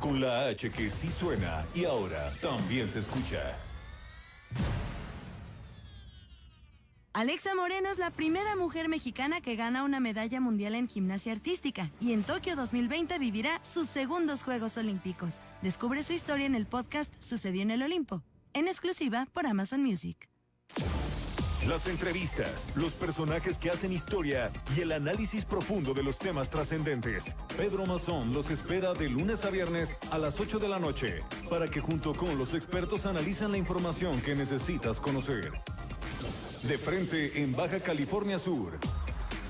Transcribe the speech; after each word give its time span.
Con 0.00 0.18
la 0.18 0.46
H 0.46 0.70
que 0.70 0.88
sí 0.88 1.10
suena 1.10 1.64
y 1.74 1.84
ahora 1.84 2.32
también 2.40 2.88
se 2.88 3.00
escucha. 3.00 3.54
Alexa 7.12 7.54
Moreno 7.54 7.90
es 7.90 7.98
la 7.98 8.10
primera 8.10 8.56
mujer 8.56 8.88
mexicana 8.88 9.42
que 9.42 9.56
gana 9.56 9.84
una 9.84 10.00
medalla 10.00 10.40
mundial 10.40 10.74
en 10.74 10.88
gimnasia 10.88 11.32
artística 11.32 11.90
y 12.00 12.12
en 12.12 12.22
Tokio 12.22 12.56
2020 12.56 13.18
vivirá 13.18 13.62
sus 13.62 13.88
segundos 13.88 14.42
Juegos 14.42 14.78
Olímpicos. 14.78 15.40
Descubre 15.60 16.02
su 16.02 16.14
historia 16.14 16.46
en 16.46 16.54
el 16.54 16.66
podcast 16.66 17.12
Sucedió 17.22 17.60
en 17.62 17.70
el 17.70 17.82
Olimpo, 17.82 18.22
en 18.54 18.68
exclusiva 18.68 19.26
por 19.34 19.46
Amazon 19.46 19.82
Music. 19.82 20.29
Las 21.68 21.86
entrevistas, 21.86 22.68
los 22.74 22.94
personajes 22.94 23.58
que 23.58 23.70
hacen 23.70 23.92
historia 23.92 24.50
y 24.76 24.80
el 24.80 24.92
análisis 24.92 25.44
profundo 25.44 25.92
de 25.92 26.02
los 26.02 26.18
temas 26.18 26.48
trascendentes. 26.48 27.36
Pedro 27.56 27.84
Mazón 27.84 28.32
los 28.32 28.50
espera 28.50 28.94
de 28.94 29.08
lunes 29.08 29.44
a 29.44 29.50
viernes 29.50 29.96
a 30.10 30.18
las 30.18 30.40
8 30.40 30.58
de 30.58 30.68
la 30.68 30.78
noche 30.78 31.22
para 31.50 31.68
que 31.68 31.80
junto 31.80 32.14
con 32.14 32.38
los 32.38 32.54
expertos 32.54 33.04
analizan 33.04 33.52
la 33.52 33.58
información 33.58 34.20
que 34.22 34.34
necesitas 34.34 35.00
conocer. 35.00 35.52
De 36.62 36.78
frente 36.78 37.42
en 37.42 37.54
Baja 37.54 37.78
California 37.80 38.38
Sur 38.38 38.78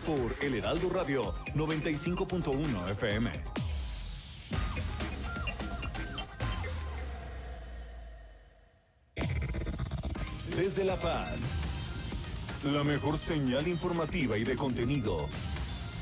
por 0.04 0.34
El 0.44 0.56
Heraldo 0.56 0.90
Radio 0.90 1.34
95.1 1.54 2.90
FM. 2.90 3.30
Desde 10.56 10.84
La 10.84 10.96
Paz, 10.96 11.59
la 12.64 12.84
mejor 12.84 13.16
señal 13.16 13.66
informativa 13.68 14.36
y 14.36 14.44
de 14.44 14.54
contenido. 14.54 15.28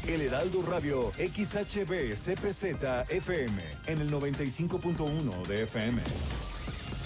El 0.06 0.22
Heraldo 0.22 0.62
Radio 0.62 1.12
XHB 1.12 2.14
CPZ 2.14 2.64
FM 3.10 3.62
en 3.86 4.00
el 4.00 4.10
95.1 4.10 5.46
de 5.46 5.62
FM. 5.62 6.02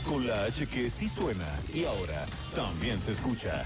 Con 0.07 0.27
la 0.27 0.45
H 0.45 0.67
que 0.67 0.89
sí 0.89 1.09
suena 1.09 1.47
y 1.75 1.85
ahora 1.85 2.27
también 2.55 2.99
se 2.99 3.13
escucha. 3.13 3.65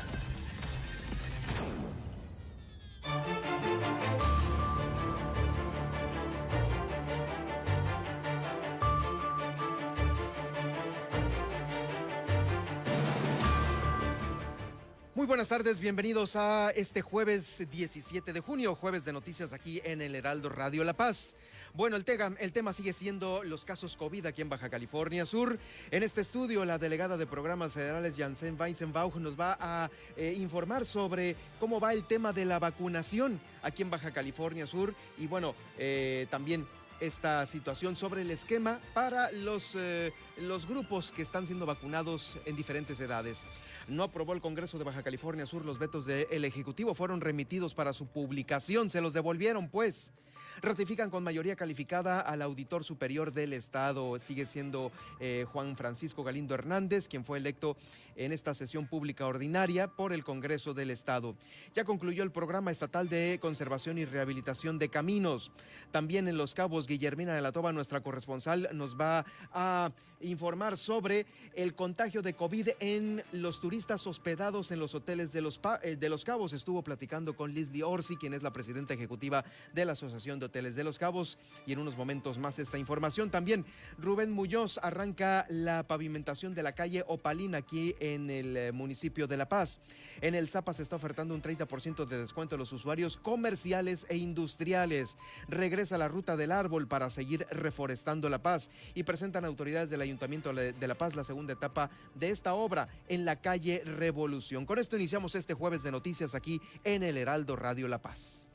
Muy 15.27 15.31
buenas 15.31 15.49
tardes, 15.49 15.81
bienvenidos 15.81 16.37
a 16.37 16.71
este 16.71 17.03
jueves 17.03 17.67
17 17.69 18.33
de 18.33 18.39
junio, 18.39 18.77
jueves 18.77 19.05
de 19.05 19.13
noticias 19.13 19.53
aquí 19.53 19.81
en 19.83 20.01
el 20.01 20.15
Heraldo 20.15 20.49
Radio 20.49 20.85
La 20.85 20.93
Paz. 20.93 21.35
Bueno, 21.75 21.97
el, 21.97 22.05
el 22.39 22.53
tema 22.53 22.73
sigue 22.73 22.93
siendo 22.93 23.43
los 23.43 23.65
casos 23.65 23.97
COVID 23.97 24.27
aquí 24.27 24.43
en 24.43 24.49
Baja 24.49 24.71
California 24.71 25.27
Sur. 25.27 25.59
En 25.91 26.05
este 26.05 26.21
estudio, 26.21 26.65
la 26.65 26.79
delegada 26.79 27.17
de 27.17 27.27
programas 27.27 27.73
federales, 27.73 28.15
Janssen 28.17 28.57
Weizenbauch, 28.57 29.17
nos 29.17 29.37
va 29.37 29.57
a 29.59 29.91
eh, 30.17 30.33
informar 30.39 30.87
sobre 30.87 31.35
cómo 31.59 31.81
va 31.81 31.93
el 31.93 32.05
tema 32.05 32.33
de 32.33 32.45
la 32.45 32.61
vacunación 32.61 33.41
aquí 33.65 33.83
en 33.83 33.91
Baja 33.91 34.13
California 34.13 34.65
Sur 34.69 34.95
y 35.19 35.27
bueno, 35.27 35.57
eh, 35.77 36.29
también 36.31 36.69
esta 37.01 37.47
situación 37.47 37.97
sobre 37.97 38.23
el 38.23 38.31
esquema 38.31 38.81
para 38.95 39.31
los, 39.33 39.75
eh, 39.75 40.13
los 40.39 40.67
grupos 40.67 41.13
que 41.13 41.23
están 41.23 41.47
siendo 41.47 41.67
vacunados 41.67 42.37
en 42.47 42.57
diferentes 42.57 42.99
edades. 43.01 43.45
No 43.89 44.03
aprobó 44.03 44.33
el 44.33 44.41
Congreso 44.41 44.79
de 44.79 44.85
Baja 44.85 45.03
California 45.03 45.47
Sur 45.47 45.65
los 45.65 45.79
vetos 45.79 46.07
del 46.07 46.45
Ejecutivo, 46.45 46.95
fueron 46.95 47.21
remitidos 47.21 47.75
para 47.75 47.93
su 47.93 48.07
publicación, 48.07 48.91
se 48.91 49.01
los 49.01 49.13
devolvieron 49.13 49.69
pues 49.69 50.13
ratifican 50.63 51.11
con 51.11 51.25
mayoría 51.25 51.57
calificada 51.57 52.21
al 52.21 52.43
auditor 52.43 52.85
superior 52.85 53.33
del 53.33 53.53
Estado. 53.53 54.19
Sigue 54.19 54.47
siendo 54.47 54.93
eh, 55.21 55.47
Juan 55.53 55.77
Francisco 55.77 56.25
Galindo 56.25 56.55
Hernández, 56.55 57.09
quien 57.09 57.25
fue 57.25 57.39
electo 57.39 57.77
en 58.17 58.33
esta 58.33 58.55
sesión 58.55 58.87
pública 58.87 59.27
ordinaria 59.27 59.89
por 59.89 60.13
el 60.13 60.25
Congreso 60.25 60.75
del 60.75 60.91
Estado. 60.91 61.37
Ya 61.75 61.85
concluyó 61.85 62.23
el 62.23 62.31
programa 62.31 62.71
estatal 62.71 63.09
de 63.09 63.39
conservación 63.41 63.99
y 63.99 64.05
rehabilitación 64.05 64.79
de 64.79 64.89
caminos. 64.89 65.53
También 65.93 66.29
en 66.29 66.37
Los 66.37 66.55
Cabos, 66.55 66.87
Guillermina 66.87 67.35
de 67.35 67.43
la 67.43 67.53
Toba, 67.53 67.73
nuestra 67.73 68.01
corresponsal, 68.01 68.69
nos 68.73 68.97
va 68.99 69.25
a 69.53 69.93
informar 70.21 70.79
sobre 70.79 71.27
el 71.55 71.75
contagio 71.75 72.23
de 72.23 72.35
COVID 72.35 72.71
en 72.81 73.23
los 73.33 73.61
turistas 73.61 74.07
hospedados 74.07 74.71
en 74.71 74.79
los 74.79 74.95
hoteles 74.95 75.33
de 75.33 75.43
Los, 75.43 75.61
eh, 75.83 75.97
de 75.97 76.09
los 76.09 76.25
Cabos. 76.25 76.53
Estuvo 76.53 76.83
platicando 76.83 77.37
con 77.37 77.55
Leslie 77.55 77.83
Orsi, 77.83 78.17
quien 78.17 78.35
es 78.35 78.43
la 78.43 78.53
presidenta 78.53 78.95
ejecutiva 78.95 79.45
de 79.75 79.85
la 79.85 79.93
Asociación 79.93 80.39
de 80.39 80.46
Hoteles 80.47 80.75
de 80.75 80.85
Los 80.85 80.99
Cabos 80.99 81.39
y 81.67 81.73
en 81.73 81.79
unos 81.79 81.97
momentos 81.97 82.39
más 82.39 82.59
esta 82.59 82.79
información. 82.79 83.31
También 83.31 83.65
Rubén 83.99 84.31
Muñoz 84.31 84.79
arranca 84.83 85.47
la 85.49 85.87
pavimentación 85.87 86.55
de 86.55 86.63
la 86.63 86.73
calle 86.73 87.05
Opalina 87.07 87.59
aquí 87.59 87.95
en 88.01 88.31
el 88.31 88.57
eh, 88.57 88.73
municipio 88.73 89.27
de 89.27 89.37
La 89.37 89.49
Paz. 89.49 89.81
En 90.21 90.35
el 90.35 90.49
Zapa 90.49 90.73
se 90.73 90.83
está 90.83 90.97
ofertando 90.97 91.35
un 91.35 91.43
30% 91.43 92.07
de 92.07 92.19
descuento 92.19 92.55
a 92.55 92.59
los 92.59 92.73
usuarios 92.73 93.17
comerciales 93.17 94.07
e 94.09 94.17
industriales. 94.17 95.17
Regresa 95.49 95.99
la 95.99 96.09
ruta 96.09 96.37
del 96.37 96.53
árbol 96.53 96.89
para 96.89 97.11
seguir 97.11 97.47
reforestando 97.51 98.29
La 98.29 98.43
Paz 98.43 98.71
y 98.95 99.03
presentan 99.03 99.45
autoridades 99.45 99.91
del 99.91 100.01
Ayuntamiento 100.01 100.53
de 100.53 100.89
La 100.89 100.95
Paz 100.97 101.15
la 101.15 101.25
segunda 101.25 101.53
etapa 101.53 101.91
de 102.15 102.31
esta 102.31 102.55
obra 102.55 102.89
en 103.09 103.25
la 103.25 103.37
calle 103.37 103.83
Revolución. 103.85 104.67
Con 104.67 104.79
esto 104.79 104.97
iniciamos 104.97 105.35
este 105.35 105.55
jueves 105.55 105.83
de 105.83 105.93
noticias 105.93 106.35
aquí 106.35 106.61
en 106.85 107.03
el 107.03 107.17
Heraldo 107.17 107.57
Radio 107.57 107.89
La 107.89 107.99
Paz. 107.99 108.49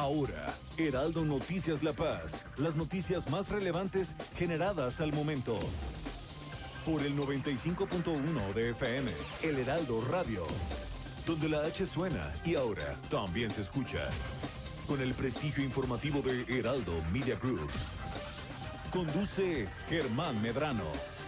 Ahora, 0.00 0.54
Heraldo 0.78 1.26
Noticias 1.26 1.82
La 1.82 1.92
Paz, 1.92 2.42
las 2.56 2.74
noticias 2.74 3.28
más 3.28 3.50
relevantes 3.50 4.16
generadas 4.34 5.02
al 5.02 5.12
momento. 5.12 5.58
Por 6.86 7.02
el 7.02 7.14
95.1 7.14 8.54
de 8.54 8.70
FM, 8.70 9.10
El 9.42 9.58
Heraldo 9.58 10.00
Radio, 10.10 10.44
donde 11.26 11.50
la 11.50 11.66
H 11.66 11.84
suena 11.84 12.32
y 12.46 12.54
ahora 12.54 12.98
también 13.10 13.50
se 13.50 13.60
escucha. 13.60 14.08
Con 14.88 15.02
el 15.02 15.12
prestigio 15.12 15.62
informativo 15.62 16.22
de 16.22 16.46
Heraldo 16.48 16.94
Media 17.12 17.36
Group. 17.36 17.68
Conduce 18.90 19.68
Germán 19.90 20.40
Medrano. 20.40 21.19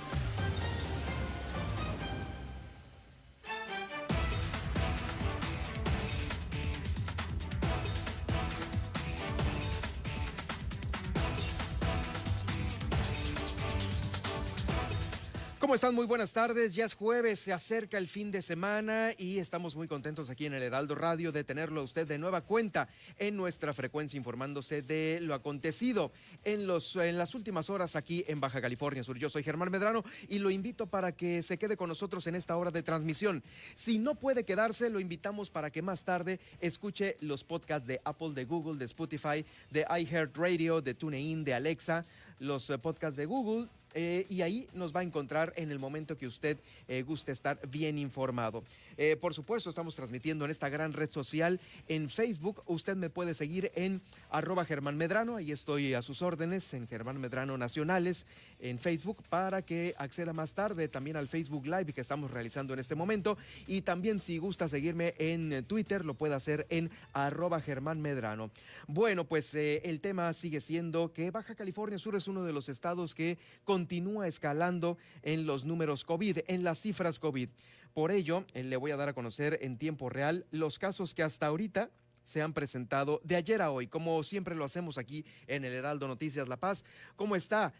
¿Cómo 15.62 15.76
están? 15.76 15.94
Muy 15.94 16.06
buenas 16.06 16.32
tardes. 16.32 16.74
Ya 16.74 16.84
es 16.84 16.94
jueves, 16.94 17.38
se 17.38 17.52
acerca 17.52 17.96
el 17.96 18.08
fin 18.08 18.32
de 18.32 18.42
semana 18.42 19.10
y 19.16 19.38
estamos 19.38 19.76
muy 19.76 19.86
contentos 19.86 20.28
aquí 20.28 20.44
en 20.46 20.54
el 20.54 20.62
Heraldo 20.64 20.96
Radio 20.96 21.30
de 21.30 21.44
tenerlo 21.44 21.82
a 21.82 21.84
usted 21.84 22.04
de 22.04 22.18
nueva 22.18 22.40
cuenta 22.40 22.88
en 23.16 23.36
nuestra 23.36 23.72
frecuencia 23.72 24.16
informándose 24.16 24.82
de 24.82 25.20
lo 25.22 25.34
acontecido 25.34 26.10
en, 26.42 26.66
los, 26.66 26.96
en 26.96 27.16
las 27.16 27.36
últimas 27.36 27.70
horas 27.70 27.94
aquí 27.94 28.24
en 28.26 28.40
Baja 28.40 28.60
California 28.60 29.04
Sur. 29.04 29.16
Yo 29.18 29.30
soy 29.30 29.44
Germán 29.44 29.70
Medrano 29.70 30.02
y 30.28 30.40
lo 30.40 30.50
invito 30.50 30.88
para 30.88 31.12
que 31.12 31.44
se 31.44 31.58
quede 31.58 31.76
con 31.76 31.88
nosotros 31.88 32.26
en 32.26 32.34
esta 32.34 32.56
hora 32.56 32.72
de 32.72 32.82
transmisión. 32.82 33.44
Si 33.76 34.00
no 34.00 34.16
puede 34.16 34.42
quedarse, 34.42 34.90
lo 34.90 34.98
invitamos 34.98 35.48
para 35.48 35.70
que 35.70 35.80
más 35.80 36.02
tarde 36.02 36.40
escuche 36.58 37.16
los 37.20 37.44
podcasts 37.44 37.86
de 37.86 38.00
Apple, 38.04 38.32
de 38.34 38.46
Google, 38.46 38.80
de 38.80 38.86
Spotify, 38.86 39.46
de 39.70 39.86
iHeartRadio, 39.88 40.80
de 40.80 40.94
TuneIn, 40.94 41.44
de 41.44 41.54
Alexa, 41.54 42.04
los 42.40 42.68
eh, 42.68 42.78
podcasts 42.78 43.16
de 43.16 43.26
Google 43.26 43.68
eh, 43.94 44.26
y 44.28 44.42
ahí 44.42 44.68
nos 44.74 44.94
va 44.94 45.00
a 45.00 45.02
encontrar 45.02 45.52
en 45.56 45.70
el 45.70 45.78
momento 45.78 46.16
que 46.16 46.26
usted 46.26 46.58
eh, 46.88 47.02
guste 47.02 47.32
estar 47.32 47.58
bien 47.68 47.98
informado. 47.98 48.64
Eh, 48.96 49.16
por 49.16 49.34
supuesto, 49.34 49.70
estamos 49.70 49.96
transmitiendo 49.96 50.44
en 50.44 50.50
esta 50.50 50.68
gran 50.68 50.92
red 50.92 51.10
social 51.10 51.60
en 51.88 52.08
Facebook. 52.08 52.62
Usted 52.66 52.96
me 52.96 53.10
puede 53.10 53.34
seguir 53.34 53.72
en 53.74 54.02
arroba 54.30 54.64
Germán 54.64 54.96
Medrano, 54.96 55.36
ahí 55.36 55.52
estoy 55.52 55.94
a 55.94 56.02
sus 56.02 56.22
órdenes 56.22 56.72
en 56.74 56.86
Germán 56.88 57.20
Medrano 57.20 57.56
Nacionales 57.58 58.26
en 58.60 58.78
Facebook 58.78 59.22
para 59.28 59.62
que 59.62 59.94
acceda 59.98 60.32
más 60.32 60.54
tarde 60.54 60.88
también 60.88 61.16
al 61.16 61.28
Facebook 61.28 61.66
Live 61.66 61.92
que 61.92 62.00
estamos 62.00 62.30
realizando 62.30 62.72
en 62.74 62.80
este 62.80 62.94
momento. 62.94 63.36
Y 63.66 63.82
también 63.82 64.20
si 64.20 64.38
gusta 64.38 64.68
seguirme 64.68 65.14
en 65.18 65.64
Twitter, 65.64 66.04
lo 66.04 66.14
puede 66.14 66.34
hacer 66.34 66.66
en 66.70 66.90
arroba 67.12 67.60
Germán 67.60 68.00
Medrano. 68.00 68.50
Bueno, 68.86 69.24
pues 69.24 69.54
el 69.54 70.00
tema 70.00 70.32
sigue 70.32 70.60
siendo 70.60 71.12
que 71.12 71.30
Baja 71.30 71.54
California 71.54 71.98
Sur 71.98 72.16
es 72.16 72.28
uno 72.28 72.44
de 72.44 72.52
los 72.52 72.68
estados 72.68 73.14
que 73.14 73.38
con 73.64 73.81
continúa 73.82 74.28
escalando 74.28 74.96
en 75.22 75.44
los 75.44 75.64
números 75.64 76.04
COVID, 76.04 76.38
en 76.46 76.62
las 76.62 76.78
cifras 76.78 77.18
COVID. 77.18 77.48
Por 77.92 78.12
ello, 78.12 78.44
eh, 78.54 78.62
le 78.62 78.76
voy 78.76 78.92
a 78.92 78.96
dar 78.96 79.08
a 79.08 79.12
conocer 79.12 79.58
en 79.60 79.76
tiempo 79.76 80.08
real 80.08 80.46
los 80.52 80.78
casos 80.78 81.14
que 81.14 81.24
hasta 81.24 81.46
ahorita 81.46 81.90
se 82.22 82.42
han 82.42 82.52
presentado 82.52 83.20
de 83.24 83.34
ayer 83.34 83.60
a 83.60 83.72
hoy, 83.72 83.88
como 83.88 84.22
siempre 84.22 84.54
lo 84.54 84.64
hacemos 84.64 84.98
aquí 84.98 85.24
en 85.48 85.64
el 85.64 85.72
Heraldo 85.72 86.06
Noticias 86.06 86.48
La 86.48 86.56
Paz. 86.56 86.84
¿Cómo 87.16 87.34
está? 87.34 87.74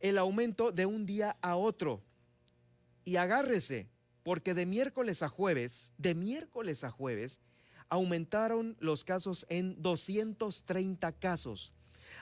el 0.00 0.18
aumento 0.18 0.70
de 0.70 0.84
un 0.84 1.06
día 1.06 1.36
a 1.40 1.56
otro. 1.56 2.02
Y 3.06 3.16
agárrese, 3.16 3.88
porque 4.22 4.52
de 4.52 4.66
miércoles 4.66 5.22
a 5.22 5.30
jueves, 5.30 5.94
de 5.96 6.14
miércoles 6.14 6.84
a 6.84 6.90
jueves, 6.90 7.40
aumentaron 7.88 8.76
los 8.80 9.02
casos 9.02 9.46
en 9.48 9.80
230 9.80 11.12
casos. 11.12 11.72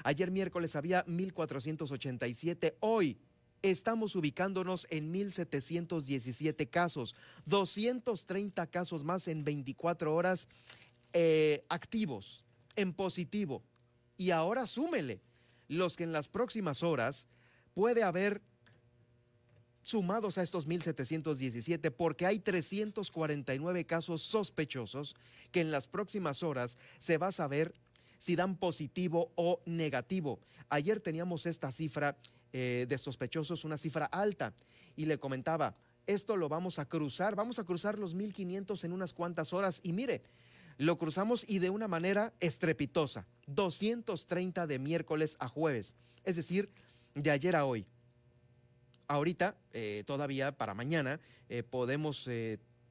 Ayer 0.04 0.30
miércoles 0.30 0.76
había 0.76 1.04
1.487, 1.06 2.74
hoy 2.80 3.18
estamos 3.62 4.16
ubicándonos 4.16 4.86
en 4.90 5.12
1.717 5.12 6.68
casos, 6.68 7.14
230 7.46 8.66
casos 8.66 9.04
más 9.04 9.28
en 9.28 9.44
24 9.44 10.14
horas 10.14 10.48
eh, 11.12 11.64
activos, 11.68 12.44
en 12.76 12.92
positivo. 12.92 13.62
Y 14.16 14.30
ahora 14.30 14.66
súmele 14.66 15.20
los 15.68 15.96
que 15.96 16.04
en 16.04 16.12
las 16.12 16.28
próximas 16.28 16.82
horas 16.82 17.28
puede 17.74 18.02
haber 18.02 18.42
sumados 19.82 20.38
a 20.38 20.42
estos 20.42 20.68
1.717 20.68 21.90
porque 21.90 22.26
hay 22.26 22.38
349 22.38 23.84
casos 23.84 24.22
sospechosos 24.22 25.16
que 25.50 25.60
en 25.60 25.70
las 25.70 25.88
próximas 25.88 26.42
horas 26.42 26.78
se 26.98 27.18
va 27.18 27.28
a 27.28 27.32
saber 27.32 27.74
si 28.22 28.36
dan 28.36 28.54
positivo 28.54 29.32
o 29.34 29.60
negativo. 29.66 30.38
Ayer 30.68 31.00
teníamos 31.00 31.44
esta 31.44 31.72
cifra 31.72 32.16
eh, 32.52 32.86
de 32.88 32.96
sospechosos, 32.96 33.64
una 33.64 33.76
cifra 33.76 34.06
alta, 34.06 34.54
y 34.94 35.06
le 35.06 35.18
comentaba, 35.18 35.74
esto 36.06 36.36
lo 36.36 36.48
vamos 36.48 36.78
a 36.78 36.84
cruzar, 36.84 37.34
vamos 37.34 37.58
a 37.58 37.64
cruzar 37.64 37.98
los 37.98 38.14
1.500 38.14 38.84
en 38.84 38.92
unas 38.92 39.12
cuantas 39.12 39.52
horas 39.52 39.80
y 39.82 39.92
mire, 39.92 40.22
lo 40.78 40.98
cruzamos 40.98 41.44
y 41.48 41.58
de 41.58 41.70
una 41.70 41.88
manera 41.88 42.32
estrepitosa, 42.38 43.26
230 43.48 44.68
de 44.68 44.78
miércoles 44.78 45.36
a 45.40 45.48
jueves, 45.48 45.92
es 46.22 46.36
decir, 46.36 46.70
de 47.14 47.32
ayer 47.32 47.56
a 47.56 47.64
hoy. 47.64 47.86
Ahorita, 49.08 49.56
eh, 49.72 50.04
todavía 50.06 50.52
para 50.52 50.74
mañana, 50.74 51.18
eh, 51.48 51.64
podemos 51.64 52.28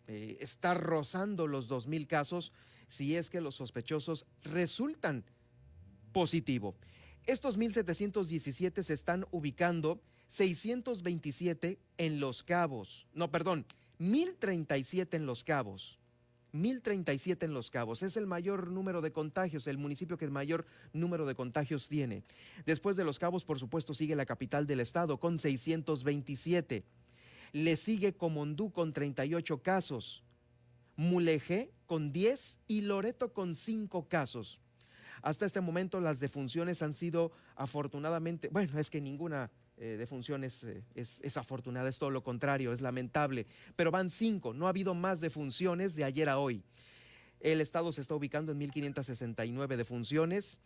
estar 0.07 0.77
rozando 0.83 1.47
los 1.47 1.69
2.000 1.69 2.05
casos 2.05 2.51
si 2.91 3.15
es 3.15 3.29
que 3.29 3.41
los 3.41 3.55
sospechosos 3.55 4.25
resultan 4.43 5.23
positivo. 6.11 6.75
Estos 7.25 7.57
1.717 7.57 8.83
se 8.83 8.93
están 8.93 9.25
ubicando 9.31 10.01
627 10.27 11.79
en 11.97 12.19
Los 12.19 12.43
Cabos. 12.43 13.07
No, 13.13 13.31
perdón, 13.31 13.65
1.037 13.99 15.15
en 15.15 15.25
Los 15.25 15.43
Cabos. 15.43 15.99
1037 16.51 17.45
en 17.45 17.53
Los 17.53 17.71
Cabos. 17.71 18.03
Es 18.03 18.17
el 18.17 18.27
mayor 18.27 18.67
número 18.71 18.99
de 19.01 19.13
contagios, 19.13 19.67
el 19.67 19.77
municipio 19.77 20.17
que 20.17 20.25
el 20.25 20.31
mayor 20.31 20.65
número 20.91 21.25
de 21.25 21.35
contagios 21.35 21.87
tiene. 21.87 22.23
Después 22.65 22.97
de 22.97 23.05
Los 23.05 23.19
Cabos, 23.19 23.45
por 23.45 23.57
supuesto, 23.57 23.93
sigue 23.93 24.17
la 24.17 24.25
capital 24.25 24.67
del 24.67 24.81
estado 24.81 25.17
con 25.17 25.39
627. 25.39 26.83
Le 27.53 27.77
sigue 27.77 28.13
Comondú 28.13 28.71
con 28.71 28.91
38 28.91 29.61
casos. 29.61 30.23
Mulegé 30.97 31.71
con 31.91 32.13
10 32.13 32.59
y 32.67 32.83
Loreto 32.83 33.33
con 33.33 33.53
5 33.53 34.07
casos. 34.07 34.61
Hasta 35.23 35.45
este 35.45 35.59
momento 35.59 35.99
las 35.99 36.21
defunciones 36.21 36.81
han 36.81 36.93
sido 36.93 37.33
afortunadamente, 37.57 38.47
bueno, 38.47 38.79
es 38.79 38.89
que 38.89 39.01
ninguna 39.01 39.51
eh, 39.75 39.97
de 39.97 40.07
funciones 40.07 40.63
eh, 40.63 40.85
es, 40.95 41.35
afortunada, 41.35 41.89
es 41.89 41.99
todo 41.99 42.09
lo 42.09 42.23
contrario, 42.23 42.71
es 42.71 42.79
lamentable. 42.79 43.45
Pero 43.75 43.91
van 43.91 44.09
cinco, 44.09 44.53
no 44.53 44.67
ha 44.67 44.69
habido 44.69 44.93
más 44.93 45.19
defunciones 45.19 45.93
de 45.93 46.05
ayer 46.05 46.29
a 46.29 46.39
hoy. 46.39 46.63
El 47.41 47.59
Estado 47.59 47.91
se 47.91 47.99
está 47.99 48.15
ubicando 48.15 48.53
en 48.53 48.61
1.569 48.61 49.75
defunciones 49.75 50.61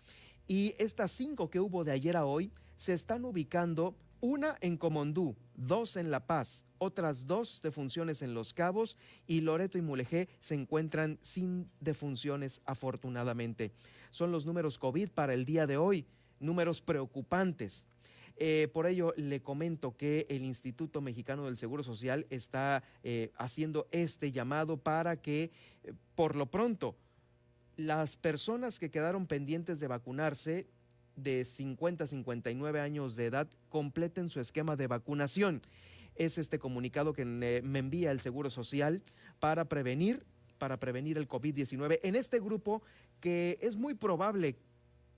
y 0.45 0.75
estas 0.77 1.09
cinco 1.09 1.49
que 1.49 1.59
hubo 1.59 1.83
de 1.83 1.91
ayer 1.91 2.17
a 2.17 2.25
hoy 2.25 2.51
se 2.77 2.93
están 2.93 3.25
ubicando 3.25 3.95
una 4.21 4.57
en 4.61 4.77
Comondú, 4.77 5.35
dos 5.55 5.95
en 5.97 6.11
La 6.11 6.25
Paz, 6.25 6.65
otras 6.77 7.25
dos 7.27 7.61
defunciones 7.61 8.21
en 8.21 8.33
Los 8.33 8.53
Cabos 8.53 8.97
y 9.27 9.41
Loreto 9.41 9.77
y 9.77 9.81
Mulegé 9.81 10.29
se 10.39 10.55
encuentran 10.55 11.17
sin 11.21 11.69
defunciones 11.79 12.61
afortunadamente. 12.65 13.71
Son 14.11 14.31
los 14.31 14.45
números 14.45 14.77
COVID 14.77 15.09
para 15.09 15.33
el 15.33 15.45
día 15.45 15.67
de 15.67 15.77
hoy, 15.77 16.05
números 16.39 16.81
preocupantes. 16.81 17.85
Eh, 18.37 18.67
por 18.73 18.85
ello, 18.85 19.13
le 19.15 19.41
comento 19.41 19.95
que 19.95 20.25
el 20.29 20.43
Instituto 20.43 20.99
Mexicano 20.99 21.45
del 21.45 21.57
Seguro 21.57 21.83
Social 21.83 22.25
está 22.29 22.83
eh, 23.03 23.31
haciendo 23.37 23.87
este 23.91 24.31
llamado 24.31 24.77
para 24.77 25.21
que, 25.21 25.51
eh, 25.83 25.93
por 26.15 26.35
lo 26.35 26.47
pronto, 26.47 26.97
las 27.77 28.17
personas 28.17 28.79
que 28.79 28.89
quedaron 28.89 29.25
pendientes 29.27 29.79
de 29.79 29.87
vacunarse 29.87 30.67
de 31.15 31.45
50 31.45 32.03
a 32.03 32.07
59 32.07 32.79
años 32.79 33.15
de 33.15 33.25
edad 33.25 33.47
completen 33.69 34.29
su 34.29 34.39
esquema 34.39 34.75
de 34.75 34.87
vacunación. 34.87 35.61
Es 36.15 36.37
este 36.37 36.59
comunicado 36.59 37.13
que 37.13 37.25
me 37.25 37.79
envía 37.79 38.11
el 38.11 38.21
Seguro 38.21 38.49
Social 38.49 39.03
para 39.39 39.65
prevenir 39.65 40.25
para 40.57 40.79
prevenir 40.79 41.17
el 41.17 41.27
COVID-19 41.27 41.99
en 42.03 42.15
este 42.15 42.39
grupo 42.39 42.81
que 43.19 43.57
es 43.61 43.75
muy 43.75 43.93
probable 43.93 44.57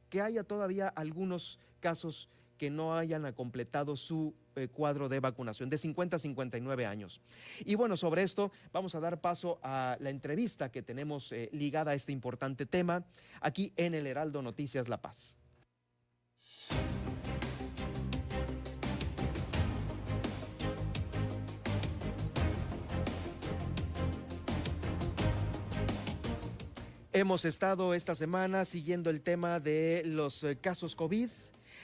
que 0.10 0.22
haya 0.22 0.44
todavía 0.44 0.88
algunos 0.88 1.60
casos 1.80 2.30
que 2.58 2.70
no 2.72 2.96
hayan 2.96 3.32
completado 3.34 3.96
su 3.96 4.34
eh, 4.56 4.68
cuadro 4.68 5.10
de 5.10 5.20
vacunación 5.20 5.70
de 5.70 5.78
50 5.78 6.16
a 6.16 6.20
59 6.20 6.86
años. 6.88 7.22
Y 7.66 7.76
bueno, 7.76 7.96
sobre 7.98 8.24
esto 8.24 8.52
vamos 8.74 8.96
a 8.96 9.00
dar 9.00 9.22
paso 9.22 9.60
a 9.62 9.96
la 10.00 10.10
entrevista 10.10 10.72
que 10.72 10.82
tenemos 10.82 11.32
eh, 11.32 11.50
ligada 11.54 11.92
a 11.92 11.94
este 11.94 12.12
importante 12.12 12.66
tema 12.66 13.06
aquí 13.42 13.74
en 13.76 13.94
el 13.94 14.08
Heraldo 14.08 14.42
Noticias 14.42 14.88
La 14.88 15.00
Paz. 15.00 15.36
Hemos 27.20 27.46
estado 27.46 27.96
esta 27.96 28.14
semana 28.14 28.64
siguiendo 28.64 29.10
el 29.10 29.22
tema 29.22 29.60
de 29.60 30.04
los 30.06 30.44
eh, 30.44 30.56
casos 30.56 30.96
COVID 30.96 31.30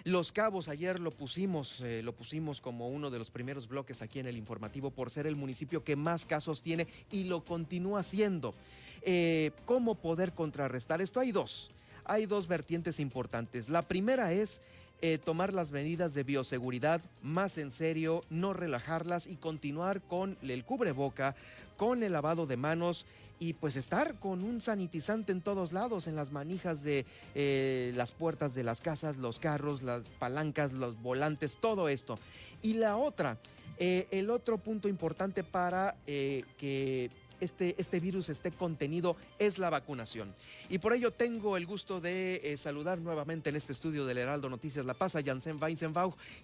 los 0.03 0.31
Cabos 0.31 0.67
ayer 0.67 0.99
lo 0.99 1.09
pusimos, 1.09 1.81
eh, 1.81 2.03
lo 2.03 2.13
pusimos 2.13 2.61
como 2.61 2.89
uno 2.89 3.09
de 3.09 3.17
los 3.17 3.31
primeros 3.31 3.67
bloques 3.67 4.03
aquí 4.03 4.19
en 4.19 4.27
el 4.27 4.37
informativo 4.37 4.91
por 4.91 5.09
ser 5.09 5.25
el 5.25 5.35
municipio 5.35 5.83
que 5.83 5.95
más 5.95 6.25
casos 6.25 6.61
tiene 6.61 6.85
y 7.09 7.23
lo 7.23 7.43
continúa 7.43 8.01
haciendo. 8.01 8.53
Eh, 9.01 9.49
¿Cómo 9.65 9.95
poder 9.95 10.33
contrarrestar 10.33 11.01
esto? 11.01 11.19
Hay 11.19 11.31
dos, 11.31 11.71
hay 12.05 12.27
dos 12.27 12.47
vertientes 12.47 12.99
importantes. 12.99 13.69
La 13.69 13.81
primera 13.81 14.33
es 14.33 14.61
eh, 15.05 15.17
tomar 15.17 15.53
las 15.53 15.73
medidas 15.73 16.13
de 16.13 16.23
bioseguridad 16.23 17.01
más 17.21 17.57
en 17.57 17.71
serio, 17.71 18.23
no 18.29 18.53
relajarlas 18.53 19.27
y 19.27 19.35
continuar 19.35 19.99
con 19.99 20.37
el 20.41 20.63
cubreboca, 20.63 21.35
con 21.77 22.03
el 22.03 22.13
lavado 22.13 22.45
de 22.45 22.57
manos 22.57 23.05
y 23.43 23.53
pues 23.53 23.75
estar 23.75 24.15
con 24.19 24.41
un 24.41 24.61
sanitizante 24.61 25.33
en 25.33 25.41
todos 25.41 25.73
lados, 25.73 26.07
en 26.07 26.15
las 26.15 26.31
manijas 26.31 26.81
de 26.81 27.05
eh, 27.35 27.91
las 27.95 28.13
puertas 28.13 28.53
de 28.53 28.63
las 28.63 28.79
casas, 28.79 29.17
los 29.17 29.39
carros, 29.39 29.81
las 29.81 30.03
palancas, 30.17 30.71
los 30.71 31.01
volantes, 31.01 31.57
todo 31.57 31.89
esto. 31.89 32.17
Y 32.61 32.75
la 32.75 32.95
otra, 32.95 33.37
eh, 33.79 34.07
el 34.11 34.29
otro 34.29 34.57
punto 34.57 34.87
importante 34.87 35.43
para 35.43 35.95
eh, 36.07 36.43
que 36.57 37.11
este, 37.41 37.75
este, 37.77 37.99
virus 37.99 38.29
esté 38.29 38.51
contenido 38.51 39.17
es 39.39 39.57
la 39.57 39.69
vacunación. 39.69 40.33
Y 40.69 40.77
por 40.77 40.93
ello 40.93 41.11
tengo 41.11 41.57
el 41.57 41.65
gusto 41.65 41.99
de 41.99 42.55
saludar 42.57 42.99
nuevamente 42.99 43.49
en 43.49 43.57
este 43.57 43.73
estudio 43.73 44.05
del 44.05 44.19
Heraldo 44.19 44.49
Noticias 44.49 44.85
La 44.85 44.93
Paz 44.93 45.17
a 45.17 45.21
Janssen 45.21 45.59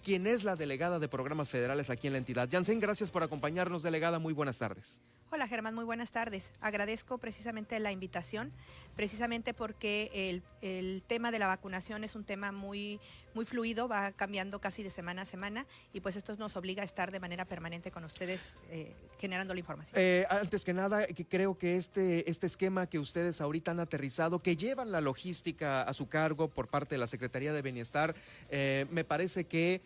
quien 0.04 0.26
es 0.26 0.44
la 0.44 0.56
delegada 0.56 0.98
de 0.98 1.08
programas 1.08 1.48
federales 1.48 1.88
aquí 1.88 2.08
en 2.08 2.12
la 2.12 2.18
entidad. 2.18 2.50
Janssen, 2.52 2.80
gracias 2.80 3.10
por 3.10 3.22
acompañarnos, 3.22 3.82
delegada. 3.82 4.18
Muy 4.18 4.34
buenas 4.34 4.58
tardes. 4.58 5.00
Hola 5.32 5.46
Germán, 5.46 5.76
muy 5.76 5.84
buenas 5.84 6.10
tardes. 6.10 6.50
Agradezco 6.60 7.18
precisamente 7.18 7.78
la 7.78 7.92
invitación, 7.92 8.50
precisamente 8.96 9.54
porque 9.54 10.42
el, 10.60 11.02
tema 11.06 11.30
de 11.30 11.38
la 11.38 11.46
vacunación 11.46 12.02
es 12.02 12.16
un 12.16 12.24
tema 12.24 12.50
muy, 12.50 12.98
muy 13.32 13.44
fluido, 13.44 13.86
va 13.86 14.10
cambiando 14.10 14.60
casi 14.60 14.82
de 14.82 14.90
semana 14.90 15.22
a 15.22 15.24
semana 15.24 15.66
y 15.92 16.00
pues 16.00 16.16
esto 16.16 16.34
nos 16.34 16.56
obliga 16.56 16.82
a 16.82 16.84
estar 16.84 17.12
de 17.12 17.20
manera 17.20 17.44
permanente 17.44 17.92
con 17.92 18.02
ustedes 18.02 18.54
eh, 18.70 18.92
generando 19.20 19.54
la 19.54 19.60
información. 19.60 19.94
Eh, 20.02 20.26
antes 20.28 20.64
que 20.64 20.74
nada, 20.74 21.06
creo 21.28 21.56
que 21.56 21.76
este, 21.76 22.28
este 22.28 22.48
esquema 22.48 22.88
que 22.88 22.98
ustedes 22.98 23.40
ahorita 23.40 23.70
han 23.70 23.78
aterrizado, 23.78 24.40
que 24.40 24.56
llevan 24.56 24.90
la 24.90 25.00
logística 25.00 25.82
a 25.82 25.92
su 25.92 26.08
cargo 26.08 26.48
por 26.48 26.66
parte 26.66 26.96
de 26.96 26.98
la 26.98 27.06
Secretaría 27.06 27.52
de 27.52 27.62
Bienestar, 27.62 28.16
eh, 28.50 28.86
me 28.90 29.04
parece 29.04 29.44
que 29.44 29.80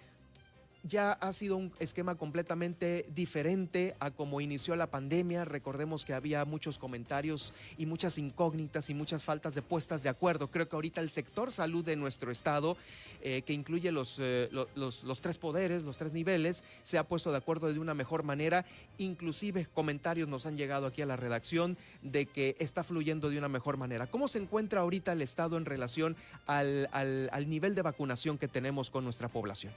ya 0.84 1.12
ha 1.12 1.32
sido 1.32 1.56
un 1.56 1.72
esquema 1.78 2.14
completamente 2.14 3.06
diferente 3.14 3.96
a 4.00 4.10
como 4.10 4.40
inició 4.40 4.76
la 4.76 4.90
pandemia. 4.90 5.44
Recordemos 5.44 6.04
que 6.04 6.12
había 6.12 6.44
muchos 6.44 6.78
comentarios 6.78 7.52
y 7.78 7.86
muchas 7.86 8.18
incógnitas 8.18 8.90
y 8.90 8.94
muchas 8.94 9.24
faltas 9.24 9.54
de 9.54 9.62
puestas 9.62 10.02
de 10.02 10.10
acuerdo. 10.10 10.50
Creo 10.50 10.68
que 10.68 10.76
ahorita 10.76 11.00
el 11.00 11.10
sector 11.10 11.50
salud 11.52 11.84
de 11.84 11.96
nuestro 11.96 12.30
estado, 12.30 12.76
eh, 13.22 13.42
que 13.46 13.54
incluye 13.54 13.90
los, 13.92 14.16
eh, 14.18 14.50
los, 14.52 15.02
los, 15.02 15.20
tres 15.22 15.38
poderes, 15.38 15.82
los 15.82 15.96
tres 15.96 16.12
niveles, 16.12 16.62
se 16.82 16.98
ha 16.98 17.04
puesto 17.04 17.30
de 17.30 17.38
acuerdo 17.38 17.72
de 17.72 17.78
una 17.78 17.94
mejor 17.94 18.22
manera. 18.22 18.66
Inclusive 18.98 19.66
comentarios 19.72 20.28
nos 20.28 20.44
han 20.44 20.58
llegado 20.58 20.86
aquí 20.86 21.00
a 21.00 21.06
la 21.06 21.16
redacción 21.16 21.78
de 22.02 22.26
que 22.26 22.56
está 22.58 22.84
fluyendo 22.84 23.30
de 23.30 23.38
una 23.38 23.48
mejor 23.48 23.78
manera. 23.78 24.06
¿Cómo 24.06 24.28
se 24.28 24.38
encuentra 24.38 24.82
ahorita 24.82 25.12
el 25.12 25.22
estado 25.22 25.56
en 25.56 25.64
relación 25.64 26.14
al, 26.46 26.90
al 26.92 27.48
nivel 27.48 27.74
de 27.74 27.82
vacunación 27.82 28.36
que 28.36 28.48
tenemos 28.48 28.90
con 28.90 29.04
nuestra 29.04 29.28
población? 29.28 29.72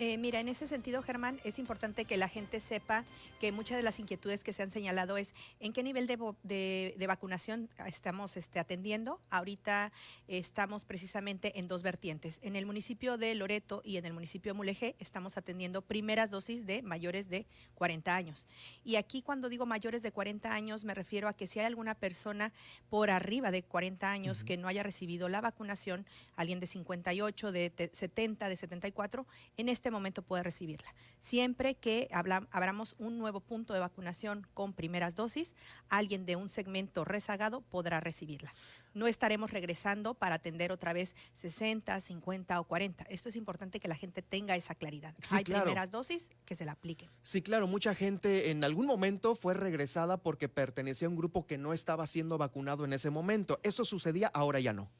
Eh, 0.00 0.16
mira, 0.16 0.38
en 0.38 0.46
ese 0.46 0.68
sentido, 0.68 1.02
Germán, 1.02 1.40
es 1.42 1.58
importante 1.58 2.04
que 2.04 2.16
la 2.16 2.28
gente 2.28 2.60
sepa 2.60 3.04
que 3.40 3.50
muchas 3.50 3.76
de 3.76 3.82
las 3.82 3.98
inquietudes 3.98 4.44
que 4.44 4.52
se 4.52 4.62
han 4.62 4.70
señalado 4.70 5.16
es 5.16 5.34
en 5.58 5.72
qué 5.72 5.82
nivel 5.82 6.06
de, 6.06 7.04
vacunación 7.08 7.68
estamos 7.84 8.36
este, 8.36 8.60
atendiendo. 8.60 9.20
Ahorita 9.28 9.90
estamos 10.28 10.84
precisamente 10.84 11.58
en 11.58 11.66
dos 11.66 11.82
vertientes. 11.82 12.38
En 12.42 12.54
el 12.54 12.64
municipio 12.64 13.18
de 13.18 13.34
Loreto 13.34 13.82
y 13.84 13.96
en 13.96 14.06
el 14.06 14.12
municipio 14.12 14.52
de 14.52 14.56
Mulegé 14.56 14.94
estamos 15.00 15.36
atendiendo 15.36 15.82
primeras 15.82 16.30
dosis 16.30 16.64
de 16.64 16.80
mayores 16.82 17.28
de 17.28 17.46
40 17.74 18.14
años. 18.14 18.46
Y 18.84 18.96
aquí 18.96 19.22
cuando 19.22 19.48
digo 19.48 19.66
mayores 19.66 20.02
de 20.02 20.12
40 20.12 20.52
años 20.52 20.84
me 20.84 20.94
refiero 20.94 21.26
a 21.26 21.32
que 21.32 21.48
si 21.48 21.58
hay 21.58 21.66
alguna 21.66 21.96
persona 21.96 22.52
por 22.88 23.10
arriba 23.10 23.50
de 23.50 23.64
40 23.64 24.08
años 24.08 24.44
que 24.44 24.56
no 24.56 24.68
haya 24.68 24.84
recibido 24.84 25.28
la 25.28 25.40
vacunación, 25.40 26.06
alguien 26.36 26.60
de 26.60 26.68
58, 26.68 27.50
de 27.50 27.90
70, 27.92 28.48
de 28.48 28.56
74, 28.56 29.26
en 29.56 29.68
este 29.68 29.87
momento 29.90 30.22
puede 30.22 30.42
recibirla. 30.42 30.94
Siempre 31.20 31.74
que 31.74 32.08
abramos 32.12 32.94
un 32.98 33.18
nuevo 33.18 33.40
punto 33.40 33.74
de 33.74 33.80
vacunación 33.80 34.46
con 34.54 34.72
primeras 34.72 35.14
dosis, 35.14 35.54
alguien 35.88 36.26
de 36.26 36.36
un 36.36 36.48
segmento 36.48 37.04
rezagado 37.04 37.60
podrá 37.60 38.00
recibirla. 38.00 38.54
No 38.94 39.06
estaremos 39.06 39.50
regresando 39.50 40.14
para 40.14 40.36
atender 40.36 40.72
otra 40.72 40.92
vez 40.92 41.14
60, 41.34 42.00
50 42.00 42.60
o 42.60 42.64
40. 42.64 43.04
Esto 43.04 43.28
es 43.28 43.36
importante 43.36 43.80
que 43.80 43.88
la 43.88 43.94
gente 43.94 44.22
tenga 44.22 44.56
esa 44.56 44.74
claridad. 44.74 45.14
Hay 45.30 45.44
primeras 45.44 45.90
dosis 45.90 46.30
que 46.44 46.54
se 46.54 46.64
la 46.64 46.72
apliquen. 46.72 47.10
Sí, 47.22 47.42
claro, 47.42 47.66
mucha 47.66 47.94
gente 47.94 48.50
en 48.50 48.64
algún 48.64 48.86
momento 48.86 49.34
fue 49.34 49.54
regresada 49.54 50.16
porque 50.16 50.48
pertenecía 50.48 51.06
a 51.06 51.10
un 51.10 51.16
grupo 51.16 51.46
que 51.46 51.58
no 51.58 51.72
estaba 51.72 52.06
siendo 52.06 52.38
vacunado 52.38 52.84
en 52.84 52.92
ese 52.92 53.10
momento. 53.10 53.60
Eso 53.62 53.84
sucedía, 53.84 54.28
ahora 54.28 54.58
ya 54.60 54.72
no. 54.72 54.90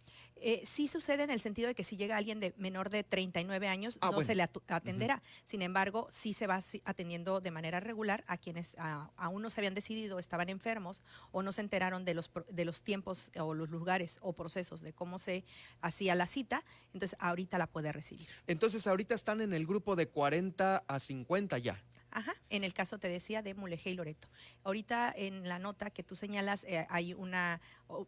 Eh, 0.41 0.63
sí 0.65 0.89
sucede 0.89 1.25
en 1.25 1.31
el 1.31 1.41
sentido 1.41 1.69
de 1.69 1.75
que 1.75 1.85
si 1.85 1.97
llega 1.97 2.17
alguien 2.17 2.41
de 2.41 2.55
menor 2.57 2.91
de 2.91 3.05
39 3.05 3.69
años, 3.69 3.99
ah, 4.01 4.11
no 4.13 4.23
se 4.23 4.35
le 4.35 4.43
atenderá. 4.69 5.23
Sin 5.45 5.63
embargo, 5.63 6.09
sí 6.11 6.33
se 6.33 6.47
va 6.47 6.61
atendiendo 6.85 7.41
de 7.41 7.51
manera 7.51 7.81
regular 7.81 8.25
a 8.27 8.37
quienes 8.37 8.77
aún 9.17 9.43
no 9.43 9.51
se 9.51 9.61
habían 9.61 9.75
decidido, 9.75 10.19
estaban 10.19 10.49
enfermos 10.49 11.03
o 11.33 11.43
no 11.43 11.53
se 11.53 11.61
enteraron 11.61 12.05
de 12.05 12.15
los, 12.15 12.31
de 12.51 12.65
los 12.65 12.83
tiempos 12.83 13.31
o 13.39 13.55
los 13.55 13.71
lugares 13.71 14.19
o 14.21 14.33
procesos 14.33 14.81
de 14.81 14.93
cómo 14.93 15.19
se 15.19 15.45
hacía 15.81 16.15
la 16.15 16.27
cita. 16.27 16.65
Entonces, 16.93 17.17
ahorita 17.21 17.59
la 17.59 17.67
puede 17.67 17.93
recibir. 17.93 18.29
Entonces, 18.47 18.87
ahorita 18.87 19.15
están 19.15 19.41
en 19.41 19.53
el 19.53 19.67
grupo 19.67 19.97
de 19.97 20.09
40 20.09 20.85
a 20.87 20.99
50 20.99 21.59
ya. 21.59 21.83
Ajá, 22.11 22.35
en 22.49 22.65
el 22.65 22.73
caso 22.73 22.99
te 22.99 23.09
decía 23.09 23.43
de 23.43 23.53
Mulegé 23.55 23.91
y 23.91 23.95
Loreto. 23.95 24.29
Ahorita 24.65 25.13
en 25.15 25.47
la 25.47 25.59
nota 25.59 25.91
que 25.91 26.03
tú 26.03 26.17
señalas 26.17 26.65
eh, 26.65 26.87
hay 26.89 27.13
una, 27.13 27.61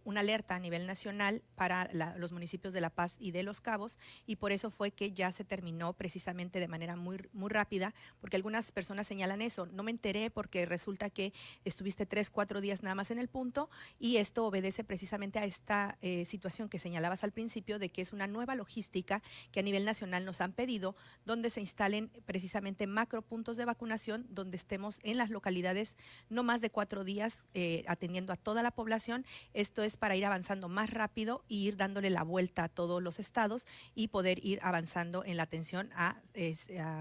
una 0.04 0.20
alerta 0.20 0.54
a 0.54 0.58
nivel 0.58 0.86
nacional 0.86 1.42
para 1.54 1.90
los 2.16 2.32
municipios 2.32 2.72
de 2.72 2.80
La 2.80 2.88
Paz 2.88 3.16
y 3.18 3.32
de 3.32 3.42
Los 3.42 3.60
Cabos 3.60 3.98
y 4.26 4.36
por 4.36 4.52
eso 4.52 4.70
fue 4.70 4.90
que 4.90 5.12
ya 5.12 5.30
se 5.32 5.44
terminó 5.44 5.92
precisamente 5.92 6.60
de 6.60 6.68
manera 6.68 6.96
muy, 6.96 7.28
muy 7.32 7.50
rápida, 7.50 7.94
porque 8.20 8.36
algunas 8.36 8.72
personas 8.72 9.06
señalan 9.06 9.42
eso. 9.42 9.66
No 9.66 9.82
me 9.82 9.90
enteré 9.90 10.30
porque 10.30 10.64
resulta 10.64 11.10
que 11.10 11.34
estuviste 11.64 12.06
tres, 12.06 12.30
cuatro 12.30 12.62
días 12.62 12.82
nada 12.82 12.94
más 12.94 13.10
en 13.10 13.18
el 13.18 13.28
punto 13.28 13.68
y 13.98 14.16
esto 14.16 14.46
obedece 14.46 14.82
precisamente 14.82 15.38
a 15.38 15.44
esta 15.44 15.98
eh, 16.00 16.24
situación 16.24 16.70
que 16.70 16.78
señalabas 16.78 17.22
al 17.22 17.32
principio 17.32 17.78
de 17.78 17.90
que 17.90 18.00
es 18.00 18.14
una 18.14 18.26
nueva 18.26 18.54
logística 18.54 19.22
que 19.52 19.60
a 19.60 19.62
nivel 19.62 19.84
nacional 19.84 20.24
nos 20.24 20.40
han 20.40 20.52
pedido, 20.52 20.96
donde 21.26 21.50
se 21.50 21.60
instalen 21.60 22.10
precisamente 22.24 22.86
macro 22.86 23.20
puntos 23.20 23.58
de 23.58 23.66
vacunación, 23.66 23.89
donde 24.28 24.56
estemos 24.56 25.00
en 25.02 25.18
las 25.18 25.30
localidades 25.30 25.96
no 26.28 26.42
más 26.42 26.60
de 26.60 26.70
cuatro 26.70 27.04
días 27.04 27.44
eh, 27.54 27.84
atendiendo 27.88 28.32
a 28.32 28.36
toda 28.36 28.62
la 28.62 28.70
población. 28.70 29.26
Esto 29.52 29.82
es 29.82 29.96
para 29.96 30.16
ir 30.16 30.24
avanzando 30.24 30.68
más 30.68 30.90
rápido 30.90 31.44
e 31.48 31.54
ir 31.54 31.76
dándole 31.76 32.10
la 32.10 32.22
vuelta 32.22 32.64
a 32.64 32.68
todos 32.68 33.02
los 33.02 33.18
estados 33.18 33.66
y 33.94 34.08
poder 34.08 34.44
ir 34.44 34.60
avanzando 34.62 35.24
en 35.24 35.36
la 35.36 35.42
atención 35.42 35.90
a, 35.94 36.16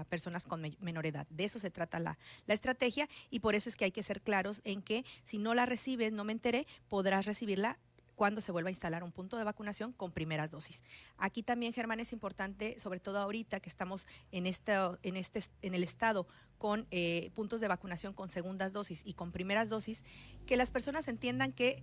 personas 0.08 0.46
con 0.46 0.62
menor 0.80 1.06
edad. 1.06 1.26
De 1.30 1.44
eso 1.44 1.58
se 1.58 1.70
trata 1.70 2.00
la, 2.00 2.18
la 2.46 2.54
estrategia 2.54 3.08
y 3.30 3.40
por 3.40 3.54
eso 3.54 3.68
es 3.68 3.76
que 3.76 3.84
hay 3.84 3.92
que 3.92 4.02
ser 4.02 4.20
claros 4.20 4.60
en 4.64 4.82
que 4.82 5.04
si 5.22 5.38
no 5.38 5.54
la 5.54 5.66
recibes, 5.66 6.12
no 6.12 6.24
me 6.24 6.32
enteré, 6.32 6.66
podrás 6.88 7.26
recibirla 7.26 7.78
cuando 8.20 8.42
se 8.42 8.52
vuelva 8.52 8.68
a 8.68 8.70
instalar 8.70 9.02
un 9.02 9.12
punto 9.12 9.38
de 9.38 9.44
vacunación 9.44 9.94
con 9.94 10.12
primeras 10.12 10.50
dosis. 10.50 10.82
Aquí 11.16 11.42
también, 11.42 11.72
Germán, 11.72 12.00
es 12.00 12.12
importante, 12.12 12.78
sobre 12.78 13.00
todo 13.00 13.18
ahorita 13.18 13.60
que 13.60 13.70
estamos 13.70 14.06
en, 14.30 14.46
este, 14.46 14.74
en, 15.02 15.16
este, 15.16 15.42
en 15.62 15.74
el 15.74 15.82
estado 15.82 16.26
con 16.58 16.86
eh, 16.90 17.30
puntos 17.34 17.62
de 17.62 17.68
vacunación 17.68 18.12
con 18.12 18.28
segundas 18.28 18.74
dosis 18.74 19.00
y 19.06 19.14
con 19.14 19.32
primeras 19.32 19.70
dosis, 19.70 20.04
que 20.44 20.58
las 20.58 20.70
personas 20.70 21.08
entiendan 21.08 21.50
que 21.54 21.82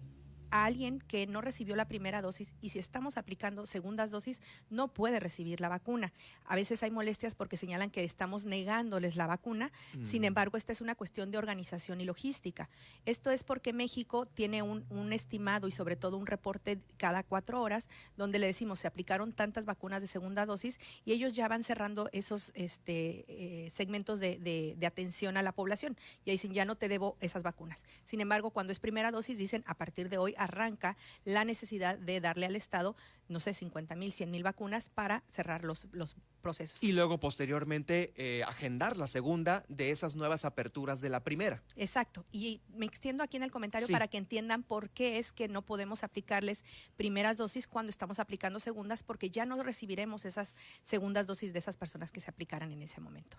a 0.51 0.65
alguien 0.65 0.99
que 0.99 1.27
no 1.27 1.41
recibió 1.41 1.75
la 1.75 1.87
primera 1.87 2.21
dosis 2.21 2.53
y 2.61 2.69
si 2.69 2.79
estamos 2.79 3.17
aplicando 3.17 3.65
segundas 3.65 4.11
dosis 4.11 4.41
no 4.69 4.87
puede 4.87 5.19
recibir 5.19 5.61
la 5.61 5.69
vacuna. 5.69 6.13
A 6.45 6.55
veces 6.55 6.83
hay 6.83 6.91
molestias 6.91 7.35
porque 7.35 7.57
señalan 7.57 7.89
que 7.89 8.03
estamos 8.03 8.45
negándoles 8.45 9.15
la 9.15 9.27
vacuna, 9.27 9.71
sin 10.01 10.21
mm. 10.21 10.25
embargo 10.25 10.57
esta 10.57 10.71
es 10.71 10.81
una 10.81 10.95
cuestión 10.95 11.31
de 11.31 11.37
organización 11.37 12.01
y 12.01 12.05
logística. 12.05 12.69
Esto 13.05 13.31
es 13.31 13.43
porque 13.43 13.73
México 13.73 14.25
tiene 14.25 14.61
un, 14.61 14.85
estimado 15.11 15.67
y 15.67 15.71
sobre 15.71 15.95
todo 15.95 16.17
un 16.17 16.27
reporte 16.27 16.79
cada 16.97 17.23
cuatro 17.23 17.61
horas 17.61 17.87
donde 18.17 18.39
le 18.39 18.47
decimos 18.47 18.79
se 18.79 18.87
aplicaron 18.87 19.31
tantas 19.31 19.65
vacunas 19.65 20.01
de 20.01 20.07
segunda 20.07 20.45
dosis 20.45 20.79
y 21.05 21.13
ellos 21.13 21.33
ya 21.33 21.47
van 21.47 21.63
cerrando 21.63 22.09
esos 22.11 22.51
este, 22.55 23.25
eh, 23.27 23.69
segmentos 23.69 24.19
de, 24.19 24.75
de 24.77 24.85
atención 24.85 25.37
a 25.37 25.41
la 25.41 25.53
población. 25.53 25.97
Y 26.25 26.31
dicen 26.31 26.53
ya 26.53 26.65
no 26.65 26.75
te 26.75 26.89
debo 26.89 27.17
esas 27.21 27.43
vacunas. 27.43 27.85
Sin 28.05 28.21
embargo, 28.21 28.51
cuando 28.51 28.71
es 28.71 28.79
primera 28.79 29.11
dosis 29.11 29.37
dicen 29.37 29.63
a 29.65 29.75
partir 29.75 30.09
de 30.09 30.17
hoy 30.17 30.35
arranca 30.37 30.97
la 31.25 31.45
necesidad 31.45 31.97
de 31.97 32.21
darle 32.21 32.45
al 32.45 32.55
Estado, 32.55 32.95
no 33.29 33.39
sé, 33.39 33.53
50 33.53 33.95
mil, 33.95 34.13
100 34.13 34.31
mil 34.31 34.43
vacunas 34.43 34.89
para 34.89 35.23
cerrar 35.27 35.63
los, 35.63 35.87
los 35.91 36.15
procesos. 36.41 36.81
Y 36.81 36.91
luego 36.91 37.19
posteriormente 37.19 38.13
eh, 38.15 38.43
agendar 38.43 38.97
la 38.97 39.07
segunda 39.07 39.65
de 39.67 39.91
esas 39.91 40.15
nuevas 40.15 40.45
aperturas 40.45 41.01
de 41.01 41.09
la 41.09 41.23
primera. 41.23 41.63
Exacto. 41.75 42.25
Y 42.31 42.61
me 42.69 42.85
extiendo 42.85 43.23
aquí 43.23 43.37
en 43.37 43.43
el 43.43 43.51
comentario 43.51 43.87
para 43.89 44.07
que 44.07 44.17
entiendan 44.17 44.63
por 44.63 44.89
qué 44.89 45.19
es 45.19 45.31
que 45.31 45.47
no 45.47 45.61
podemos 45.61 46.03
aplicarles 46.03 46.63
primeras 46.95 47.37
dosis 47.37 47.67
cuando 47.67 47.89
estamos 47.89 48.19
aplicando 48.19 48.59
segundas, 48.59 49.03
porque 49.03 49.29
ya 49.29 49.45
no 49.45 49.61
recibiremos 49.63 50.25
esas 50.25 50.55
segundas 50.81 51.27
dosis 51.27 51.53
de 51.53 51.59
esas 51.59 51.77
personas 51.77 52.11
que 52.11 52.19
se 52.19 52.29
aplicaran 52.29 52.71
en 52.71 52.81
ese 52.81 53.01
momento. 53.01 53.37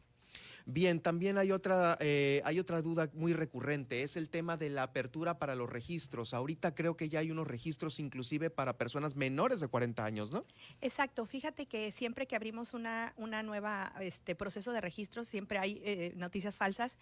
Bien, 0.71 1.01
también 1.01 1.39
hay 1.39 1.51
otra, 1.51 1.97
eh, 1.99 2.43
hay 2.45 2.59
otra 2.59 2.83
duda 2.83 3.09
muy 3.15 3.33
recurrente, 3.33 4.03
es 4.03 4.19
el 4.19 4.29
tema 4.29 4.59
de 4.59 4.69
la 4.69 4.83
apertura 4.83 5.39
para 5.39 5.55
los 5.55 5.71
registros. 5.71 6.35
Ahorita 6.35 6.75
creo 6.75 6.95
que 6.95 7.09
ya 7.09 7.21
hay 7.21 7.31
unos 7.31 7.47
registros 7.47 7.99
inclusive 7.99 8.51
para 8.51 8.77
personas 8.77 9.17
menores 9.17 9.61
de 9.61 9.69
40 9.69 9.78
años, 10.05 10.33
¿no? 10.33 10.45
Exacto, 10.81 11.27
fíjate 11.27 11.67
que 11.67 11.93
siempre 11.93 12.27
que 12.27 12.37
abrimos 12.37 12.75
una, 12.75 13.13
una 13.17 13.43
nueva 13.43 13.93
este, 14.01 14.35
proceso 14.35 14.73
de 14.73 14.81
registro, 14.81 15.25
siempre 15.25 15.59
hay 15.59 15.81
eh, 15.85 16.13
noticias 16.17 16.57
falsas. 16.57 16.97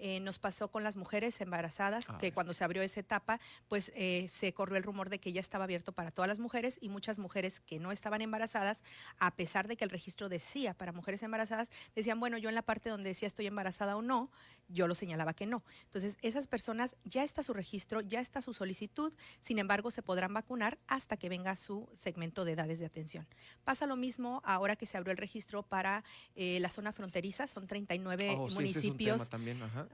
Eh, 0.00 0.20
nos 0.20 0.38
pasó 0.38 0.68
con 0.70 0.82
las 0.82 0.96
mujeres 0.96 1.40
embarazadas, 1.40 2.06
que 2.18 2.32
cuando 2.32 2.52
se 2.52 2.64
abrió 2.64 2.82
esa 2.82 3.00
etapa, 3.00 3.40
pues 3.68 3.92
se 4.28 4.54
corrió 4.54 4.76
el 4.76 4.82
rumor 4.82 5.10
de 5.10 5.20
que 5.20 5.32
ya 5.32 5.40
estaba 5.40 5.64
abierto 5.64 5.92
para 5.92 6.10
todas 6.10 6.28
las 6.28 6.40
mujeres 6.40 6.78
y 6.80 6.88
muchas 6.88 7.18
mujeres 7.18 7.60
que 7.60 7.78
no 7.78 7.92
estaban 7.92 8.22
embarazadas, 8.22 8.82
a 9.18 9.34
pesar 9.36 9.68
de 9.68 9.76
que 9.76 9.84
el 9.84 9.90
registro 9.90 10.28
decía 10.28 10.74
para 10.74 10.92
mujeres 10.92 11.22
embarazadas, 11.22 11.70
decían, 11.94 12.18
bueno, 12.18 12.38
yo 12.38 12.48
en 12.48 12.54
la 12.54 12.62
parte 12.62 12.88
donde 12.88 13.10
decía 13.10 13.26
estoy 13.26 13.46
embarazada 13.46 13.96
o 13.96 14.02
no, 14.02 14.30
yo 14.68 14.86
lo 14.86 14.94
señalaba 14.94 15.34
que 15.34 15.46
no. 15.46 15.64
Entonces, 15.84 16.16
esas 16.22 16.46
personas 16.46 16.96
ya 17.04 17.24
está 17.24 17.42
su 17.42 17.52
registro, 17.52 18.00
ya 18.00 18.20
está 18.20 18.40
su 18.40 18.54
solicitud, 18.54 19.12
sin 19.40 19.58
embargo, 19.58 19.90
se 19.90 20.02
podrán 20.02 20.32
vacunar 20.32 20.78
hasta 20.86 21.16
que 21.16 21.28
venga 21.28 21.56
su 21.56 21.88
segmento 21.94 22.44
de 22.44 22.52
edades 22.52 22.78
de 22.78 22.86
atención. 22.86 23.26
Pasa 23.64 23.86
lo 23.86 23.96
mismo 23.96 24.42
ahora 24.44 24.76
que 24.76 24.86
se 24.86 24.96
abrió 24.96 25.10
el 25.12 25.18
registro 25.18 25.62
para 25.62 26.04
eh, 26.34 26.58
la 26.60 26.68
zona 26.68 26.92
fronteriza, 26.92 27.46
son 27.46 27.66
39 27.66 28.36
municipios, 28.54 29.28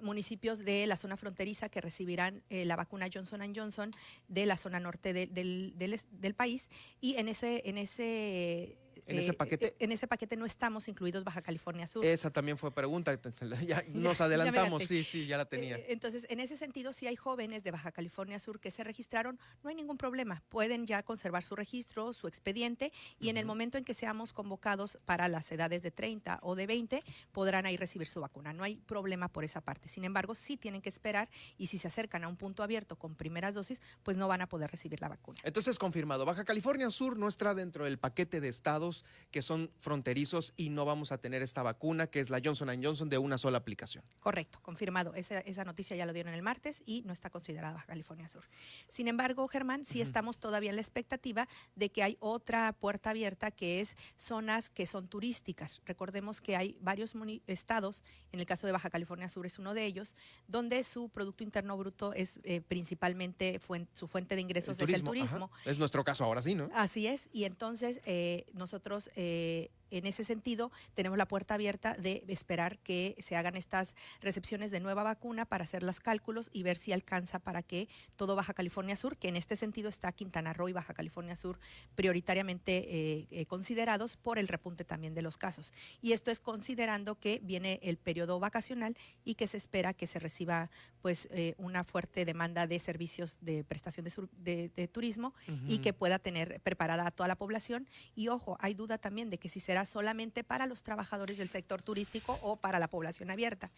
municipios 0.02 0.64
de 0.64 0.86
la 0.86 0.96
zona 0.96 1.16
fronteriza 1.16 1.68
que 1.68 1.80
recibirán 1.80 2.42
eh, 2.50 2.64
la 2.64 2.76
vacuna 2.76 3.08
Johnson 3.12 3.52
Johnson 3.54 3.92
de 4.28 4.46
la 4.46 4.56
zona 4.56 4.80
norte 4.80 5.12
del, 5.12 5.74
del 5.76 6.34
país. 6.34 6.68
Y 7.00 7.16
en 7.16 7.28
ese, 7.28 7.62
en 7.66 7.78
ese 7.78 8.78
¿En 9.06 9.18
ese 9.18 9.30
eh, 9.30 9.34
paquete? 9.34 9.66
Eh, 9.66 9.76
en 9.78 9.92
ese 9.92 10.06
paquete 10.06 10.36
no 10.36 10.46
estamos 10.46 10.88
incluidos 10.88 11.24
Baja 11.24 11.42
California 11.42 11.86
Sur. 11.86 12.04
Esa 12.04 12.30
también 12.30 12.58
fue 12.58 12.72
pregunta. 12.72 13.16
Ya 13.66 13.84
nos 13.88 14.20
adelantamos, 14.20 14.84
sí, 14.84 15.04
sí, 15.04 15.26
ya 15.26 15.36
la 15.36 15.46
tenía. 15.46 15.76
Eh, 15.76 15.86
entonces, 15.88 16.26
en 16.28 16.40
ese 16.40 16.56
sentido, 16.56 16.92
si 16.92 17.06
hay 17.06 17.16
jóvenes 17.16 17.64
de 17.64 17.70
Baja 17.70 17.92
California 17.92 18.38
Sur 18.38 18.60
que 18.60 18.70
se 18.70 18.84
registraron, 18.84 19.38
no 19.62 19.70
hay 19.70 19.74
ningún 19.74 19.96
problema. 19.96 20.42
Pueden 20.48 20.86
ya 20.86 21.02
conservar 21.02 21.42
su 21.42 21.56
registro, 21.56 22.12
su 22.12 22.28
expediente, 22.28 22.92
y 23.18 23.28
en 23.28 23.36
el 23.36 23.46
momento 23.46 23.78
en 23.78 23.84
que 23.84 23.94
seamos 23.94 24.32
convocados 24.32 24.98
para 25.04 25.28
las 25.28 25.50
edades 25.52 25.82
de 25.82 25.90
30 25.90 26.40
o 26.42 26.54
de 26.54 26.66
20, 26.66 27.00
podrán 27.32 27.66
ahí 27.66 27.76
recibir 27.76 28.06
su 28.06 28.20
vacuna. 28.20 28.52
No 28.52 28.62
hay 28.62 28.76
problema 28.76 29.28
por 29.28 29.44
esa 29.44 29.60
parte. 29.60 29.88
Sin 29.88 30.04
embargo, 30.04 30.34
sí 30.34 30.56
tienen 30.56 30.82
que 30.82 30.88
esperar 30.88 31.28
y 31.56 31.68
si 31.68 31.78
se 31.78 31.88
acercan 31.88 32.24
a 32.24 32.28
un 32.28 32.36
punto 32.36 32.62
abierto 32.62 32.96
con 32.96 33.14
primeras 33.14 33.54
dosis, 33.54 33.80
pues 34.02 34.16
no 34.16 34.28
van 34.28 34.42
a 34.42 34.48
poder 34.48 34.70
recibir 34.70 35.00
la 35.00 35.08
vacuna. 35.08 35.40
Entonces, 35.44 35.78
confirmado, 35.78 36.24
Baja 36.24 36.44
California 36.44 36.90
Sur 36.90 37.18
no 37.18 37.28
está 37.28 37.54
dentro 37.54 37.84
del 37.84 37.98
paquete 37.98 38.40
de 38.40 38.48
estados 38.48 38.95
estados 38.96 39.26
que 39.36 39.42
son 39.42 39.70
fronterizos 39.76 40.54
y 40.56 40.70
no 40.70 40.86
vamos 40.86 41.12
a 41.12 41.18
tener 41.18 41.42
esta 41.42 41.62
vacuna 41.62 42.06
que 42.06 42.20
es 42.20 42.30
la 42.30 42.40
Johnson 42.42 42.70
Johnson 42.82 43.10
de 43.10 43.18
una 43.18 43.36
sola 43.36 43.58
aplicación. 43.58 44.02
Correcto, 44.20 44.60
confirmado. 44.62 45.12
Esa, 45.12 45.40
esa 45.40 45.62
noticia 45.62 45.94
ya 45.94 46.06
lo 46.06 46.14
dieron 46.14 46.32
el 46.32 46.40
martes 46.40 46.82
y 46.86 47.02
no 47.02 47.12
está 47.12 47.28
considerada 47.28 47.74
Baja 47.74 47.84
California 47.84 48.28
Sur. 48.28 48.44
Sin 48.88 49.08
embargo, 49.08 49.46
Germán, 49.46 49.84
sí 49.84 50.00
estamos 50.00 50.38
todavía 50.38 50.70
en 50.70 50.76
la 50.76 50.80
expectativa 50.80 51.48
de 51.74 51.90
que 51.90 52.02
hay 52.02 52.16
otra 52.20 52.72
puerta 52.72 53.10
abierta 53.10 53.50
que 53.50 53.82
es 53.82 53.94
zonas 54.16 54.70
que 54.70 54.86
son 54.86 55.06
turísticas. 55.06 55.82
Recordemos 55.84 56.40
que 56.40 56.56
hay 56.56 56.78
varios 56.80 57.12
estados, 57.46 58.02
en 58.32 58.40
el 58.40 58.46
caso 58.46 58.66
de 58.66 58.72
Baja 58.72 58.88
California 58.88 59.28
Sur 59.28 59.44
es 59.44 59.58
uno 59.58 59.74
de 59.74 59.84
ellos, 59.84 60.14
donde 60.48 60.82
su 60.82 61.10
Producto 61.10 61.44
Interno 61.44 61.76
Bruto 61.76 62.14
es 62.14 62.40
eh, 62.44 62.62
principalmente 62.62 63.60
su 63.92 64.08
fuente 64.08 64.34
de 64.34 64.40
ingresos 64.40 64.80
el 64.80 64.88
es 64.88 64.94
el 64.94 65.02
turismo. 65.04 65.50
Es 65.66 65.78
nuestro 65.78 66.04
caso 66.04 66.24
ahora 66.24 66.40
sí, 66.40 66.54
¿no? 66.54 66.70
Así 66.74 67.06
es, 67.06 67.28
y 67.32 67.44
entonces 67.44 68.00
eh, 68.06 68.46
nosotros 68.54 68.85
eh, 69.14 69.70
en 69.90 70.06
ese 70.06 70.24
sentido, 70.24 70.72
tenemos 70.94 71.16
la 71.16 71.28
puerta 71.28 71.54
abierta 71.54 71.94
de 71.94 72.24
esperar 72.28 72.78
que 72.78 73.16
se 73.20 73.36
hagan 73.36 73.56
estas 73.56 73.94
recepciones 74.20 74.70
de 74.70 74.80
nueva 74.80 75.02
vacuna 75.04 75.44
para 75.44 75.64
hacer 75.64 75.82
los 75.82 76.00
cálculos 76.00 76.50
y 76.52 76.64
ver 76.64 76.76
si 76.76 76.92
alcanza 76.92 77.38
para 77.38 77.62
que 77.62 77.88
todo 78.16 78.34
Baja 78.34 78.52
California 78.52 78.96
Sur, 78.96 79.16
que 79.16 79.28
en 79.28 79.36
este 79.36 79.54
sentido 79.54 79.88
está 79.88 80.10
Quintana 80.12 80.52
Roo 80.52 80.68
y 80.68 80.72
Baja 80.72 80.94
California 80.94 81.36
Sur 81.36 81.58
prioritariamente 81.94 82.78
eh, 82.78 83.26
eh, 83.30 83.46
considerados 83.46 84.16
por 84.16 84.38
el 84.38 84.48
repunte 84.48 84.84
también 84.84 85.14
de 85.14 85.22
los 85.22 85.38
casos. 85.38 85.72
Y 86.02 86.12
esto 86.12 86.30
es 86.30 86.40
considerando 86.40 87.18
que 87.18 87.40
viene 87.42 87.78
el 87.82 87.96
periodo 87.96 88.40
vacacional 88.40 88.96
y 89.24 89.36
que 89.36 89.46
se 89.46 89.56
espera 89.56 89.94
que 89.94 90.06
se 90.06 90.18
reciba 90.18 90.70
pues 91.06 91.28
eh, 91.30 91.54
una 91.58 91.84
fuerte 91.84 92.24
demanda 92.24 92.66
de 92.66 92.80
servicios 92.80 93.36
de 93.40 93.62
prestación 93.62 94.04
de, 94.38 94.90
turismo 94.92 95.34
y 95.68 95.78
que 95.78 95.92
pueda 95.92 96.18
tener 96.18 96.60
preparada 96.62 97.06
a 97.06 97.12
toda 97.12 97.28
la 97.28 97.36
población. 97.36 97.88
Y 98.16 98.26
ojo, 98.26 98.56
hay 98.58 98.74
duda 98.74 98.98
también 98.98 99.30
de 99.30 99.38
que 99.38 99.48
si 99.48 99.60
se 99.60 99.76
solamente 99.86 100.42
para 100.42 100.66
los 100.66 100.82
trabajadores 100.82 101.38
del 101.38 101.48
sector 101.48 101.80
turístico 101.80 102.40
o 102.42 102.56
para 102.56 102.80
la 102.80 102.88
población 102.88 103.30
abierta. 103.30 103.70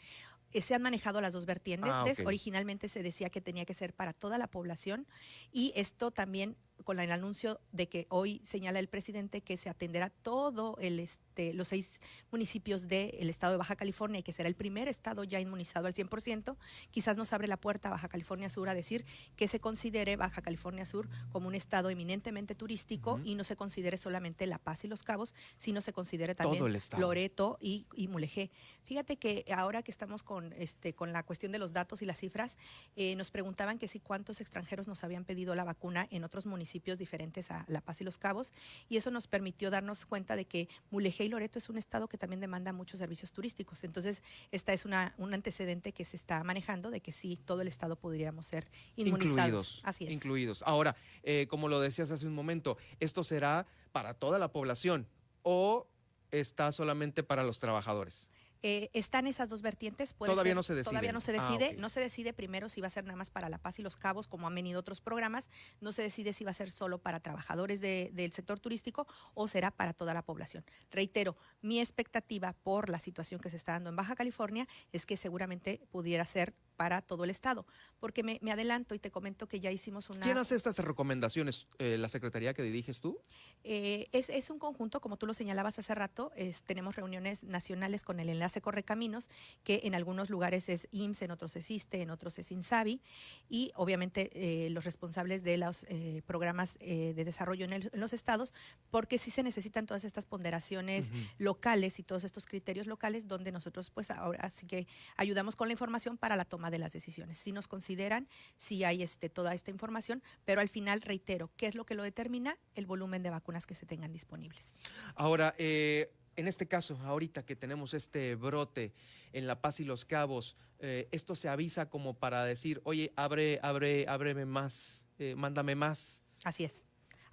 Eh, 0.55 0.63
se 0.63 0.75
han 0.75 0.81
manejado 0.81 1.21
las 1.21 1.35
dos 1.35 1.45
vertientes. 1.45 1.91
Ah, 1.93 2.07
Originalmente 2.25 2.89
se 2.89 3.03
decía 3.03 3.29
que 3.29 3.43
tenía 3.43 3.67
que 3.67 3.75
ser 3.75 3.93
para 3.93 4.15
toda 4.15 4.39
la 4.39 4.47
población 4.47 5.07
y 5.53 5.75
esto 5.77 6.11
también 6.11 6.57
con 6.85 7.01
el 7.01 7.11
anuncio 7.11 7.61
de 7.73 7.89
que 7.89 8.07
hoy 8.09 8.41
señala 8.45 8.79
el 8.79 8.89
presidente 8.89 9.41
que 9.41 9.57
se 9.57 9.69
atenderá 9.69 10.11
todo 10.11 10.77
el 10.81 11.01
este, 11.01 11.53
los 11.53 11.69
seis 11.69 12.01
municipios 12.31 12.89
del 12.89 13.29
estado 13.29 13.53
de 13.53 13.59
Baja 13.59 13.77
California 13.77 14.21
y 14.21 14.23
que 14.23 14.33
será 14.33 14.49
el 14.49 14.55
primer 14.55 14.89
estado 14.89 15.25
ya 15.25 15.41
inmunizado 15.41 15.87
al 15.87 15.95
100%, 15.95 16.57
quizás 16.91 17.17
nos 17.17 17.33
abre 17.33 17.49
la 17.49 17.57
puerta 17.57 17.89
a 17.89 17.93
Baja 17.93 18.09
California 18.09 18.49
Sur 18.49 18.69
a 18.69 18.75
decir 18.75 19.05
que 19.37 19.49
se 19.49 19.61
considere 19.61 20.17
Baja 20.17 20.43
California 20.43 20.85
Sur 20.85 21.09
como 21.31 21.49
un 21.49 21.55
estado 21.55 21.91
eminentemente 21.91 22.55
turístico 22.55 23.21
y 23.25 23.35
no 23.35 23.45
se 23.45 23.57
considere 23.57 23.97
solamente 23.97 24.47
La 24.47 24.59
Paz 24.59 24.85
y 24.85 24.89
Los 24.89 25.03
Cabos, 25.03 25.35
sino 25.57 25.81
se 25.81 25.93
considere 25.93 26.35
también 26.35 26.65
Loreto 26.99 27.59
y, 27.61 27.87
y 27.95 28.09
Mulegé. 28.09 28.51
Fíjate 28.85 29.17
que 29.17 29.45
ahora 29.55 29.83
que 29.83 29.91
estamos 29.91 30.23
con, 30.23 30.53
este, 30.55 30.95
con 30.95 31.13
la 31.13 31.23
cuestión 31.23 31.53
de 31.53 31.59
los 31.59 31.73
datos 31.73 32.03
y 32.03 32.07
las 32.07 32.19
cifras, 32.19 32.57
eh, 32.97 33.15
nos 33.17 33.31
preguntaban 33.31 33.79
que 33.79 33.89
si 33.89 34.01
cuántos 34.01 34.41
extranjeros 34.41 34.89
nos 34.89 35.05
habían 35.05 35.25
pedido 35.25 35.55
la 35.55 35.65
vacuna 35.65 36.07
en 36.11 36.25
otros 36.25 36.47
municipios 36.47 36.68
municipios 36.69 36.99
diferentes 36.99 37.51
a 37.51 37.65
La 37.69 37.81
Paz 37.81 38.03
y 38.03 38.05
Los 38.05 38.19
Cabos, 38.19 38.53
y 38.91 38.99
eso 38.99 39.11
nos 39.11 39.27
permitió 39.27 39.71
darnos 39.71 40.05
cuenta 40.05 40.37
de 40.37 40.45
que 40.45 40.69
Mulegé 40.91 41.25
y 41.25 41.29
Loreto 41.31 41.59
es 41.59 41.71
un 41.71 41.79
estado 41.79 42.09
que 42.09 42.19
también 42.19 42.41
demanda 42.41 42.75
muchos 42.75 42.99
servicios 42.99 43.33
turísticos. 43.33 43.85
Entonces, 43.85 44.23
esta 44.53 44.75
es 44.75 44.85
una, 44.85 45.15
un 45.17 45.33
antecedente 45.33 45.93
que 45.93 46.05
se 46.05 46.17
está 46.17 46.45
manejando 46.45 46.91
de 46.91 47.01
que 47.01 47.11
sí, 47.11 47.39
todo 47.43 47.63
el 47.63 47.69
estado 47.69 47.97
podríamos 47.97 48.47
ser 48.47 48.71
inmunizados. 48.97 49.39
Incluidos. 49.39 49.81
Así 49.83 50.05
es. 50.05 50.11
Incluidos. 50.11 50.63
Ahora, 50.67 50.95
eh, 51.23 51.47
como 51.49 51.69
lo 51.69 51.81
decías 51.81 52.11
hace 52.11 52.27
un 52.27 52.35
momento, 52.35 52.77
¿esto 53.01 53.25
será 53.25 53.67
para 53.91 54.13
toda 54.13 54.39
la 54.39 54.53
población 54.53 55.09
o 55.43 55.89
está 56.31 56.71
solamente 56.73 57.23
para 57.23 57.45
los 57.45 57.61
trabajadores? 57.61 58.29
Eh, 58.63 58.91
están 58.93 59.27
esas 59.27 59.49
dos 59.49 59.63
vertientes. 59.63 60.15
todavía 60.15 60.55
no 60.55 60.63
se 60.63 60.75
decide. 60.75 60.91
Todavía 60.91 61.13
no 61.13 61.21
se 61.21 61.31
ah, 61.31 61.35
decide. 61.35 61.75
No 61.75 61.89
se 61.89 62.01
decide 62.01 62.33
primero 62.33 62.69
si 62.69 62.81
va 62.81 62.89
a 62.89 62.91
ser 62.91 63.05
nada 63.05 63.17
más 63.17 63.31
para 63.31 63.49
La 63.49 63.59
Paz 63.59 63.79
y 63.79 63.83
Los 63.83 63.97
Cabos, 63.97 64.29
como 64.29 64.47
han 64.47 64.55
venido 64.55 64.81
otros 64.81 65.01
programas. 65.01 65.49
No 65.81 65.93
se 65.93 66.03
decide 66.03 66.33
si 66.33 66.45
va 66.45 66.51
a 66.51 66.55
ser 66.55 66.71
solo 66.71 66.99
para 66.99 67.21
trabajadores 67.21 67.81
del 67.81 68.33
sector 68.33 68.59
turístico 68.59 69.07
o 69.35 69.47
será 69.47 69.71
para 69.71 69.93
toda 69.93 70.15
la 70.15 70.23
población. 70.23 70.65
Reitero, 70.91 71.37
mi 71.61 71.81
expectativa 71.81 72.53
por 72.53 72.89
la 72.89 72.99
situación 72.99 73.41
que 73.41 73.51
se 73.51 73.57
está 73.57 73.73
dando 73.73 73.91
en 73.91 73.97
Baja 73.97 74.17
California 74.17 74.67
es 74.93 75.07
que 75.07 75.17
seguramente 75.17 75.81
pudiera 75.91 76.25
ser 76.25 76.55
para 76.79 77.03
todo 77.03 77.25
el 77.25 77.31
Estado. 77.31 77.67
Porque 77.99 78.23
me, 78.23 78.39
adelanto 78.53 78.95
y 78.95 79.01
te 79.01 79.11
comento 79.11 79.49
que 79.49 79.59
ya 79.59 79.73
hicimos 79.73 80.09
una... 80.11 80.21
¿Quién 80.21 80.39
hace 80.39 80.55
estas 80.55 80.79
recomendaciones? 80.79 81.67
Eh, 81.81 81.99
¿La 81.99 82.09
Secretaría 82.09 82.55
que 82.55 82.63
diriges 82.63 83.01
tú? 83.01 83.21
Eh, 83.65 84.09
es, 84.13 84.49
un 84.49 84.61
conjunto, 84.61 85.01
como 85.01 85.17
tú 85.17 85.27
lo 85.27 85.35
señalabas 85.35 85.81
hace 85.81 85.93
rato, 85.97 86.31
tenemos 86.67 86.95
reuniones 86.95 87.43
nacionales 87.43 88.05
con 88.05 88.21
el 88.21 88.29
enlace 88.29 88.61
Correcaminos, 88.61 89.29
que 89.65 89.81
en 89.83 89.97
algunos 89.97 90.31
lugares 90.31 90.69
es 90.69 90.87
IMSS, 90.93 91.23
en 91.23 91.33
otros 91.33 91.57
es 91.57 91.69
ISTE, 91.69 92.01
en 92.01 92.11
otros 92.11 92.39
es 92.39 92.53
INSABI, 92.53 93.03
y 93.49 93.73
obviamente 93.75 94.31
eh, 94.35 94.71
los 94.71 94.85
responsables 94.85 95.43
de 95.43 95.57
los 95.57 95.85
programas 96.27 96.79
de 96.79 97.25
desarrollo 97.25 97.65
en, 97.65 97.91
los 97.93 98.13
estados, 98.13 98.55
porque 98.91 99.19
sí 99.19 99.33
se 99.33 99.43
necesitan 99.43 99.85
todas 99.85 100.05
estas 100.05 100.27
ponderaciones 100.27 101.11
locales 101.39 101.99
y 101.99 102.05
todos 102.05 102.23
estos 102.23 102.47
criterios 102.47 102.87
locales 102.87 103.27
donde 103.27 103.51
nosotros 103.51 103.91
pues 103.91 104.13
ahora 104.13 104.49
sí 104.51 104.67
que 104.67 104.87
ayudamos 105.17 105.57
con 105.57 105.67
la 105.67 105.73
información 105.73 106.17
para 106.17 106.37
la 106.37 106.45
toma 106.45 106.68
de 106.71 106.79
las 106.79 106.93
decisiones. 106.93 107.39
Si 107.39 107.53
nos 107.53 107.69
consideran, 107.69 108.29
si 108.57 108.85
hay 108.85 109.03
este, 109.03 109.29
toda 109.29 109.55
esta 109.55 109.71
información, 109.71 110.23
pero 110.45 110.61
al 110.61 110.69
final, 110.69 111.03
reitero, 111.03 111.51
¿qué 111.57 111.67
es 111.67 111.75
lo 111.75 111.85
que 111.85 111.95
lo 111.95 112.03
determina? 112.03 112.57
El 112.75 112.87
volumen 112.87 113.23
de 113.23 113.31
vacunas 113.31 113.67
que 113.67 113.75
se 113.75 113.87
tengan 113.87 114.13
disponibles. 114.13 114.75
Ahora, 115.15 115.55
eh, 115.59 116.13
en 116.37 116.47
este 116.47 116.69
caso, 116.69 116.97
ahorita 117.03 117.45
que 117.45 117.57
tenemos 117.57 117.95
este 117.95 118.37
brote 118.37 118.93
en 119.33 119.47
La 119.47 119.61
Paz 119.61 119.81
y 119.81 119.85
Los 119.85 120.05
Cabos, 120.05 120.57
eh, 120.79 121.09
esto 121.11 121.35
se 121.35 121.49
avisa 121.49 121.91
como 121.91 122.15
para 122.15 122.45
decir, 122.45 122.81
oye, 122.85 123.13
abre, 123.17 123.59
abre, 123.63 124.07
ábreme 124.09 124.47
más, 124.47 125.07
eh, 125.19 125.35
mándame 125.35 125.75
más. 125.75 126.23
Así 126.45 126.65
es. 126.65 126.85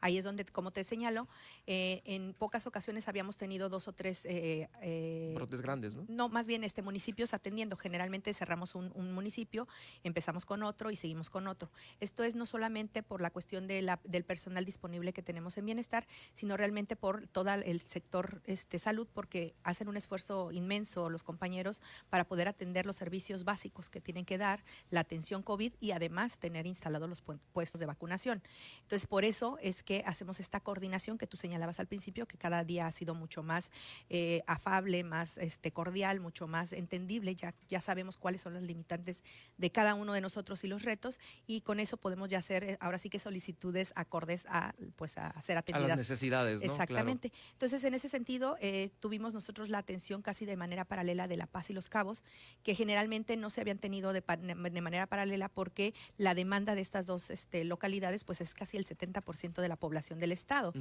Ahí 0.01 0.17
es 0.17 0.23
donde, 0.23 0.45
como 0.45 0.71
te 0.71 0.83
señalo, 0.83 1.27
eh, 1.67 2.01
en 2.05 2.33
pocas 2.33 2.67
ocasiones 2.67 3.07
habíamos 3.07 3.37
tenido 3.37 3.69
dos 3.69 3.87
o 3.87 3.93
tres... 3.93 4.25
Eh, 4.25 4.69
eh, 4.81 5.33
Brotes 5.35 5.61
grandes, 5.61 5.95
¿no? 5.95 6.05
No, 6.07 6.29
más 6.29 6.47
bien 6.47 6.63
este, 6.63 6.81
municipios 6.81 7.33
atendiendo. 7.33 7.75
Generalmente 7.75 8.33
cerramos 8.33 8.75
un, 8.75 9.13
municipio, 9.13 9.67
empezamos 10.03 10.45
con 10.45 10.63
otro 10.63 10.91
y 10.91 10.95
seguimos 10.95 11.29
con 11.29 11.47
otro. 11.47 11.71
Esto 11.99 12.23
es 12.23 12.35
no 12.35 12.45
solamente 12.45 13.03
por 13.03 13.21
la 13.21 13.31
cuestión 13.31 13.67
de 13.67 13.81
la, 13.81 13.99
del 14.03 14.25
personal 14.25 14.65
disponible 14.65 15.13
que 15.13 15.21
tenemos 15.21 15.57
en 15.57 15.65
bienestar, 15.65 16.07
sino 16.33 16.57
realmente 16.57 16.95
por 16.95 17.27
todo 17.27 17.51
el 17.53 17.81
sector 17.81 18.41
este, 18.45 18.79
salud, 18.79 19.07
porque 19.13 19.55
hacen 19.63 19.87
un 19.87 19.97
esfuerzo 19.97 20.51
inmenso 20.51 21.09
los 21.09 21.23
compañeros 21.23 21.81
para 22.09 22.25
poder 22.25 22.47
atender 22.47 22.85
los 22.85 22.95
servicios 22.95 23.43
básicos 23.43 23.89
que 23.89 24.01
tienen 24.01 24.25
que 24.25 24.37
dar, 24.37 24.63
la 24.89 25.01
atención 25.01 25.43
COVID 25.43 25.73
y 25.79 25.91
además 25.91 26.37
tener 26.37 26.65
instalados 26.65 27.09
los 27.09 27.23
puestos 27.53 27.79
de 27.79 27.85
vacunación. 27.85 28.41
Entonces, 28.81 29.07
por 29.07 29.25
eso 29.25 29.57
es 29.61 29.83
que 29.83 30.03
hacemos 30.05 30.39
esta 30.39 30.59
coordinación 30.59 31.17
que 31.17 31.27
tú 31.27 31.37
señalas 31.37 31.54
señalabas 31.55 31.79
al 31.79 31.87
principio, 31.87 32.27
que 32.27 32.37
cada 32.37 32.65
día 32.65 32.85
ha 32.85 32.91
sido 32.91 33.15
mucho 33.15 33.41
más 33.41 33.71
eh, 34.09 34.43
afable, 34.45 35.05
más 35.05 35.37
este, 35.37 35.71
cordial, 35.71 36.19
mucho 36.19 36.47
más 36.47 36.73
entendible. 36.73 37.33
Ya, 37.33 37.53
ya 37.69 37.79
sabemos 37.79 38.17
cuáles 38.17 38.41
son 38.41 38.55
las 38.55 38.63
limitantes 38.63 39.23
de 39.57 39.71
cada 39.71 39.93
uno 39.93 40.11
de 40.11 40.19
nosotros 40.19 40.61
y 40.65 40.67
los 40.67 40.83
retos, 40.83 41.17
y 41.47 41.61
con 41.61 41.79
eso 41.79 41.95
podemos 41.95 42.27
ya 42.27 42.39
hacer 42.39 42.63
eh, 42.65 42.77
ahora 42.81 42.97
sí 42.97 43.09
que 43.09 43.19
solicitudes 43.19 43.93
acordes 43.95 44.45
a, 44.49 44.75
pues, 44.97 45.17
a 45.17 45.41
ser 45.41 45.57
atendidas. 45.57 45.85
A 45.85 45.87
las 45.87 45.97
necesidades, 45.97 46.61
¿no? 46.61 46.73
Exactamente. 46.73 47.31
Entonces, 47.53 47.81
en 47.85 47.93
ese 47.93 48.09
sentido, 48.09 48.57
eh, 48.59 48.89
tuvimos 48.99 49.33
nosotros 49.33 49.69
la 49.69 49.77
atención 49.77 50.21
casi 50.21 50.45
de 50.45 50.57
manera 50.57 50.83
paralela 50.83 51.29
de 51.29 51.37
La 51.37 51.47
Paz 51.47 51.69
y 51.69 51.73
Los 51.73 51.87
Cabos, 51.87 52.21
que 52.63 52.75
generalmente 52.75 53.37
no 53.37 53.49
se 53.49 53.61
habían 53.61 53.77
tenido 53.77 54.11
de, 54.11 54.21
de 54.21 54.81
manera 54.81 55.07
paralela 55.07 55.47
porque 55.47 55.93
la 56.17 56.33
demanda 56.33 56.75
de 56.75 56.81
estas 56.81 57.05
dos 57.05 57.29
este, 57.29 57.63
localidades 57.63 58.25
pues 58.25 58.41
es 58.41 58.53
casi 58.53 58.75
el 58.75 58.85
70% 58.85 59.61
de 59.61 59.69
la 59.69 59.77
población 59.77 60.19
del 60.19 60.33
estado. 60.33 60.73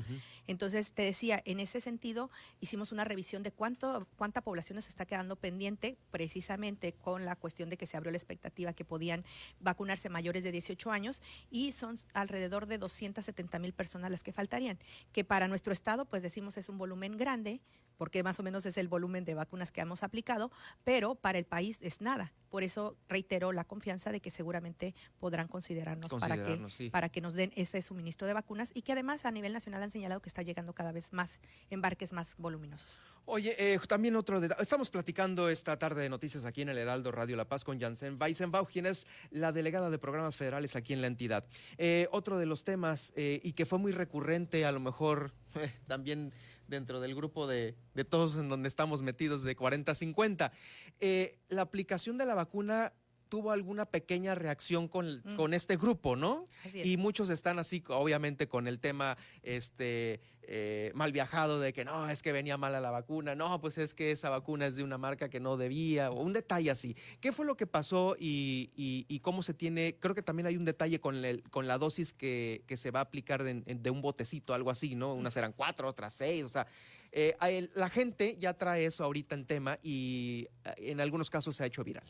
Entonces, 0.47 0.64
entonces, 0.65 0.93
te 0.93 1.03
decía, 1.03 1.43
en 1.45 1.61
ese 1.61 1.79
sentido, 1.83 2.31
hicimos 2.59 2.91
una 2.91 3.05
revisión 3.05 3.43
de 3.43 3.53
cuánto, 3.53 4.09
cuánta 4.17 4.41
población 4.41 4.81
se 4.81 4.89
está 4.89 5.05
quedando 5.05 5.37
pendiente, 5.37 5.99
precisamente 6.11 6.95
con 6.95 7.27
la 7.27 7.37
cuestión 7.37 7.69
de 7.69 7.77
que 7.77 7.85
se 7.85 7.99
abrió 7.99 8.11
la 8.11 8.17
expectativa 8.17 8.73
que 8.73 8.83
podían 8.83 9.27
vacunarse 9.61 10.09
mayores 10.09 10.43
de 10.43 10.53
18 10.53 10.91
años 10.91 11.23
y 11.51 11.73
son 11.73 11.97
alrededor 12.15 12.67
de 12.67 12.79
270 12.79 13.59
mil 13.59 13.75
personas 13.75 14.11
las 14.11 14.23
que 14.23 14.33
faltarían, 14.33 14.79
que 15.13 15.23
para 15.23 15.49
nuestro 15.49 15.75
estado, 15.75 16.07
pues 16.07 16.23
decimos, 16.23 16.57
es 16.57 16.71
un 16.71 16.79
volumen 16.79 17.19
grande, 17.19 17.61
porque 17.97 18.23
más 18.23 18.39
o 18.41 18.43
menos 18.43 18.67
es 18.67 18.77
el 18.77 18.89
volumen 18.89 19.25
de 19.25 19.35
vacunas 19.35 19.73
que 19.73 19.81
hemos 19.81 20.03
aplicado, 20.03 20.51
pero 20.85 21.15
para 21.15 21.39
el 21.39 21.45
país 21.45 21.79
es 21.83 22.01
nada. 22.01 22.33
Por 22.51 22.63
eso 22.63 22.97
reitero 23.09 23.53
la 23.53 23.65
confianza 23.65 24.13
de 24.13 24.21
que 24.21 24.31
seguramente 24.31 24.95
podrán 25.19 25.49
considerarnos, 25.49 26.11
para, 26.13 26.37
que, 26.37 26.91
para 26.91 27.09
que 27.09 27.21
nos 27.21 27.35
den 27.35 27.53
ese 27.57 27.83
suministro 27.83 28.27
de 28.27 28.33
vacunas 28.33 28.71
y 28.75 28.83
que 28.83 28.93
además 28.93 29.25
a 29.25 29.31
nivel 29.31 29.53
nacional 29.53 29.83
han 29.83 29.91
señalado 29.91 30.21
que 30.21 30.29
está 30.29 30.43
llegando 30.43 30.73
cada 30.73 30.93
vez 30.93 31.13
más 31.13 31.41
embarques 31.71 32.13
más 32.13 32.35
voluminosos. 32.39 33.03
Oye, 33.27 33.57
eh, 33.59 33.79
también 33.89 34.17
otro 34.17 34.39
detalle. 34.39 34.63
Estamos 34.63 34.91
platicando 34.91 35.49
esta 35.49 35.79
tarde 35.79 36.03
de 36.03 36.11
noticias 36.11 36.45
aquí 36.45 36.61
en 36.61 36.69
el 36.69 36.77
Heraldo 36.77 37.11
Radio 37.11 37.37
La 37.37 37.49
Paz 37.49 37.65
con 37.65 37.81
Janssen 37.81 38.19
Weissenbach, 38.21 38.69
quien 38.71 38.85
es 38.85 39.07
la 39.31 39.51
delegada 39.51 39.89
de 39.89 39.99
programas 39.99 40.37
federales 40.37 40.77
aquí 40.77 40.93
en 40.93 41.01
la 41.01 41.07
entidad. 41.07 41.47
Eh, 41.79 42.07
otro 42.13 42.39
de 42.39 42.45
los 42.45 42.65
temas, 42.65 43.15
eh, 43.17 43.41
y 43.43 43.55
que 43.55 43.65
fue 43.65 43.79
muy 43.79 43.93
recurrente, 43.93 44.67
a 44.67 44.73
lo 44.73 44.81
mejor 44.81 45.33
también 45.87 46.33
dentro 46.69 47.01
del 47.01 47.15
grupo 47.15 47.47
de, 47.47 47.77
de 47.95 48.05
todos 48.05 48.37
en 48.37 48.49
donde 48.49 48.69
estamos 48.69 49.03
metidos 49.03 49.43
de 49.43 49.57
40 49.57 49.93
a 49.93 49.95
50. 49.95 50.53
Eh, 51.01 51.39
la 51.49 51.63
aplicación 51.63 52.19
de 52.19 52.27
la 52.27 52.35
vacuna 52.35 52.93
tuvo 53.35 53.51
alguna 53.51 53.85
pequeña 53.85 54.37
reacción 54.37 54.87
con, 54.87 55.21
Mm. 55.25 55.35
con 55.35 55.55
este 55.55 55.77
grupo, 55.77 56.15
¿no? 56.15 56.47
Así 56.65 56.81
es. 56.83 56.87
Y 56.87 56.97
muchos 56.97 57.31
están 57.31 57.59
así, 57.59 57.83
obviamente, 57.89 58.47
con 58.47 58.69
el 58.69 58.79
tema 58.79 59.17
este, 59.43 60.21
eh, 60.43 60.93
mal 60.95 61.11
viajado 61.11 61.59
de 61.59 61.73
que 61.73 61.85
no, 61.85 62.09
es 62.09 62.23
que 62.23 62.31
venía 62.31 62.57
mala 62.57 62.81
la 62.81 62.93
vacuna, 62.93 63.35
no, 63.35 63.61
pues 63.61 63.77
es 63.79 63.93
que 63.93 64.13
esa 64.13 64.29
vacuna 64.31 64.67
es 64.69 64.77
de 64.77 64.85
una 64.85 64.99
marca 64.99 65.29
que 65.29 65.41
no 65.41 65.57
debía, 65.57 66.11
o 66.13 66.21
un 66.23 66.33
detalle 66.33 66.71
así. 66.71 66.95
¿Qué 67.21 67.33
fue 67.33 67.45
lo 67.45 67.57
que 67.57 67.67
pasó 67.67 68.15
y, 68.19 68.71
y- 68.77 69.05
y 69.09 69.19
cómo 69.19 69.43
se 69.43 69.53
tiene? 69.53 69.97
Creo 69.99 70.15
que 70.15 70.23
también 70.23 70.47
hay 70.47 70.57
un 70.57 70.65
detalle 70.65 71.01
con, 71.01 71.25
el- 71.25 71.43
con 71.51 71.67
la 71.67 71.77
dosis 71.79 72.13
que, 72.13 72.63
que 72.69 72.77
se 72.77 72.93
va 72.93 73.01
a 73.01 73.03
aplicar 73.03 73.43
de, 73.43 73.55
de 73.65 73.91
un 73.91 74.01
botecito, 74.01 74.55
algo 74.55 74.71
así, 74.71 74.95
¿no? 74.95 75.13
Unas 75.15 75.37
eran 75.37 75.53
cuatro, 75.53 75.89
otras 75.89 76.15
seis, 76.15 76.45
o 76.45 76.49
sea. 76.49 76.67
eh, 77.11 77.35
la 77.75 77.89
gente 77.91 78.37
ya 78.39 78.55
trae 78.55 78.85
eso 78.85 79.03
ahorita 79.03 79.35
en 79.35 79.45
tema 79.47 79.79
y 79.83 80.47
eh, 80.65 80.91
en 80.93 81.01
algunos 81.01 81.31
casos 81.31 81.57
se 81.57 81.65
ha 81.65 81.67
hecho 81.67 81.83
viral. 81.83 82.05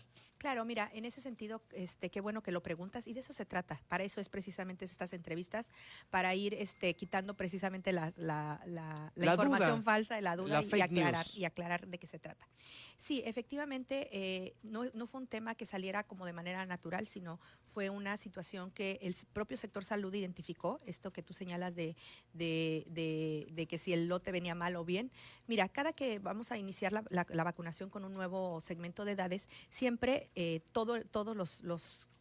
Claro, 0.44 0.66
mira, 0.66 0.90
en 0.92 1.07
ese 1.07 1.22
sentido, 1.22 1.62
este, 1.72 2.11
qué 2.11 2.20
bueno 2.20 2.42
que 2.42 2.52
lo 2.52 2.62
preguntas 2.62 3.07
y 3.07 3.14
de 3.14 3.20
eso 3.20 3.33
se 3.33 3.46
trata. 3.46 3.80
Para 3.88 4.04
eso 4.04 4.20
es 4.20 4.28
precisamente 4.28 4.85
estas 4.85 5.14
entrevistas, 5.14 5.70
para 6.11 6.35
ir 6.35 6.52
este, 6.52 6.92
quitando 6.94 7.35
precisamente 7.35 7.94
la, 7.94 8.12
la- 8.18 8.61
la- 8.66 9.11
información 9.33 9.76
duda, 9.76 9.83
falsa, 9.83 10.20
la 10.20 10.37
duda 10.37 10.61
y, 10.62 10.80
aclarar, 10.83 11.26
y 11.35 11.44
aclarar 11.46 11.87
de 11.87 11.96
qué 11.98 12.07
se 12.07 12.18
trata. 12.18 12.46
Sí, 12.98 13.22
efectivamente, 13.24 14.11
eh, 14.12 14.54
no, 14.62 14.85
no 14.92 15.07
fue 15.07 15.22
un 15.22 15.26
tema 15.28 15.54
que 15.54 15.64
saliera 15.64 16.04
como 16.04 16.26
de 16.26 16.35
manera 16.35 16.66
natural, 16.66 17.07
sino 17.09 17.40
fue 17.72 17.88
una 17.90 18.16
situación 18.18 18.70
que 18.70 18.98
el 19.02 19.16
propio 19.33 19.57
sector 19.57 19.83
salud 19.83 20.14
identificó, 20.14 20.78
esto 20.87 21.11
que 21.12 21.22
tú 21.22 21.33
señalas 21.33 21.74
de, 21.74 21.96
de, 22.35 22.85
de- 22.88 23.48
de 23.50 23.66
que 23.66 23.78
si 23.78 23.94
el 23.94 24.09
lote 24.09 24.30
venía 24.30 24.54
mal 24.54 24.76
o 24.76 24.85
bien. 24.85 25.11
Mira, 25.46 25.68
cada 25.70 25.92
que 25.94 26.18
vamos 26.18 26.52
a 26.52 26.59
iniciar 26.59 26.92
la 26.92 27.44
vacunación 27.44 27.88
con 27.90 28.04
un 28.04 28.12
nuevo 28.12 28.61
segmento 28.61 29.04
de 29.07 29.12
edades, 29.12 29.48
siempre 29.70 30.30
eh, 30.35 30.61
todo, 30.73 31.03
todos 31.05 31.37
los, 31.37 31.62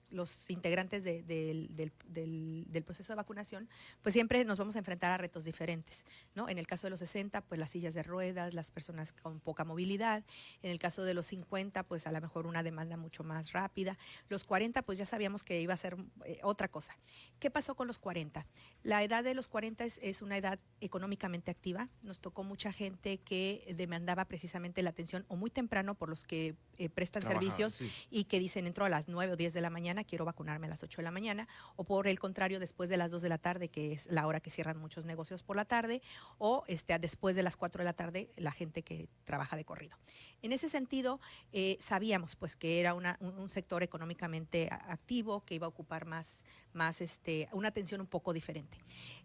los 0.09 0.47
integrantes 0.47 1.03
de- 1.03 1.23
del, 1.23 1.75
del- 1.75 1.91
del- 2.05 2.65
del 2.69 2.83
proceso 2.83 3.11
de 3.13 3.15
vacunación, 3.17 3.67
pues 4.03 4.13
siempre 4.13 4.45
nos 4.45 4.59
vamos 4.59 4.75
a 4.75 4.77
enfrentar 4.77 5.09
a 5.11 5.17
retos 5.17 5.43
diferentes, 5.43 6.05
¿no? 6.35 6.49
En 6.49 6.59
el 6.59 6.67
caso 6.67 6.85
de 6.85 6.91
los 6.91 6.99
60, 6.99 7.41
pues 7.41 7.59
las 7.59 7.71
sillas 7.71 7.95
de 7.95 8.03
ruedas, 8.03 8.53
las 8.53 8.69
personas 8.69 9.11
con 9.11 9.39
poca 9.39 9.63
movilidad. 9.65 10.23
En 10.61 10.69
el 10.69 10.77
caso 10.77 11.03
de 11.03 11.15
los 11.15 11.25
50, 11.25 11.81
pues 11.87 12.05
a 12.05 12.11
lo 12.11 12.21
mejor 12.21 12.45
una 12.45 12.61
demanda 12.61 12.95
mucho 12.95 13.23
más 13.23 13.53
rápida. 13.53 13.97
Los 14.29 14.43
40, 14.43 14.83
pues 14.83 14.99
ya 14.99 15.05
sabíamos 15.07 15.43
que 15.43 15.59
iba 15.61 15.73
a 15.73 15.77
ser 15.77 15.97
eh, 16.25 16.39
otra 16.43 16.67
cosa. 16.67 16.95
¿Qué 17.39 17.49
pasó 17.49 17.73
con 17.73 17.87
los 17.87 17.97
40? 17.97 18.45
La 18.83 19.03
edad 19.03 19.23
de 19.23 19.33
los 19.33 19.47
40 19.47 19.83
es, 19.83 19.97
es 20.03 20.21
una 20.21 20.37
edad 20.37 20.59
económicamente 20.79 21.49
activa. 21.49 21.89
Nos 22.03 22.19
tocó 22.19 22.43
mucha 22.43 22.71
gente 22.71 23.17
que 23.17 23.73
demandaba 23.75 24.25
precisamente 24.25 24.83
la 24.83 24.91
atención 24.91 25.25
o 25.27 25.35
muy 25.37 25.49
temprano 25.49 25.95
por 25.95 26.09
los 26.09 26.23
que 26.23 26.55
eh, 26.77 26.89
prestan 26.89 27.21
servicios 27.23 27.73
sí. 27.75 27.91
y 28.09 28.23
que 28.25 28.39
dicen 28.39 28.67
entro 28.67 28.85
a 28.85 28.89
las 28.89 29.07
9 29.07 29.33
o 29.33 29.35
10 29.35 29.53
de 29.53 29.61
la 29.61 29.69
mañana, 29.69 30.03
quiero 30.03 30.25
vacunarme 30.25 30.67
a 30.67 30.69
las 30.69 30.83
8 30.83 30.97
de 30.97 31.03
la 31.03 31.11
mañana, 31.11 31.47
o 31.75 31.83
por 31.83 32.07
el 32.07 32.19
contrario, 32.19 32.59
después 32.59 32.89
de 32.89 32.97
las 32.97 33.11
2 33.11 33.21
de 33.21 33.29
la 33.29 33.37
tarde, 33.37 33.69
que 33.69 33.93
es 33.93 34.07
la 34.07 34.25
hora 34.27 34.39
que 34.39 34.49
cierran 34.49 34.77
muchos 34.77 35.05
negocios 35.05 35.43
por 35.43 35.55
la 35.55 35.65
tarde, 35.65 36.01
o 36.37 36.63
este, 36.67 36.97
después 36.99 37.35
de 37.35 37.43
las 37.43 37.55
4 37.57 37.79
de 37.79 37.85
la 37.85 37.93
tarde, 37.93 38.29
la 38.37 38.51
gente 38.51 38.81
que 38.83 39.07
trabaja 39.23 39.55
de 39.55 39.65
corrido. 39.65 39.97
En 40.41 40.51
ese 40.53 40.67
sentido, 40.69 41.19
eh, 41.51 41.77
sabíamos 41.79 42.35
pues 42.35 42.55
que 42.55 42.79
era 42.79 42.93
una- 42.93 43.17
un, 43.21 43.37
un 43.37 43.49
sector 43.49 43.83
económicamente 43.83 44.69
activo, 44.71 45.41
que 45.45 45.55
iba 45.55 45.65
a 45.65 45.69
ocupar 45.69 46.05
más, 46.05 46.43
más 46.75 47.01
este, 47.01 47.47
una 47.51 47.69
atención 47.69 48.01
un 48.01 48.07
poco 48.07 48.33
diferente. 48.33 48.77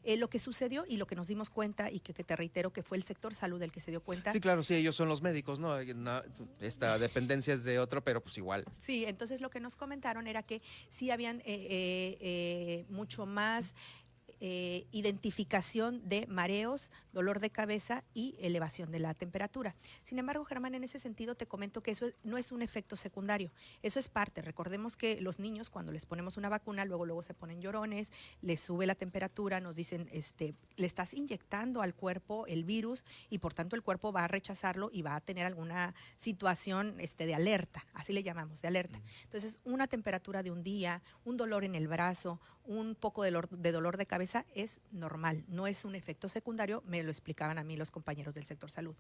Eh, 0.05 0.17
lo 0.17 0.29
que 0.31 0.39
sucedió 0.39 0.85
y 0.89 0.97
lo 0.97 1.07
que 1.07 1.17
nos 1.17 1.27
dimos 1.27 1.51
cuenta, 1.51 1.91
y 1.91 2.01
que, 2.01 2.15
que 2.15 2.25
te 2.25 2.37
reitero 2.37 2.73
que 2.73 2.83
fue 2.83 2.97
el 2.97 3.03
sector 3.03 3.35
salud 3.35 3.61
el 3.63 3.73
que 3.73 3.81
se 3.81 3.91
dio 3.91 4.01
cuenta, 4.01 4.33
Sí, 4.33 4.41
claro, 4.41 4.63
sí, 4.63 4.75
ellos 4.75 4.97
son 4.97 5.09
los 5.09 5.23
médicos, 5.23 5.59
¿no? 5.59 5.77
Esta 6.61 6.99
dependencia 6.99 7.55
es 7.55 7.65
de 7.65 7.79
otro, 7.79 8.03
pero 8.03 8.23
pues 8.23 8.39
igual. 8.39 8.65
Sí, 8.79 9.05
entonces 9.07 9.41
lo 9.41 9.51
que 9.51 9.61
nos 9.61 9.77
comentaron 9.77 10.27
era 10.27 10.43
que 10.43 10.63
sí 10.89 11.11
habían 11.11 11.41
eh, 11.41 12.17
eh, 12.21 12.87
mucho 12.89 13.27
más 13.27 13.75
eh, 14.41 14.87
identificación 14.93 16.09
de 16.09 16.27
mareos, 16.29 16.91
dolor 17.13 17.41
de 17.41 17.51
cabeza 17.51 18.05
y 18.15 18.37
elevación 18.41 18.91
de 18.93 18.99
la 19.01 19.13
temperatura. 19.15 19.75
Sin 20.05 20.19
embargo, 20.19 20.45
Germán, 20.45 20.75
en 20.75 20.85
ese 20.85 20.99
sentido 20.99 21.35
te 21.35 21.47
comento 21.47 21.83
que 21.83 21.91
eso 21.91 22.07
es- 22.07 22.15
no 22.25 22.39
es 22.39 22.53
un 22.53 22.63
efecto 22.63 22.97
secundario, 22.97 23.53
eso 23.83 23.99
es 23.99 24.09
parte. 24.09 24.41
Recordemos 24.43 24.97
que 24.97 25.21
los 25.21 25.39
niños 25.41 25.71
cuando 25.71 25.93
les 25.93 26.07
ponemos 26.07 26.37
una 26.37 26.49
vacuna, 26.49 26.85
luego 26.85 27.05
luego 27.05 27.23
se 27.23 27.35
ponen 27.35 27.61
llorones, 27.61 28.13
les 28.41 28.61
sube 28.61 28.87
la 28.87 28.95
temperatura, 28.95 29.61
nos 29.61 29.75
dicen, 29.75 30.09
este, 30.13 30.55
le 30.77 30.87
estás 30.87 31.15
inyectando 31.15 31.83
al 31.83 31.95
cuerpo 31.95 32.47
el 32.47 32.65
virus 32.65 33.05
y 33.31 33.39
por 33.39 33.55
tanto 33.55 33.77
el 33.77 33.83
cuerpo 33.83 34.13
va 34.13 34.25
a 34.25 34.29
rechazarlo 34.29 34.91
y 34.93 35.03
va 35.03 35.17
a 35.17 35.21
tener 35.21 35.47
alguna 35.47 35.95
situación 36.17 37.01
este, 37.01 37.27
de 37.27 37.35
alerta, 37.35 37.85
así 37.95 38.13
le 38.13 38.23
llamamos, 38.23 38.63
de 38.63 38.69
alerta. 38.69 39.01
Entonces, 39.25 39.59
una 39.65 39.87
temperatura 39.87 40.43
de 40.43 40.51
un 40.51 40.63
día, 40.63 41.03
un 41.25 41.37
dolor 41.37 41.65
en 41.65 41.75
el 41.75 41.89
brazo, 41.89 42.41
un 42.69 42.95
poco 42.95 43.23
de, 43.23 43.33
dolor- 43.33 43.49
de 43.49 43.73
dolor 43.73 43.97
de 43.97 44.05
cabeza 44.05 44.45
es 44.55 44.81
normal, 44.93 45.43
no 45.49 45.67
es 45.67 45.87
un 45.87 45.95
efecto 45.95 46.29
secundario, 46.29 46.83
me 46.87 47.03
lo 47.03 47.11
explicaban 47.11 47.57
a 47.57 47.65
mí 47.65 47.77
los 47.77 47.91
compañeros 47.91 48.35
del 48.35 48.45
sector 48.45 48.71
salud. 48.71 48.95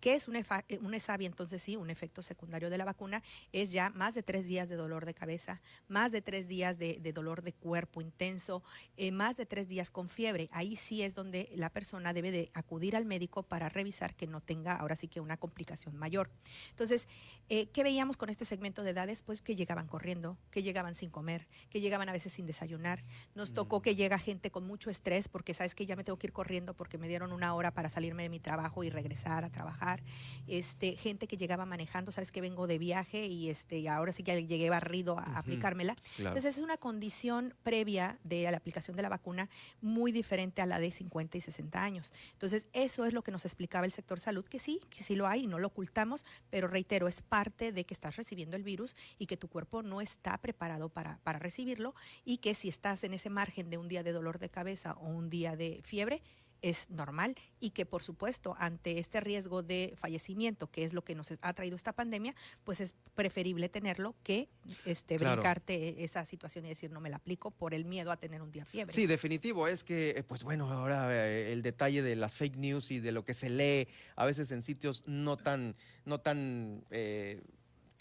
¿Qué 0.00 0.14
es 0.14 0.26
un, 0.26 0.34
efa- 0.34 0.64
eh? 0.68 0.80
Entonces 1.26 1.62
sí, 1.62 1.76
un 1.76 1.88
efecto 1.88 2.20
secundario 2.20 2.68
de 2.68 2.78
la 2.78 2.84
vacuna 2.84 3.22
es 3.52 3.70
ya 3.70 3.90
más 3.90 4.14
de 4.14 4.24
tres 4.24 4.46
días 4.46 4.68
de 4.68 4.74
dolor 4.74 5.06
de 5.06 5.14
cabeza, 5.14 5.60
más 5.86 6.10
de 6.10 6.20
tres 6.20 6.48
días 6.48 6.78
de, 6.78 6.98
dolor 7.12 7.42
de 7.42 7.52
cuerpo 7.52 8.00
intenso, 8.00 8.64
eh, 8.96 9.12
más 9.12 9.36
de 9.36 9.46
tres 9.46 9.68
días 9.68 9.92
con 9.92 10.08
fiebre. 10.08 10.48
Ahí 10.50 10.74
sí 10.74 11.02
es 11.02 11.14
donde 11.14 11.48
la 11.54 11.70
persona 11.70 12.12
debe 12.12 12.32
de 12.32 12.50
acudir 12.54 12.96
al 12.96 13.04
médico 13.04 13.44
para 13.44 13.68
revisar 13.68 14.16
que 14.16 14.26
no 14.26 14.40
tenga 14.40 14.74
ahora 14.74 14.96
sí 14.96 15.06
que 15.06 15.20
una 15.20 15.36
complicación 15.36 15.96
mayor. 15.96 16.28
Entonces, 16.70 17.06
eh, 17.48 17.66
¿qué 17.68 17.84
veíamos 17.84 18.16
con 18.16 18.30
este 18.30 18.44
segmento 18.44 18.82
de 18.82 18.90
edades? 18.90 19.22
Pues 19.22 19.42
que 19.42 19.54
llegaban 19.54 19.86
corriendo, 19.86 20.38
que 20.50 20.64
llegaban 20.64 20.96
sin 20.96 21.10
comer, 21.10 21.46
que 21.70 21.80
llegaban 21.80 22.08
a 22.08 22.12
veces 22.12 22.32
sin 22.32 22.46
desayunar. 22.46 23.04
Nos 23.34 23.54
tocó 23.54 23.82
que 23.82 23.94
llega 23.94 24.18
gente 24.18 24.50
con 24.50 24.66
mucho 24.66 24.90
estrés 24.90 25.28
porque 25.28 25.54
sabes 25.54 25.74
que 25.74 25.86
ya 25.86 25.96
me 25.96 26.04
tengo 26.04 26.18
que 26.18 26.28
ir 26.28 26.32
corriendo 26.32 26.74
porque 26.74 26.98
me 26.98 27.08
dieron 27.08 27.32
una 27.32 27.54
hora 27.54 27.72
para 27.72 27.88
salirme 27.88 28.24
de 28.24 28.28
mi 28.28 28.40
trabajo 28.40 28.84
y 28.84 28.90
regresar 28.90 29.44
a 29.44 29.50
trabajar. 29.50 30.02
Este, 30.46 30.96
gente 30.96 31.26
que 31.26 31.36
llegaba 31.36 31.66
manejando, 31.66 32.12
sabes 32.12 32.32
que 32.32 32.40
vengo 32.40 32.66
de 32.66 32.78
viaje 32.78 33.26
y 33.26 33.48
este, 33.50 33.78
y 33.78 33.86
ahora 33.86 34.12
sí 34.12 34.22
que 34.22 34.46
llegué 34.46 34.70
barrido 34.70 35.18
a 35.18 35.38
aplicármela. 35.38 35.94
Claro. 36.16 36.30
Entonces 36.30 36.56
es 36.56 36.62
una 36.62 36.76
condición 36.76 37.54
previa 37.62 38.18
de 38.24 38.50
la 38.50 38.56
aplicación 38.56 38.96
de 38.96 39.02
la 39.02 39.08
vacuna 39.08 39.48
muy 39.80 40.12
diferente 40.12 40.62
a 40.62 40.66
la 40.66 40.78
de 40.78 40.90
50 40.90 41.38
y 41.38 41.40
60 41.40 41.82
años. 41.82 42.12
Entonces 42.32 42.66
eso 42.72 43.04
es 43.04 43.12
lo 43.12 43.22
que 43.22 43.30
nos 43.30 43.44
explicaba 43.44 43.86
el 43.86 43.92
sector 43.92 44.20
salud, 44.20 44.44
que 44.44 44.58
sí, 44.58 44.80
que 44.90 45.02
sí 45.02 45.14
lo 45.14 45.26
hay 45.26 45.44
y 45.44 45.46
no 45.46 45.58
lo 45.58 45.68
ocultamos, 45.68 46.24
pero 46.50 46.68
reitero, 46.68 47.08
es 47.08 47.22
parte 47.22 47.72
de 47.72 47.84
que 47.84 47.94
estás 47.94 48.16
recibiendo 48.16 48.56
el 48.56 48.62
virus 48.62 48.96
y 49.18 49.26
que 49.26 49.36
tu 49.36 49.48
cuerpo 49.48 49.82
no 49.82 50.00
está 50.00 50.38
preparado 50.38 50.88
para, 50.88 51.18
para 51.24 51.38
recibirlo 51.38 51.94
y 52.24 52.38
que 52.38 52.54
si 52.54 52.68
estás 52.68 53.01
en 53.04 53.14
ese 53.14 53.30
margen 53.30 53.70
de 53.70 53.78
un 53.78 53.88
día 53.88 54.02
de 54.02 54.12
dolor 54.12 54.38
de 54.38 54.48
cabeza 54.48 54.92
o 54.94 55.06
un 55.08 55.30
día 55.30 55.56
de 55.56 55.80
fiebre, 55.84 56.22
es 56.62 56.90
normal 56.90 57.34
y 57.58 57.70
que 57.70 57.84
por 57.86 58.04
supuesto 58.04 58.54
ante 58.56 59.00
este 59.00 59.20
riesgo 59.20 59.64
de 59.64 59.94
fallecimiento, 59.96 60.70
que 60.70 60.84
es 60.84 60.92
lo 60.92 61.02
que 61.02 61.16
nos 61.16 61.32
ha 61.40 61.52
traído 61.54 61.74
esta 61.74 61.92
pandemia, 61.92 62.36
pues 62.62 62.80
es 62.80 62.94
preferible 63.16 63.68
tenerlo 63.68 64.14
que 64.22 64.48
este, 64.86 65.16
Claro. 65.16 65.40
brincarte 65.40 66.04
esa 66.04 66.24
situación 66.24 66.64
y 66.64 66.68
decir 66.68 66.92
no 66.92 67.00
me 67.00 67.10
la 67.10 67.16
aplico 67.16 67.50
por 67.50 67.74
el 67.74 67.84
miedo 67.84 68.12
a 68.12 68.16
tener 68.16 68.42
un 68.42 68.52
día 68.52 68.64
fiebre. 68.64 68.94
Sí, 68.94 69.06
definitivo. 69.08 69.66
Es 69.66 69.82
que, 69.82 70.10
eh, 70.10 70.22
pues 70.22 70.44
bueno, 70.44 70.70
ahora 70.70 71.08
eh, 71.12 71.52
el 71.52 71.62
detalle 71.62 72.00
de 72.00 72.14
las 72.14 72.36
fake 72.36 72.56
news 72.56 72.92
y 72.92 73.00
de 73.00 73.10
lo 73.10 73.24
que 73.24 73.34
se 73.34 73.50
lee 73.50 73.88
a 74.14 74.24
veces 74.24 74.52
en 74.52 74.62
sitios 74.62 75.02
no 75.06 75.36
tan, 75.36 75.74
no 76.04 76.20
tan 76.20 76.84
eh, 76.90 77.42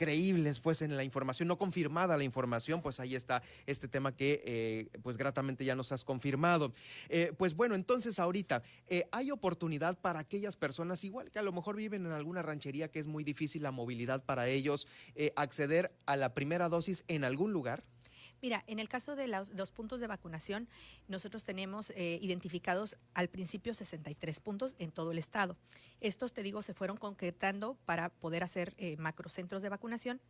creíbles, 0.02 0.60
pues 0.60 0.82
en 0.82 0.98
la 0.98 1.04
información, 1.04 1.48
no 1.48 1.60
confirmada 1.60 2.18
la 2.18 2.24
información, 2.24 2.82
pues 2.82 3.00
ahí 3.00 3.14
está 3.14 3.44
este 3.68 3.88
tema 3.88 4.16
que, 4.16 4.42
eh, 4.44 4.90
pues 5.04 5.16
gratamente 5.16 5.64
ya 5.64 5.76
nos 5.76 5.92
has 5.92 6.04
confirmado. 6.04 6.74
Eh, 7.08 7.34
pues 7.38 7.56
bueno, 7.56 7.76
entonces 7.76 8.18
ahorita, 8.18 8.64
eh, 8.88 9.08
¿hay 9.12 9.30
oportunidad 9.30 10.00
para 10.00 10.18
aquellas 10.18 10.58
personas, 10.58 11.04
igual 11.04 11.30
que 11.30 11.38
a 11.38 11.44
lo 11.44 11.52
mejor 11.52 11.76
viven 11.76 12.08
en 12.08 12.14
alguna 12.14 12.42
ranchería 12.42 12.88
que 12.88 12.98
es 12.98 13.06
muy 13.06 13.24
difícil 13.24 13.62
la 13.62 13.70
movilidad 13.70 14.24
para 14.26 14.48
ellos, 14.48 14.88
acceder 15.36 15.92
a 16.08 16.16
la 16.16 16.34
primera 16.34 16.68
dosis 16.68 17.04
en 17.08 17.24
algún 17.24 17.54
lugar? 17.54 17.84
Mira, 18.42 18.64
en 18.68 18.80
el 18.80 18.90
caso 18.90 19.16
de 19.16 19.28
los, 19.28 19.50
los 19.52 19.72
puntos 19.72 20.00
de 20.00 20.08
vacunación, 20.08 20.68
nosotros 21.08 21.46
tenemos 21.46 21.92
eh, 21.92 22.18
identificados 22.22 22.98
al 23.14 23.28
principio 23.28 23.74
63 23.74 24.40
puntos 24.40 24.76
en 24.80 24.92
todo 24.92 25.12
el 25.12 25.20
estado. 25.20 25.58
Estos, 26.00 26.34
te 26.34 26.42
digo, 26.42 26.62
se 26.62 26.74
fueron 26.74 26.98
concretando 26.98 27.78
para 27.86 28.10
poder 28.10 28.44
hacer 28.44 28.74
eh, 28.78 28.98
macrocentros 28.98 29.62
de 29.62 29.70
vacunación 29.70 30.22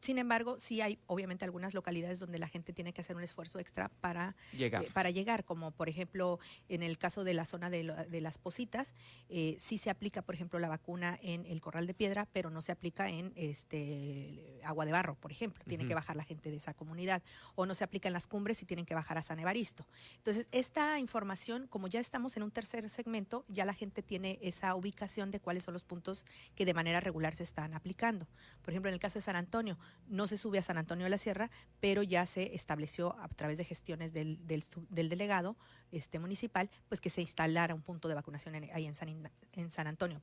Sin 0.00 0.18
embargo, 0.18 0.58
sí 0.58 0.80
hay 0.80 0.98
obviamente 1.06 1.44
algunas 1.44 1.74
localidades 1.74 2.18
donde 2.18 2.38
la 2.38 2.48
gente 2.48 2.72
tiene 2.72 2.92
que 2.92 3.00
hacer 3.00 3.16
un 3.16 3.22
esfuerzo 3.22 3.58
extra 3.58 3.90
para 4.00 4.34
llegar, 4.56 4.84
eh, 4.84 4.90
para 4.92 5.10
llegar 5.10 5.44
como 5.44 5.70
por 5.70 5.88
ejemplo 5.88 6.38
en 6.68 6.82
el 6.82 6.98
caso 6.98 7.24
de 7.24 7.34
la 7.34 7.44
zona 7.44 7.70
de, 7.70 7.84
de 8.08 8.20
las 8.20 8.38
Positas, 8.38 8.94
eh, 9.28 9.56
sí 9.58 9.78
se 9.78 9.90
aplica, 9.90 10.22
por 10.22 10.34
ejemplo, 10.34 10.58
la 10.58 10.68
vacuna 10.68 11.18
en 11.22 11.46
el 11.46 11.60
Corral 11.60 11.86
de 11.86 11.94
Piedra, 11.94 12.26
pero 12.32 12.50
no 12.50 12.60
se 12.60 12.72
aplica 12.72 13.08
en 13.08 13.32
este 13.36 14.60
Agua 14.64 14.84
de 14.84 14.92
Barro, 14.92 15.14
por 15.14 15.32
ejemplo. 15.32 15.62
Tiene 15.66 15.86
que 15.86 15.94
bajar 15.94 16.16
la 16.16 16.24
gente 16.24 16.50
de 16.50 16.56
esa 16.56 16.74
comunidad. 16.74 17.22
O 17.54 17.66
no 17.66 17.74
se 17.74 17.84
aplica 17.84 18.08
en 18.08 18.12
las 18.12 18.26
cumbres 18.26 18.62
y 18.62 18.66
tienen 18.66 18.86
que 18.86 18.94
bajar 18.94 19.18
a 19.18 19.22
San 19.22 19.38
Evaristo. 19.38 19.86
Entonces, 20.16 20.46
esta 20.52 20.98
información, 20.98 21.66
como 21.68 21.88
ya 21.88 22.00
estamos 22.00 22.36
en 22.36 22.42
un 22.42 22.50
tercer 22.50 22.88
segmento, 22.88 23.44
ya 23.48 23.64
la 23.64 23.74
gente 23.74 24.02
tiene 24.02 24.38
esa 24.42 24.74
ubicación 24.74 25.30
de 25.30 25.40
cuáles 25.40 25.64
son 25.64 25.74
los 25.74 25.84
puntos 25.84 26.24
que 26.54 26.64
de 26.64 26.74
manera 26.74 27.00
regular 27.00 27.34
se 27.34 27.42
están 27.42 27.74
aplicando. 27.74 28.26
Por 28.62 28.72
ejemplo, 28.72 28.88
en 28.88 28.94
el 28.94 29.00
caso 29.00 29.18
de 29.18 29.22
San 29.22 29.36
Antonio, 29.36 29.78
no 30.08 30.26
se 30.26 30.36
sube 30.36 30.58
a 30.58 30.62
San 30.62 30.78
Antonio 30.78 31.04
de 31.04 31.10
la 31.10 31.18
Sierra, 31.18 31.50
pero 31.80 32.02
ya 32.02 32.26
se 32.26 32.54
estableció 32.54 33.16
a 33.20 33.28
través 33.28 33.58
de 33.58 33.64
gestiones 33.64 34.12
del, 34.12 34.44
del, 34.46 34.64
del 34.90 35.08
delegado 35.08 35.56
este, 35.92 36.18
municipal, 36.18 36.70
pues 36.88 37.00
que 37.00 37.10
se 37.10 37.20
instalara 37.20 37.74
un 37.74 37.82
punto 37.82 38.08
de 38.08 38.14
vacunación 38.14 38.54
ahí 38.54 38.86
en 38.86 38.94
San, 38.94 39.30
en 39.52 39.70
San 39.70 39.86
Antonio. 39.86 40.20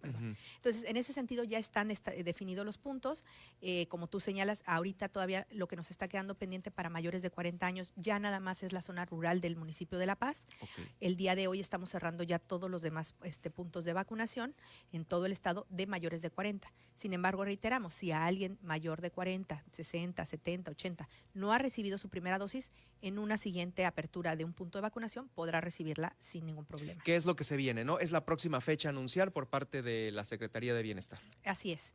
Entonces, 0.56 0.84
en 0.84 0.98
ese 0.98 1.14
sentido 1.14 1.44
ya 1.44 1.60
están 1.60 1.92
definidos 2.24 2.66
los 2.66 2.78
puntos. 2.78 3.24
Eh, 3.62 3.88
como 3.88 4.08
tú 4.08 4.20
señalas, 4.20 4.64
ahorita 4.66 5.10
todavía 5.10 5.48
lo 5.52 5.68
que 5.68 5.76
nos 5.76 5.92
está 5.92 6.08
quedando 6.08 6.36
pendiente 6.36 6.72
para 6.72 6.90
mayores 6.90 7.22
de 7.22 7.30
40 7.30 7.66
años 7.66 7.94
ya 7.96 8.20
nada 8.20 8.40
más 8.40 8.64
es 8.64 8.74
la 8.74 8.82
zona 8.82 9.06
rural 9.06 9.42
del 9.42 9.56
municipio 9.56 9.98
de 9.98 10.06
La 10.06 10.16
Paz. 10.16 10.44
El 11.00 11.16
día 11.16 11.36
de 11.36 11.48
hoy 11.48 11.60
estamos 11.60 11.90
cerrando 11.90 12.24
ya 12.24 12.40
todos 12.40 12.70
los 12.70 12.82
demás 12.82 13.16
este, 13.24 13.50
puntos 13.50 13.86
de 13.86 13.94
vacunación 13.94 14.56
en 14.92 15.06
todo 15.06 15.26
el 15.26 15.32
estado 15.32 15.66
de 15.70 15.88
mayores 15.88 16.22
de 16.22 16.30
40. 16.30 16.72
Sin 16.96 17.14
embargo, 17.14 17.44
reiteramos, 17.44 17.94
si 17.94 18.12
a 18.12 18.26
alguien 18.26 18.58
mayor 18.62 19.02
de 19.02 19.12
40, 19.12 19.64
60, 19.72 20.26
70, 20.26 20.72
80 20.72 21.10
no 21.34 21.52
ha 21.52 21.58
recibido 21.58 21.98
su 21.98 22.10
primera 22.10 22.38
dosis, 22.38 22.72
en 23.02 23.20
una 23.20 23.38
siguiente 23.38 23.86
apertura 23.86 24.36
de 24.36 24.44
un 24.44 24.54
punto 24.54 24.78
de 24.78 24.82
vacunación 24.82 25.30
podrá 25.30 25.57
recibirla 25.62 26.16
sin 26.20 26.46
ningún 26.46 26.66
problema. 26.66 27.02
¿Qué 27.04 27.16
es 27.16 27.26
lo 27.26 27.36
que 27.36 27.44
se 27.44 27.56
viene, 27.56 27.84
no? 27.84 28.00
Es 28.00 28.12
la 28.12 28.26
próxima 28.26 28.62
fecha 28.62 28.90
anunciar 28.90 29.32
por 29.32 29.48
parte 29.50 29.82
de 29.82 30.12
la 30.12 30.24
Secretaría 30.24 30.74
de 30.74 30.84
Bienestar. 30.84 31.20
Así 31.44 31.72
es. 31.72 31.94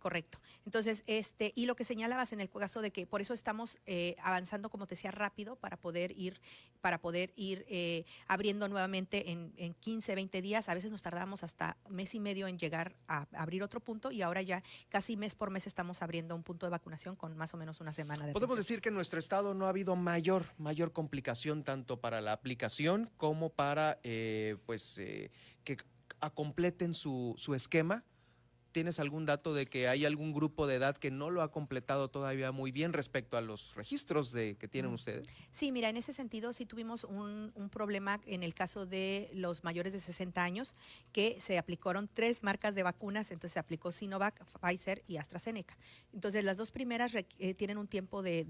Correcto. 0.00 0.40
Entonces, 0.64 1.02
este, 1.06 1.52
y 1.54 1.66
lo 1.66 1.76
que 1.76 1.84
señalabas 1.84 2.32
en 2.32 2.40
el 2.40 2.48
caso 2.48 2.80
de 2.80 2.90
que 2.90 3.06
por 3.06 3.20
eso 3.20 3.34
estamos 3.34 3.78
eh, 3.84 4.16
avanzando, 4.22 4.70
como 4.70 4.86
te 4.86 4.94
decía, 4.94 5.10
rápido 5.10 5.56
para 5.56 5.76
poder 5.76 6.12
ir, 6.18 6.40
para 6.80 6.98
poder 7.02 7.34
ir 7.36 7.66
eh, 7.68 8.06
abriendo 8.26 8.66
nuevamente 8.66 9.30
en, 9.30 9.52
en, 9.58 9.74
15, 9.74 10.14
20 10.14 10.40
días. 10.40 10.70
A 10.70 10.74
veces 10.74 10.90
nos 10.90 11.02
tardamos 11.02 11.44
hasta 11.44 11.76
mes 11.90 12.14
y 12.14 12.20
medio 12.20 12.48
en 12.48 12.58
llegar 12.58 12.96
a 13.08 13.26
abrir 13.34 13.62
otro 13.62 13.80
punto 13.80 14.10
y 14.10 14.22
ahora 14.22 14.40
ya 14.40 14.62
casi 14.88 15.18
mes 15.18 15.34
por 15.34 15.50
mes 15.50 15.66
estamos 15.66 16.00
abriendo 16.00 16.34
un 16.34 16.44
punto 16.44 16.64
de 16.64 16.70
vacunación 16.70 17.14
con 17.14 17.36
más 17.36 17.52
o 17.52 17.58
menos 17.58 17.80
una 17.80 17.92
semana 17.92 18.26
de 18.26 18.32
Podemos 18.32 18.56
decir 18.56 18.80
que 18.80 18.88
en 18.88 18.94
nuestro 18.94 19.18
estado 19.18 19.52
no 19.52 19.66
ha 19.66 19.68
habido 19.68 19.96
mayor, 19.96 20.46
mayor 20.56 20.92
complicación 20.92 21.62
tanto 21.62 22.00
para 22.00 22.22
la 22.22 22.32
aplicación 22.32 23.10
como 23.18 23.50
para 23.50 24.00
eh, 24.02 24.56
pues 24.64 24.98
que 25.64 25.76
completen 26.34 26.94
su, 26.94 27.34
su 27.38 27.54
esquema 27.54 28.04
¿Tienes 28.72 29.00
algún 29.00 29.26
dato 29.26 29.52
de 29.52 29.66
que 29.66 29.88
hay 29.88 30.04
algún 30.04 30.32
grupo 30.32 30.68
de 30.68 30.76
edad 30.76 30.96
que 30.96 31.10
no 31.10 31.30
lo 31.30 31.42
ha 31.42 31.50
completado 31.50 32.08
todavía 32.08 32.52
muy 32.52 32.70
bien 32.70 32.92
respecto 32.92 33.36
a 33.36 33.40
los 33.40 33.74
registros 33.74 34.30
de, 34.30 34.56
que 34.56 34.68
tienen 34.68 34.92
ustedes? 34.92 35.26
Sí, 35.50 35.72
mira, 35.72 35.88
en 35.88 35.96
ese 35.96 36.12
sentido 36.12 36.52
sí 36.52 36.66
tuvimos 36.66 37.02
un, 37.02 37.52
problema 37.72 38.20
en 38.26 38.42
el 38.42 38.54
caso 38.54 38.86
de 38.86 39.30
los 39.32 39.64
mayores 39.64 39.92
de 39.92 40.00
60 40.00 40.42
años, 40.42 40.74
que 41.12 41.40
se 41.40 41.58
aplicaron 41.58 42.08
tres 42.12 42.42
marcas 42.42 42.74
de 42.74 42.82
vacunas, 42.82 43.30
entonces 43.30 43.54
se 43.54 43.58
aplicó 43.58 43.90
Sinovac, 43.90 44.44
Pfizer 44.44 45.02
y 45.08 45.16
AstraZeneca. 45.16 45.76
Entonces 46.12 46.44
las 46.44 46.56
dos 46.56 46.70
primeras 46.70 47.12
eh, 47.14 47.54
tienen 47.54 47.76
un 47.78 47.88
tiempo 47.88 48.22
de, 48.22 48.46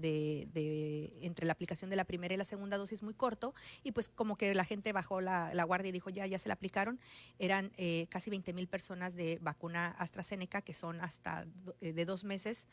entre 1.21 1.45
la 1.45 1.53
aplicación 1.53 1.89
de 1.89 1.95
la 1.95 2.05
primera 2.05 2.33
y 2.33 2.37
la 2.37 2.43
segunda 2.43 2.77
dosis 2.77 3.01
muy 3.01 3.13
corto, 3.13 3.55
y 3.83 3.91
pues 3.91 4.09
como 4.09 4.37
que 4.37 4.53
la 4.53 4.65
gente 4.65 4.93
bajó 4.93 5.19
la, 5.19 5.63
guardia 5.63 5.89
y 5.89 5.91
dijo, 5.91 6.09
ya, 6.09 6.27
ya 6.27 6.37
se 6.37 6.47
la 6.47 6.53
aplicaron, 6.53 6.99
eran 7.39 7.71
eh, 7.77 8.07
casi 8.09 8.29
20 8.29 8.53
mil 8.53 8.67
personas 8.67 9.15
de 9.15 9.39
vacuna 9.41 9.95
AstraZeneca 9.97 10.10
AstraZeneca, 10.11 10.61
que 10.61 10.73
son 10.73 10.99
hasta 11.01 11.47
eh, 11.79 11.93
de 11.93 12.05
dos 12.05 12.23
meses 12.23 12.67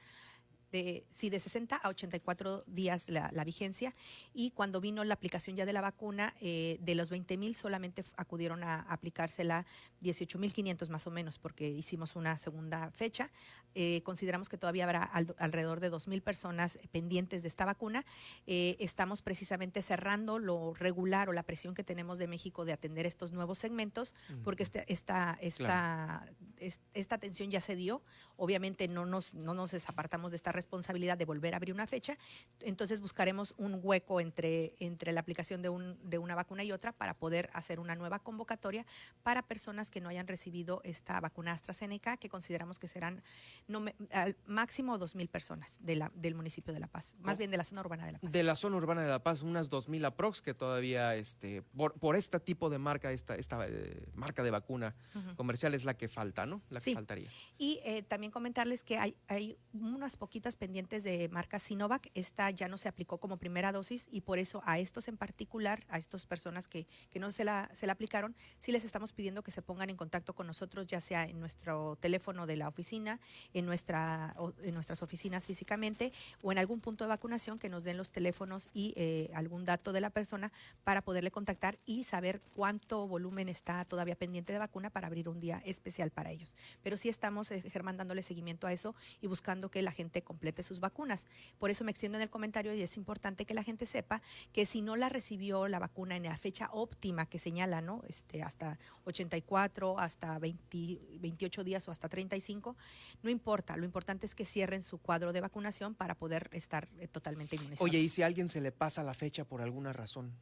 de, 0.73 1.05
sí, 1.11 1.31
de 1.31 1.41
60 1.41 1.77
a 1.77 1.89
84 1.89 2.65
días 2.67 3.09
la, 3.09 3.45
vigencia. 3.45 3.95
Y 4.35 4.51
cuando 4.51 4.81
vino 4.81 5.05
la 5.05 5.15
aplicación 5.15 5.57
ya 5.57 5.65
de 5.65 5.73
la 5.73 5.81
vacuna, 5.81 6.35
eh, 6.41 6.79
de 6.81 6.95
los 6.95 7.09
20 7.09 7.37
mil 7.39 7.55
solamente 7.55 8.05
acudieron 8.17 8.63
a 8.63 8.81
aplicársela 8.83 9.65
18 10.01 10.39
mil 10.39 10.53
500 10.53 10.91
más 10.91 11.07
o 11.07 11.11
menos, 11.11 11.39
porque 11.39 11.69
hicimos 11.69 12.17
una 12.17 12.37
segunda 12.37 12.91
fecha. 12.91 13.31
Eh, 13.75 14.03
consideramos 14.03 14.49
que 14.49 14.59
todavía 14.59 14.85
habrá 14.85 15.03
alrededor 15.03 15.81
de 15.81 15.91
2 15.91 16.09
mil 16.09 16.23
personas 16.23 16.79
pendientes 16.91 17.43
de 17.43 17.49
esta 17.49 17.65
vacuna. 17.65 18.05
Eh, 18.47 18.77
estamos 18.81 19.23
precisamente 19.23 19.83
cerrando 19.83 20.39
lo 20.39 20.75
regular 20.75 21.29
o 21.29 21.33
la 21.33 21.43
presión 21.43 21.75
que 21.75 21.85
tenemos 21.85 22.19
de 22.19 22.27
México 22.27 22.65
de 22.65 22.73
atender 22.73 23.07
estos 23.07 23.33
nuevos 23.33 23.59
segmentos, 23.59 24.15
porque 24.45 24.63
este, 24.63 24.85
esta, 24.93 25.39
esta, 25.41 26.29
esta 26.59 27.15
atención 27.15 27.51
ya 27.51 27.61
se 27.61 27.77
dio. 27.77 28.03
Obviamente 28.37 28.89
no 28.89 29.07
nos, 29.07 29.35
no 29.35 29.55
nos 29.55 29.71
desapartamos 29.73 30.31
de 30.31 30.37
esta 30.37 30.53
responsabilidad 30.59 31.17
de 31.17 31.25
volver 31.25 31.55
a 31.55 31.57
abrir 31.57 31.73
una 31.73 31.87
fecha, 31.87 32.19
entonces 32.61 33.01
buscaremos 33.01 33.55
un 33.57 33.81
hueco 33.83 34.21
entre, 34.21 34.75
entre 34.79 35.13
la 35.13 35.21
aplicación 35.21 35.63
de, 35.63 35.69
un, 35.69 35.99
de 36.03 36.19
una 36.19 36.35
vacuna 36.35 36.65
y 36.65 36.73
otra 36.73 36.93
para 36.93 37.15
poder 37.15 37.49
hacer 37.53 37.81
una 37.81 37.95
nueva 37.95 38.19
convocatoria 38.19 38.85
para 39.23 39.43
personas 39.43 39.91
que 39.91 40.01
no 40.01 40.09
hayan 40.09 40.27
recibido 40.27 40.81
esta 40.85 41.21
vacuna 41.21 41.53
AstraZeneca, 41.53 42.17
que 42.17 42.29
consideramos 42.29 42.79
que 42.79 42.89
serán 42.89 43.23
no, 43.67 43.85
al 44.11 44.37
máximo 44.47 44.99
2.000 44.99 45.29
personas 45.29 45.79
de 45.81 45.97
la, 45.97 46.11
del 46.15 46.35
municipio 46.35 46.73
de 46.73 46.81
La 46.81 46.89
Paz, 46.89 47.15
más 47.21 47.39
bien 47.39 47.51
de 47.51 47.57
la 47.57 47.65
zona 47.65 47.81
urbana 47.81 48.07
de 48.07 48.13
La 48.13 48.19
Paz. 48.19 48.33
De 48.33 48.43
la 48.43 48.55
zona 48.55 48.77
urbana 48.77 49.03
de 49.03 49.09
La 49.09 49.23
Paz, 49.23 49.43
unas 49.43 49.71
2.000 49.71 50.07
aprox 50.07 50.43
que 50.43 50.55
todavía, 50.55 51.15
este, 51.15 51.63
por, 51.63 51.95
por 51.95 52.17
este 52.17 52.41
tipo 52.41 52.71
de 52.71 52.79
marca, 52.79 53.13
esta, 53.13 53.37
esta 53.37 53.67
eh, 53.69 54.07
marca 54.15 54.43
de 54.43 54.51
vacuna 54.51 54.95
comercial 55.37 55.75
es 55.75 55.85
la 55.85 55.97
que 55.97 56.09
falta, 56.09 56.47
¿no? 56.47 56.63
La 56.71 56.81
que 56.81 56.95
faltaría. 56.95 57.31
Y 57.57 57.81
eh, 57.85 58.03
también 58.03 58.31
comentarles 58.33 58.85
que 58.85 58.99
hay, 58.99 59.17
hay 59.27 59.59
unas 59.73 60.17
poquitas 60.17 60.48
pendientes 60.57 61.05
de 61.05 61.29
marca 61.29 61.59
Sinovac. 61.59 62.11
Esta 62.15 62.51
ya 62.51 62.69
no 62.69 62.79
se 62.79 62.89
aplicó 62.89 63.19
como 63.19 63.37
primera 63.37 63.73
dosis 63.73 64.09
y 64.11 64.23
por 64.23 64.39
eso 64.39 64.63
a 64.65 64.79
estos 64.79 65.09
en 65.09 65.17
particular, 65.17 65.85
a 65.89 65.99
estas 65.99 66.27
personas 66.27 66.69
que, 66.69 66.87
que 67.11 67.19
no 67.19 67.33
se 67.33 67.45
la, 67.45 67.71
se 67.75 67.87
la 67.87 67.93
aplicaron, 67.93 68.35
sí 68.59 68.73
les 68.73 68.85
estamos 68.85 69.13
pidiendo 69.13 69.43
que 69.43 69.51
se 69.51 69.63
pongan 69.63 69.91
en 69.91 69.97
contacto 69.97 70.35
con 70.35 70.47
nosotros, 70.47 70.87
ya 70.87 71.01
sea 71.01 71.25
en 71.25 71.41
nuestro 71.41 71.97
teléfono 72.01 72.47
de 72.47 72.57
la 72.57 72.69
oficina, 72.69 73.21
en, 73.55 73.67
nuestra, 73.67 74.35
en 74.63 74.75
nuestras 74.75 75.03
oficinas 75.03 75.47
físicamente 75.47 76.13
o 76.43 76.53
en 76.53 76.59
algún 76.59 76.81
punto 76.81 77.05
de 77.05 77.09
vacunación 77.09 77.59
que 77.59 77.69
nos 77.69 77.85
den 77.85 77.97
los 77.97 78.11
teléfonos 78.11 78.69
y 78.73 78.95
eh, 78.97 79.31
algún 79.35 79.65
dato 79.65 79.93
de 79.93 80.01
la 80.01 80.11
persona 80.11 80.53
para 80.85 81.03
poderle 81.03 81.31
contactar 81.31 81.79
y 81.85 82.05
saber 82.05 82.41
cuánto 82.55 83.07
volumen 83.07 83.49
está 83.49 83.85
todavía 83.85 84.17
pendiente 84.17 84.53
de 84.53 84.59
vacuna 84.59 84.91
para 84.91 85.07
abrir 85.07 85.29
un 85.29 85.41
día 85.41 85.63
especial 85.65 86.11
para 86.11 86.31
ellos. 86.31 86.55
Pero 86.83 86.97
sí 86.97 87.09
estamos, 87.09 87.51
eh, 87.51 87.61
Germán, 87.61 87.97
dándole 87.97 88.23
seguimiento 88.23 88.67
a 88.67 88.73
eso 88.73 88.95
y 89.21 89.27
buscando 89.27 89.71
que 89.71 89.83
la 89.83 89.93
gente 89.93 90.23
complete 90.39 90.63
sus 90.63 90.79
vacunas. 90.79 91.27
Por 91.59 91.69
eso 91.69 91.83
me 91.83 91.91
extiendo 91.91 92.17
en 92.17 92.23
el 92.23 92.31
comentario 92.31 92.73
y 92.73 92.81
es 92.81 92.97
importante 92.97 93.45
que 93.45 93.55
la 93.55 93.65
gente 93.65 93.87
sepa 93.87 94.23
que 94.53 94.67
si 94.67 94.83
no 94.83 94.95
la 94.95 95.09
recibió 95.09 95.67
la 95.67 95.81
vacuna 95.81 96.15
en 96.15 96.23
la 96.23 96.39
fecha 96.39 96.69
óptima 96.73 97.27
que 97.27 97.39
señala, 97.39 97.81
¿no? 97.81 98.03
Este, 98.09 98.45
hasta 98.45 98.79
84, 99.05 99.99
hasta 99.99 100.39
28 100.39 101.65
días 101.65 101.89
o 101.89 101.91
hasta 101.91 102.09
35, 102.09 102.77
no 103.25 103.31
importa. 103.31 103.77
Lo 103.77 103.85
importante 103.85 104.27
es 104.27 104.37
que 104.37 104.45
cierren 104.45 104.83
su 104.83 104.99
cuadro 104.99 105.33
de 105.33 105.41
vacunación 105.41 105.97
para 105.97 106.15
poder 106.15 106.49
estar 106.53 106.89
eh, 107.01 107.09
totalmente 107.09 107.57
inmunizados. 107.57 107.91
Oye, 107.91 107.99
¿y 107.99 108.09
si 108.09 108.23
a 108.23 108.27
alguien 108.27 108.49
se 108.49 108.61
le 108.61 108.71
pasa 108.71 109.03
la 109.03 109.15
fecha 109.15 109.45
por 109.45 109.61
alguna 109.61 109.93
razón? 109.93 110.33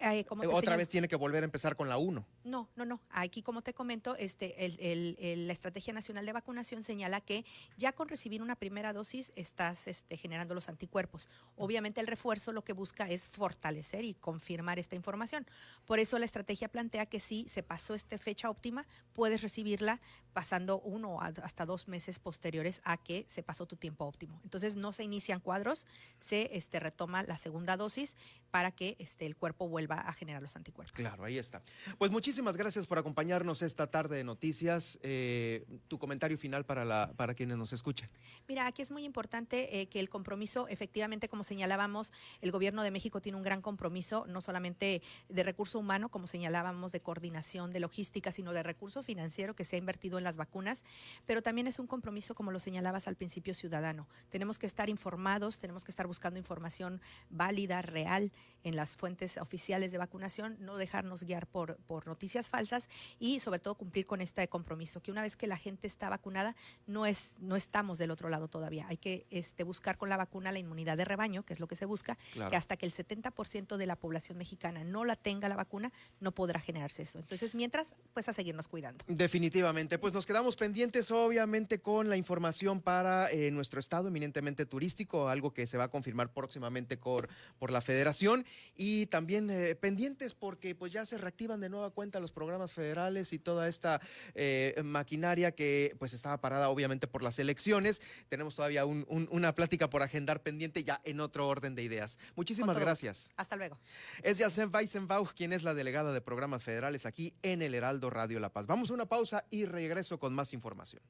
Eh, 0.00 0.24
Otra 0.52 0.76
vez 0.76 0.88
tiene 0.88 1.08
que 1.08 1.16
volver 1.16 1.42
a 1.42 1.46
empezar 1.46 1.74
con 1.74 1.88
la 1.88 1.98
1. 1.98 2.24
No, 2.44 2.68
no, 2.76 2.84
no. 2.84 3.00
Aquí, 3.10 3.42
como 3.42 3.62
te 3.62 3.74
comento, 3.74 4.14
este, 4.16 4.64
el, 4.64 5.46
la 5.46 5.52
Estrategia 5.52 5.92
Nacional 5.92 6.24
de 6.24 6.32
Vacunación 6.32 6.84
señala 6.84 7.20
que 7.20 7.44
ya 7.76 7.92
con 7.92 8.08
recibir 8.08 8.40
una 8.40 8.54
primera 8.54 8.92
dosis 8.92 9.32
estás 9.34 9.88
este, 9.88 10.16
generando 10.16 10.54
los 10.54 10.68
anticuerpos. 10.68 11.28
Obviamente 11.56 12.00
el 12.00 12.06
refuerzo 12.06 12.52
lo 12.52 12.62
que 12.62 12.72
busca 12.72 13.08
es 13.10 13.26
fortalecer 13.26 14.04
y 14.04 14.14
confirmar 14.14 14.78
esta 14.78 14.94
información. 14.94 15.46
Por 15.84 15.98
eso 15.98 16.18
la 16.18 16.24
estrategia 16.24 16.68
plantea 16.68 17.06
que 17.06 17.18
si 17.18 17.48
se 17.48 17.64
pasó 17.64 17.94
esta 17.94 18.18
fecha 18.18 18.50
óptima, 18.50 18.86
puedes 19.14 19.42
recibirla 19.42 20.00
pasando 20.38 20.78
uno 20.82 21.20
hasta 21.20 21.66
dos 21.66 21.88
meses 21.88 22.20
posteriores 22.20 22.80
a 22.84 22.96
que 22.96 23.24
se 23.26 23.42
pasó 23.42 23.66
tu 23.66 23.74
tiempo 23.74 24.04
óptimo. 24.04 24.40
Entonces 24.44 24.76
no 24.76 24.92
se 24.92 25.02
inician 25.02 25.40
cuadros, 25.40 25.84
se 26.18 26.50
este, 26.52 26.78
retoma 26.78 27.24
la 27.24 27.36
segunda 27.36 27.76
dosis 27.76 28.14
para 28.52 28.70
que 28.70 28.94
este, 29.00 29.26
el 29.26 29.34
cuerpo 29.34 29.68
vuelva 29.68 29.96
a 29.96 30.12
generar 30.12 30.40
los 30.40 30.54
anticuerpos. 30.54 30.92
Claro, 30.92 31.24
ahí 31.24 31.38
está. 31.38 31.60
Pues 31.98 32.12
muchísimas 32.12 32.56
gracias 32.56 32.86
por 32.86 32.98
acompañarnos 32.98 33.62
esta 33.62 33.88
tarde 33.88 34.16
de 34.16 34.22
noticias. 34.22 35.00
Eh, 35.02 35.66
tu 35.88 35.98
comentario 35.98 36.38
final 36.38 36.64
para, 36.64 36.84
la, 36.84 37.12
para 37.16 37.34
quienes 37.34 37.58
nos 37.58 37.72
escuchan. 37.72 38.08
Mira, 38.46 38.68
aquí 38.68 38.82
es 38.82 38.92
muy 38.92 39.02
importante 39.02 39.80
eh, 39.80 39.88
que 39.88 39.98
el 39.98 40.08
compromiso, 40.08 40.68
efectivamente, 40.68 41.28
como 41.28 41.42
señalábamos, 41.42 42.12
el 42.42 42.52
gobierno 42.52 42.84
de 42.84 42.92
México 42.92 43.20
tiene 43.20 43.36
un 43.36 43.42
gran 43.42 43.60
compromiso, 43.60 44.24
no 44.28 44.40
solamente 44.40 45.02
de 45.28 45.42
recurso 45.42 45.80
humano, 45.80 46.10
como 46.10 46.28
señalábamos, 46.28 46.92
de 46.92 47.00
coordinación, 47.00 47.72
de 47.72 47.80
logística, 47.80 48.30
sino 48.30 48.52
de 48.52 48.62
recurso 48.62 49.02
financiero 49.02 49.56
que 49.56 49.64
se 49.64 49.74
ha 49.74 49.78
invertido 49.80 50.16
en 50.18 50.27
las 50.28 50.36
vacunas, 50.36 50.84
pero 51.24 51.42
también 51.42 51.66
es 51.66 51.78
un 51.78 51.86
compromiso, 51.86 52.34
como 52.34 52.50
lo 52.50 52.60
señalabas 52.60 53.08
al 53.08 53.16
principio, 53.16 53.54
ciudadano. 53.54 54.06
Tenemos 54.28 54.58
que 54.58 54.66
estar 54.66 54.90
informados, 54.90 55.58
tenemos 55.58 55.84
que 55.84 55.90
estar 55.90 56.06
buscando 56.06 56.38
información 56.38 57.00
válida, 57.30 57.80
real 57.80 58.30
en 58.62 58.76
las 58.76 58.94
fuentes 58.94 59.38
oficiales 59.38 59.90
de 59.90 59.98
vacunación, 59.98 60.56
no 60.60 60.76
dejarnos 60.76 61.22
guiar 61.22 61.46
por, 61.46 61.76
por 61.86 62.06
noticias 62.06 62.48
falsas 62.48 62.90
y 63.18 63.40
sobre 63.40 63.58
todo 63.58 63.76
cumplir 63.76 64.04
con 64.04 64.20
este 64.20 64.46
compromiso, 64.48 65.00
que 65.00 65.10
una 65.10 65.22
vez 65.22 65.36
que 65.36 65.46
la 65.46 65.56
gente 65.56 65.86
está 65.86 66.10
vacunada, 66.10 66.54
no, 66.86 67.06
es, 67.06 67.34
no 67.38 67.56
estamos 67.56 67.96
del 67.96 68.10
otro 68.10 68.28
lado 68.28 68.48
todavía. 68.48 68.86
Hay 68.88 68.98
que 68.98 69.26
este, 69.30 69.64
buscar 69.64 69.96
con 69.96 70.10
la 70.10 70.16
vacuna 70.16 70.52
la 70.52 70.58
inmunidad 70.58 70.98
de 70.98 71.04
rebaño, 71.06 71.44
que 71.44 71.54
es 71.54 71.60
lo 71.60 71.68
que 71.68 71.76
se 71.76 71.86
busca, 71.86 72.18
que 72.50 72.56
hasta 72.56 72.76
que 72.76 72.84
el 72.84 72.92
70% 72.92 73.76
de 73.76 73.86
la 73.86 73.96
población 73.96 74.36
mexicana 74.36 74.84
no 74.84 75.04
la 75.04 75.16
tenga 75.16 75.48
la 75.48 75.56
vacuna, 75.56 75.92
no 76.20 76.32
podrá 76.32 76.60
generarse 76.60 77.02
eso. 77.02 77.18
Entonces, 77.18 77.54
mientras, 77.54 77.94
pues 78.12 78.28
a 78.28 78.34
seguirnos 78.34 78.68
cuidando. 78.68 79.04
Definitivamente, 79.08 79.98
pues 79.98 80.12
nos 80.18 80.26
quedamos 80.26 80.56
pendientes 80.56 81.12
obviamente 81.12 81.80
con 81.80 82.08
la 82.08 82.16
información 82.16 82.80
para 82.80 83.30
eh, 83.30 83.52
nuestro 83.52 83.78
estado 83.78 84.08
eminentemente 84.08 84.66
turístico, 84.66 85.28
algo 85.28 85.54
que 85.54 85.68
se 85.68 85.78
va 85.78 85.84
a 85.84 85.90
confirmar 85.92 86.32
próximamente 86.32 86.96
por, 86.96 87.28
por 87.60 87.70
la 87.70 87.80
federación 87.80 88.44
y 88.74 89.06
también 89.06 89.48
eh, 89.48 89.76
pendientes 89.76 90.34
porque 90.34 90.74
pues 90.74 90.92
ya 90.92 91.06
se 91.06 91.18
reactivan 91.18 91.60
de 91.60 91.68
nueva 91.68 91.90
cuenta 91.90 92.18
los 92.18 92.32
programas 92.32 92.72
federales 92.72 93.32
y 93.32 93.38
toda 93.38 93.68
esta 93.68 94.00
eh, 94.34 94.74
maquinaria 94.84 95.52
que 95.52 95.94
pues 96.00 96.12
estaba 96.12 96.40
parada 96.40 96.68
obviamente 96.68 97.06
por 97.06 97.22
las 97.22 97.38
elecciones. 97.38 98.02
Tenemos 98.28 98.56
todavía 98.56 98.86
una 98.86 99.54
plática 99.54 99.88
por 99.88 100.02
agendar 100.02 100.42
pendiente 100.42 100.82
ya 100.82 101.00
en 101.04 101.20
otro 101.20 101.46
orden 101.46 101.76
de 101.76 101.84
ideas. 101.84 102.18
Muchísimas 102.34 102.76
gracias. 102.76 103.30
Hasta 103.36 103.54
luego. 103.54 103.78
Es 104.24 104.38
Yacen 104.38 104.74
Weissenbauch, 104.74 105.32
quien 105.34 105.52
es 105.52 105.62
la 105.62 105.74
delegada 105.74 106.12
de 106.12 106.20
programas 106.20 106.64
federales 106.64 107.06
aquí 107.06 107.34
en 107.42 107.62
el 107.62 107.72
Heraldo 107.72 108.10
Radio 108.10 108.40
La 108.40 108.52
Paz. 108.52 108.66
Vamos 108.66 108.90
a 108.90 108.94
una 108.94 109.06
pausa 109.06 109.44
y 109.48 109.64
regreso 109.98 110.18
con 110.18 110.32
más 110.32 110.54
información. 110.54 111.02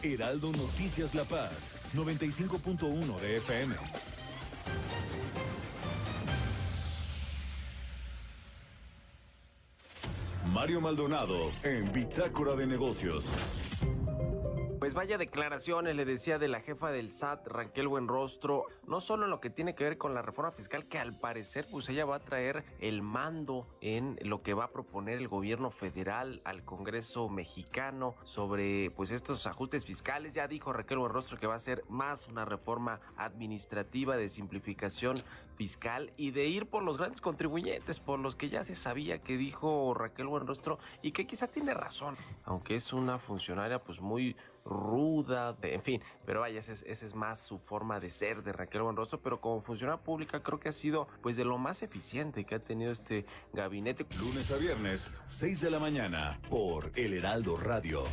Heraldo 0.00 0.52
Noticias 0.52 1.12
La 1.14 1.24
Paz, 1.24 1.72
95.1 1.94 3.20
de 3.20 3.36
FM. 3.38 3.74
Mario 10.46 10.80
Maldonado 10.80 11.50
en 11.64 11.92
Bitácora 11.92 12.54
de 12.54 12.66
Negocios. 12.66 13.32
Pues 14.92 15.06
vaya 15.06 15.16
declaraciones, 15.16 15.96
le 15.96 16.04
decía 16.04 16.38
de 16.38 16.48
la 16.48 16.60
jefa 16.60 16.90
del 16.90 17.10
SAT, 17.10 17.46
Raquel 17.46 17.88
Buenrostro, 17.88 18.66
no 18.86 19.00
solo 19.00 19.24
en 19.24 19.30
lo 19.30 19.40
que 19.40 19.48
tiene 19.48 19.74
que 19.74 19.84
ver 19.84 19.96
con 19.96 20.12
la 20.12 20.20
reforma 20.20 20.52
fiscal, 20.52 20.86
que 20.86 20.98
al 20.98 21.18
parecer 21.18 21.64
pues 21.70 21.88
ella 21.88 22.04
va 22.04 22.16
a 22.16 22.20
traer 22.20 22.62
el 22.78 23.00
mando 23.00 23.66
en 23.80 24.18
lo 24.20 24.42
que 24.42 24.52
va 24.52 24.64
a 24.64 24.70
proponer 24.70 25.16
el 25.16 25.28
gobierno 25.28 25.70
federal 25.70 26.42
al 26.44 26.66
Congreso 26.66 27.30
mexicano 27.30 28.16
sobre 28.24 28.90
pues 28.90 29.12
estos 29.12 29.46
ajustes 29.46 29.86
fiscales. 29.86 30.34
Ya 30.34 30.46
dijo 30.46 30.74
Raquel 30.74 30.98
Buenrostro 30.98 31.38
que 31.38 31.46
va 31.46 31.54
a 31.54 31.58
ser 31.58 31.84
más 31.88 32.28
una 32.28 32.44
reforma 32.44 33.00
administrativa 33.16 34.18
de 34.18 34.28
simplificación 34.28 35.16
fiscal 35.56 36.12
y 36.18 36.32
de 36.32 36.44
ir 36.48 36.66
por 36.66 36.82
los 36.82 36.98
grandes 36.98 37.22
contribuyentes, 37.22 37.98
por 37.98 38.18
los 38.18 38.36
que 38.36 38.50
ya 38.50 38.62
se 38.62 38.74
sabía 38.74 39.22
que 39.22 39.38
dijo 39.38 39.94
Raquel 39.94 40.26
Buenrostro 40.26 40.78
y 41.00 41.12
que 41.12 41.26
quizá 41.26 41.46
tiene 41.46 41.72
razón, 41.72 42.14
aunque 42.44 42.76
es 42.76 42.92
una 42.92 43.18
funcionaria 43.18 43.78
pues 43.78 43.98
muy 43.98 44.36
ruda, 44.64 45.56
en 45.62 45.82
fin, 45.82 46.02
pero 46.24 46.40
vaya, 46.40 46.60
esa 46.60 46.72
es, 46.72 47.14
más 47.14 47.40
su 47.40 47.58
forma 47.58 48.00
de 48.00 48.10
ser 48.10 48.42
de 48.42 48.52
Raquel 48.52 48.82
Buenrostro, 48.82 49.20
pero 49.20 49.40
como 49.40 49.60
funcionaria 49.60 50.02
pública 50.02 50.42
creo 50.42 50.60
que 50.60 50.68
ha 50.68 50.72
sido 50.72 51.08
pues 51.20 51.36
de 51.36 51.44
lo 51.44 51.58
más 51.58 51.82
eficiente 51.82 52.44
que 52.44 52.54
ha 52.54 52.58
tenido 52.58 52.92
este 52.92 53.26
gabinete. 53.52 54.06
Lunes 54.18 54.50
a 54.52 54.56
viernes, 54.56 55.10
6 55.26 55.60
de 55.60 55.70
la 55.70 55.78
mañana, 55.78 56.40
por 56.48 56.92
El 56.94 57.14
Heraldo 57.14 57.56
Radio. 57.56 58.04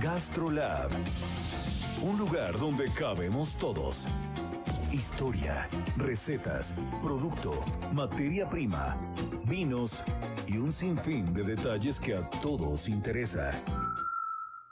GastroLab, 0.00 0.90
un 2.02 2.18
lugar 2.18 2.58
donde 2.58 2.92
cabemos 2.92 3.56
todos. 3.56 4.06
Historia, 4.92 5.68
recetas, 5.98 6.74
producto, 7.02 7.52
materia 7.92 8.48
prima, 8.48 8.96
vinos 9.44 10.02
y 10.46 10.56
un 10.56 10.72
sinfín 10.72 11.32
de 11.34 11.42
detalles 11.42 12.00
que 12.00 12.16
a 12.16 12.28
todos 12.30 12.88
interesa 12.88 13.50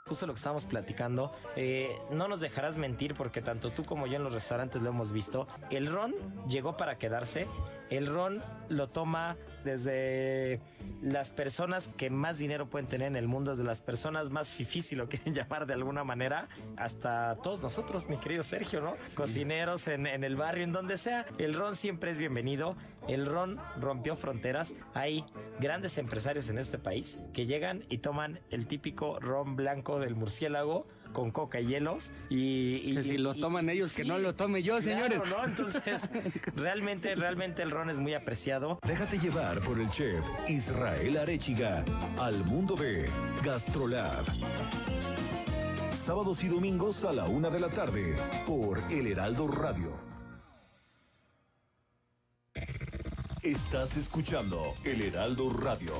justo 0.07 0.25
lo 0.25 0.33
que 0.33 0.37
estábamos 0.37 0.65
platicando, 0.65 1.33
eh, 1.55 1.99
no 2.11 2.27
nos 2.27 2.39
dejarás 2.39 2.77
mentir 2.77 3.13
porque 3.13 3.41
tanto 3.41 3.71
tú 3.71 3.83
como 3.83 4.07
yo 4.07 4.15
en 4.15 4.23
los 4.23 4.33
restaurantes 4.33 4.81
lo 4.81 4.89
hemos 4.89 5.11
visto. 5.11 5.47
El 5.69 5.87
ron 5.87 6.15
llegó 6.47 6.77
para 6.77 6.97
quedarse. 6.97 7.45
El 7.89 8.07
ron 8.07 8.43
lo 8.69 8.89
toma 8.89 9.37
desde 9.63 10.61
las 11.01 11.29
personas 11.29 11.91
que 11.97 12.09
más 12.09 12.37
dinero 12.37 12.69
pueden 12.69 12.87
tener 12.87 13.07
en 13.07 13.15
el 13.15 13.27
mundo, 13.27 13.51
desde 13.51 13.63
las 13.63 13.81
personas 13.81 14.29
más 14.29 14.51
fifís, 14.51 14.87
si 14.87 14.95
lo 14.95 15.09
quieren 15.09 15.33
llamar 15.33 15.65
de 15.65 15.73
alguna 15.73 16.03
manera, 16.03 16.47
hasta 16.75 17.37
todos 17.43 17.61
nosotros, 17.61 18.07
mi 18.07 18.17
querido 18.17 18.43
Sergio, 18.43 18.81
¿no? 18.81 18.95
Cocineros 19.15 19.87
en, 19.87 20.07
en, 20.07 20.23
el 20.23 20.35
barrio, 20.35 20.63
en 20.63 20.71
donde 20.71 20.97
sea. 20.97 21.25
El 21.37 21.53
ron 21.53 21.75
siempre 21.75 22.11
es 22.11 22.17
bienvenido. 22.17 22.75
El 23.07 23.25
ron 23.25 23.57
rompió 23.79 24.15
fronteras. 24.15 24.75
Hay 24.93 25.25
grandes 25.59 25.97
empresarios 25.97 26.49
en 26.49 26.57
este 26.57 26.77
país 26.77 27.19
que 27.33 27.45
llegan 27.45 27.83
y 27.89 27.99
toman 27.99 28.39
el 28.49 28.67
típico 28.67 29.19
ron 29.19 29.55
blanco 29.55 29.99
del 29.99 30.15
murciélago 30.15 30.87
con 31.11 31.31
coca 31.31 31.59
y 31.59 31.67
hielos 31.67 32.13
y, 32.29 32.93
que 32.95 33.03
si 33.03 33.17
lo 33.17 33.35
toman 33.35 33.69
ellos 33.69 33.93
que 33.93 34.03
no 34.03 34.17
lo 34.17 34.35
tome 34.35 34.63
yo 34.63 34.81
señores. 34.81 35.19
¿no? 35.29 35.45
entonces 35.45 36.09
realmente 36.55 37.15
realmente 37.15 37.61
el 37.61 37.71
ron 37.71 37.89
es 37.89 37.97
muy 37.99 38.13
apreciado. 38.13 38.79
Déjate 38.85 39.19
llevar 39.19 39.59
por 39.61 39.79
el 39.79 39.89
chef 39.89 40.23
Israel 40.47 41.17
Arechiga 41.17 41.83
al 42.19 42.43
mundo 42.45 42.75
de 42.75 43.09
Gastrolab. 43.43 44.25
Sábados 45.93 46.43
y 46.43 46.47
domingos 46.47 47.03
a 47.03 47.11
la 47.11 47.25
una 47.25 47.49
de 47.49 47.59
la 47.59 47.69
tarde 47.69 48.15
por 48.45 48.79
El 48.89 49.07
Heraldo 49.07 49.47
Radio. 49.47 49.91
Estás 53.43 53.97
escuchando 53.97 54.73
El 54.83 55.01
Heraldo 55.01 55.51
Radio 55.51 55.93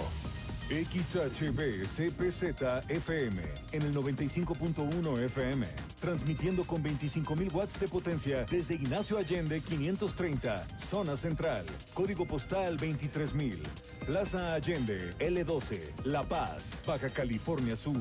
XHB 0.70 1.86
CPZ 1.86 2.90
FM 2.90 3.42
en 3.72 3.82
el 3.84 3.94
95.1 3.94 5.24
FM, 5.24 5.66
transmitiendo 6.02 6.66
con 6.66 6.84
25.000 6.84 7.54
watts 7.54 7.80
de 7.80 7.88
potencia 7.88 8.46
desde 8.52 8.76
Ignacio 8.76 9.18
Allende 9.18 9.62
530, 9.62 10.68
zona 10.78 11.16
central, 11.16 11.66
código 11.94 12.26
postal 12.26 12.76
23000, 12.76 13.64
Plaza 14.06 14.56
Allende 14.56 15.10
L12, 15.20 15.80
La 16.04 16.24
Paz, 16.24 16.74
Baja 16.86 17.10
California 17.10 17.78
Sur. 17.78 17.96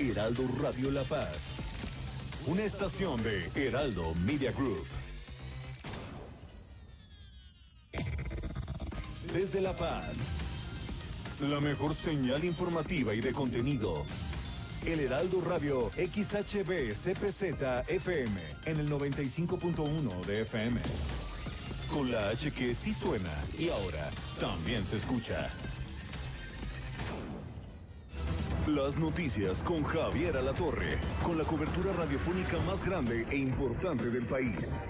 Heraldo 0.00 0.44
Radio 0.60 0.90
La 0.90 1.04
Paz, 1.04 1.50
una 2.46 2.62
estación 2.62 3.22
de 3.22 3.50
Heraldo 3.54 4.12
Media 4.24 4.50
Group. 4.50 4.86
Desde 9.32 9.60
La 9.60 9.72
Paz. 9.72 10.37
La 11.40 11.60
mejor 11.60 11.94
señal 11.94 12.44
informativa 12.44 13.14
y 13.14 13.20
de 13.20 13.32
contenido. 13.32 14.04
El 14.84 14.98
Heraldo 14.98 15.40
Radio 15.42 15.88
XHB 15.90 16.92
CPZ 16.92 17.42
FM 17.86 18.40
en 18.66 18.80
el 18.80 18.90
95.1 18.90 20.26
de 20.26 20.40
FM. 20.42 20.80
Con 21.92 22.10
la 22.10 22.30
H 22.30 22.50
que 22.50 22.74
sí 22.74 22.92
suena 22.92 23.32
y 23.56 23.68
ahora 23.68 24.10
también 24.40 24.84
se 24.84 24.96
escucha. 24.96 25.48
Las 28.66 28.96
noticias 28.96 29.62
con 29.62 29.84
Javier 29.84 30.36
Alatorre, 30.38 30.98
con 31.22 31.38
la 31.38 31.44
cobertura 31.44 31.92
radiofónica 31.92 32.58
más 32.66 32.84
grande 32.84 33.24
e 33.30 33.36
importante 33.36 34.10
del 34.10 34.26
país. 34.26 34.80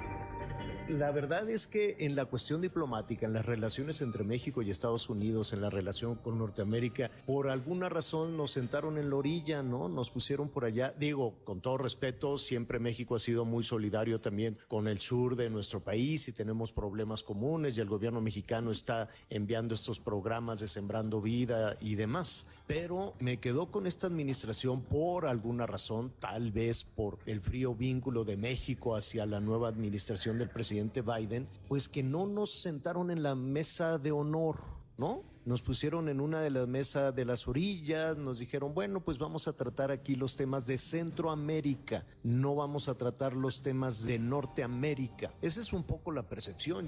La 0.88 1.11
verdad 1.11 1.51
es 1.51 1.66
que 1.66 1.96
en 1.98 2.16
la 2.16 2.24
cuestión 2.24 2.62
diplomática, 2.62 3.27
en 3.27 3.35
las 3.35 3.44
relaciones 3.44 4.01
entre 4.01 4.24
México 4.24 4.62
y 4.62 4.70
Estados 4.70 5.11
Unidos, 5.11 5.53
en 5.53 5.61
la 5.61 5.68
relación 5.68 6.14
con 6.14 6.38
Norteamérica, 6.38 7.11
por 7.27 7.51
alguna 7.51 7.90
razón 7.90 8.38
nos 8.38 8.53
sentaron 8.53 8.96
en 8.96 9.11
la 9.11 9.16
orilla, 9.16 9.62
¿no? 9.62 9.90
Nos 9.90 10.11
pusieron 10.11 10.48
por 10.48 10.64
allá. 10.64 10.94
Digo, 10.98 11.35
con 11.44 11.61
todo 11.61 11.77
respeto, 11.77 12.38
siempre 12.38 12.79
México 12.79 13.16
ha 13.16 13.18
sido 13.18 13.44
muy 13.44 13.64
solidario 13.64 14.18
también 14.18 14.57
con 14.66 14.88
el 14.88 14.98
sur 14.98 15.37
de 15.37 15.51
nuestro 15.51 15.81
país 15.81 16.27
y 16.27 16.33
tenemos 16.33 16.72
problemas 16.72 17.22
comunes 17.22 17.77
y 17.77 17.83
el 17.83 17.88
gobierno 17.88 18.22
mexicano 18.22 18.70
está 18.70 19.11
enviando 19.29 19.74
estos 19.74 20.01
programas 20.01 20.61
de 20.61 20.68
Sembrando 20.68 21.20
Vida 21.20 21.77
y 21.83 21.96
demás. 21.96 22.46
Pero 22.66 23.12
me 23.20 23.40
quedó 23.40 23.70
con 23.70 23.87
esta 23.87 24.07
administración 24.07 24.81
por 24.81 25.27
alguna 25.27 25.66
razón, 25.66 26.14
tal 26.18 26.51
vez 26.51 26.85
por 26.85 27.18
el 27.27 27.42
frío 27.42 27.74
vínculo 27.74 28.24
de 28.24 28.38
México 28.38 28.96
hacia 28.96 29.27
la 29.27 29.40
nueva 29.40 29.68
administración 29.68 30.38
del 30.38 30.48
presidente 30.48 30.78
Biden, 30.83 31.49
pues 31.69 31.88
que 31.88 32.03
no 32.03 32.27
nos 32.27 32.62
sentaron 32.62 33.11
en 33.11 33.23
la 33.23 33.35
mesa 33.35 33.99
de 33.99 34.12
honor, 34.12 34.59
¿no? 34.97 35.23
Nos 35.45 35.62
pusieron 35.62 36.11
en 36.11 36.21
una 36.21 36.43
de 36.43 36.51
las 36.51 36.69
mesas 36.69 37.14
de 37.14 37.25
las 37.25 37.49
orillas, 37.49 38.19
nos 38.19 38.38
dijeron, 38.38 38.75
bueno, 38.75 39.01
pues 39.01 39.19
vamos 39.19 39.49
a 39.49 39.55
tratar 39.55 39.91
aquí 39.91 40.14
los 40.14 40.37
temas 40.37 40.67
de 40.67 40.77
Centroamérica, 40.77 42.05
no 42.23 42.55
vamos 42.55 42.88
a 42.88 42.95
tratar 42.97 43.33
los 43.33 43.62
temas 43.62 44.05
de 44.05 44.19
Norteamérica. 44.19 45.33
Esa 45.41 45.61
es 45.61 45.73
un 45.73 45.85
poco 45.85 46.12
la 46.12 46.29
percepción. 46.29 46.87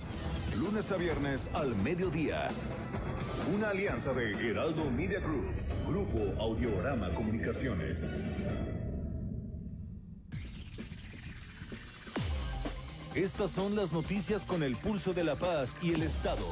Lunes 0.59 0.93
a 0.93 0.97
viernes 0.97 1.49
al 1.55 1.75
mediodía. 1.77 2.49
Una 3.55 3.71
alianza 3.71 4.13
de 4.13 4.33
Heraldo 4.33 4.91
Media 4.91 5.21
Group, 5.21 5.55
Grupo 5.89 6.41
Audiorama 6.43 7.15
Comunicaciones. 7.15 8.07
Estas 13.15 13.51
son 13.51 13.75
las 13.75 13.91
noticias 13.91 14.45
con 14.45 14.63
el 14.63 14.77
pulso 14.77 15.13
de 15.13 15.25
la 15.25 15.35
paz 15.35 15.77
y 15.83 15.93
el 15.93 16.03
Estado. 16.03 16.47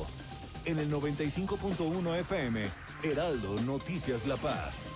En 0.64 0.80
el 0.80 0.92
95.1 0.92 2.18
FM, 2.18 2.68
Heraldo 3.04 3.60
Noticias 3.60 4.26
La 4.26 4.36
Paz. 4.36 4.88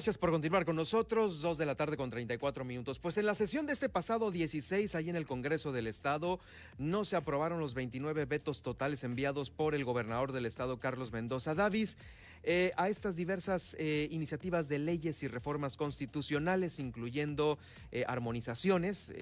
Gracias 0.00 0.16
por 0.16 0.30
continuar 0.30 0.64
con 0.64 0.76
nosotros. 0.76 1.42
Dos 1.42 1.58
de 1.58 1.66
la 1.66 1.74
tarde 1.74 1.98
con 1.98 2.08
34 2.08 2.64
minutos. 2.64 2.98
Pues 2.98 3.18
en 3.18 3.26
la 3.26 3.34
sesión 3.34 3.66
de 3.66 3.74
este 3.74 3.90
pasado 3.90 4.30
16, 4.30 4.94
ahí 4.94 5.10
en 5.10 5.16
el 5.16 5.26
Congreso 5.26 5.72
del 5.72 5.86
Estado, 5.86 6.40
no 6.78 7.04
se 7.04 7.16
aprobaron 7.16 7.60
los 7.60 7.74
29 7.74 8.24
vetos 8.24 8.62
totales 8.62 9.04
enviados 9.04 9.50
por 9.50 9.74
el 9.74 9.84
gobernador 9.84 10.32
del 10.32 10.46
Estado, 10.46 10.80
Carlos 10.80 11.12
Mendoza 11.12 11.54
Davis, 11.54 11.98
eh, 12.44 12.72
a 12.78 12.88
estas 12.88 13.14
diversas 13.14 13.76
eh, 13.78 14.08
iniciativas 14.10 14.68
de 14.68 14.78
leyes 14.78 15.22
y 15.22 15.28
reformas 15.28 15.76
constitucionales, 15.76 16.78
incluyendo 16.78 17.58
eh, 17.92 18.06
armonizaciones. 18.08 19.12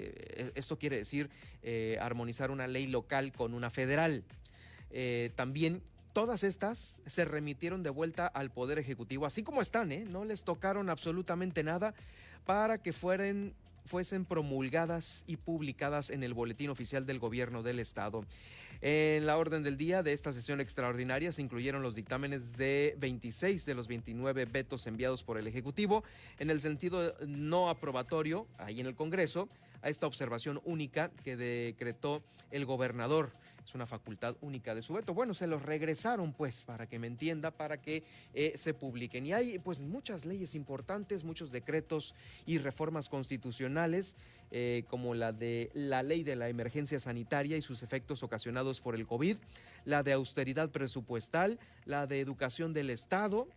esto 0.54 0.78
quiere 0.78 0.98
decir 0.98 1.28
armonizar 2.00 2.52
una 2.52 2.68
ley 2.68 2.86
local 2.86 3.32
con 3.32 3.52
una 3.52 3.70
federal. 3.70 4.22
también 5.34 5.82
Todas 6.18 6.42
estas 6.42 7.00
se 7.06 7.24
remitieron 7.24 7.84
de 7.84 7.90
vuelta 7.90 8.26
al 8.26 8.50
Poder 8.50 8.80
Ejecutivo, 8.80 9.24
así 9.24 9.44
como 9.44 9.62
están, 9.62 9.92
¿eh? 9.92 10.04
no 10.04 10.24
les 10.24 10.42
tocaron 10.42 10.90
absolutamente 10.90 11.62
nada 11.62 11.94
para 12.44 12.78
que 12.78 12.92
fueran, 12.92 13.54
fuesen 13.86 14.24
promulgadas 14.24 15.22
y 15.28 15.36
publicadas 15.36 16.10
en 16.10 16.24
el 16.24 16.34
Boletín 16.34 16.70
Oficial 16.70 17.06
del 17.06 17.20
Gobierno 17.20 17.62
del 17.62 17.78
Estado. 17.78 18.24
En 18.80 19.26
la 19.26 19.38
orden 19.38 19.62
del 19.62 19.76
día 19.76 20.02
de 20.02 20.12
esta 20.12 20.32
sesión 20.32 20.60
extraordinaria 20.60 21.30
se 21.30 21.40
incluyeron 21.40 21.82
los 21.82 21.94
dictámenes 21.94 22.56
de 22.56 22.96
26 22.98 23.64
de 23.64 23.76
los 23.76 23.86
29 23.86 24.44
vetos 24.46 24.88
enviados 24.88 25.22
por 25.22 25.38
el 25.38 25.46
Ejecutivo 25.46 26.02
en 26.40 26.50
el 26.50 26.60
sentido 26.60 27.14
no 27.28 27.70
aprobatorio 27.70 28.48
ahí 28.58 28.80
en 28.80 28.86
el 28.86 28.96
Congreso 28.96 29.48
a 29.82 29.88
esta 29.88 30.08
observación 30.08 30.60
única 30.64 31.12
que 31.22 31.36
decretó 31.36 32.24
el 32.50 32.66
gobernador 32.66 33.30
es 33.68 33.74
una 33.74 33.86
facultad 33.86 34.34
única 34.40 34.74
de 34.74 34.80
su 34.80 34.94
veto. 34.94 35.12
Bueno, 35.12 35.34
se 35.34 35.46
los 35.46 35.62
regresaron 35.62 36.32
pues 36.32 36.64
para 36.64 36.86
que 36.86 36.98
me 36.98 37.06
entienda, 37.06 37.50
para 37.50 37.80
que 37.80 38.02
eh, 38.32 38.52
se 38.56 38.72
publiquen. 38.72 39.26
Y 39.26 39.34
hay 39.34 39.58
pues 39.58 39.78
muchas 39.78 40.24
leyes 40.24 40.54
importantes, 40.54 41.22
muchos 41.22 41.52
decretos 41.52 42.14
y 42.46 42.58
reformas 42.58 43.10
constitucionales, 43.10 44.16
eh, 44.50 44.84
como 44.88 45.14
la 45.14 45.32
de 45.32 45.70
la 45.74 46.02
ley 46.02 46.24
de 46.24 46.34
la 46.34 46.48
emergencia 46.48 46.98
sanitaria 46.98 47.58
y 47.58 47.62
sus 47.62 47.82
efectos 47.82 48.22
ocasionados 48.22 48.80
por 48.80 48.94
el 48.94 49.06
COVID, 49.06 49.36
la 49.84 50.02
de 50.02 50.14
austeridad 50.14 50.70
presupuestal, 50.70 51.58
la 51.84 52.06
de 52.06 52.20
educación 52.20 52.72
del 52.72 52.88
Estado, 52.88 53.48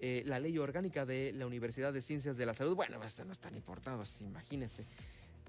eh, 0.00 0.22
la 0.26 0.40
ley 0.40 0.58
orgánica 0.58 1.06
de 1.06 1.32
la 1.32 1.46
Universidad 1.46 1.94
de 1.94 2.02
Ciencias 2.02 2.36
de 2.36 2.44
la 2.44 2.52
Salud. 2.52 2.76
Bueno, 2.76 3.02
esta 3.02 3.24
no 3.24 3.32
es 3.32 3.38
tan 3.38 3.54
importante, 3.54 4.04
imagínense 4.20 4.84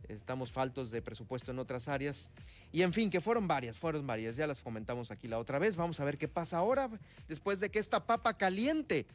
estamos 0.10 0.52
faltos 0.52 0.92
de 0.92 1.02
presupuesto 1.02 1.52
en 1.52 1.60
otras 1.60 1.88
áreas. 1.88 2.30
Y 2.72 2.82
en 2.82 2.94
fin, 2.94 3.10
que 3.10 3.22
fueron 3.22 3.48
varias, 3.48 3.78
fueron 3.78 4.06
varias, 4.06 4.36
ya 4.36 4.48
las 4.48 4.62
comentamos 4.62 5.12
aquí 5.12 5.28
la 5.28 5.40
otra 5.40 5.60
vez. 5.60 5.76
Vamos 5.76 6.00
a 6.00 6.06
ver 6.06 6.18
qué 6.18 6.28
pasa 6.28 6.58
ahora, 6.58 6.90
después 7.28 7.60
de 7.60 7.70
que 7.70 7.80
esta 7.80 8.06
papa 8.06 8.38
caliente 8.38 9.06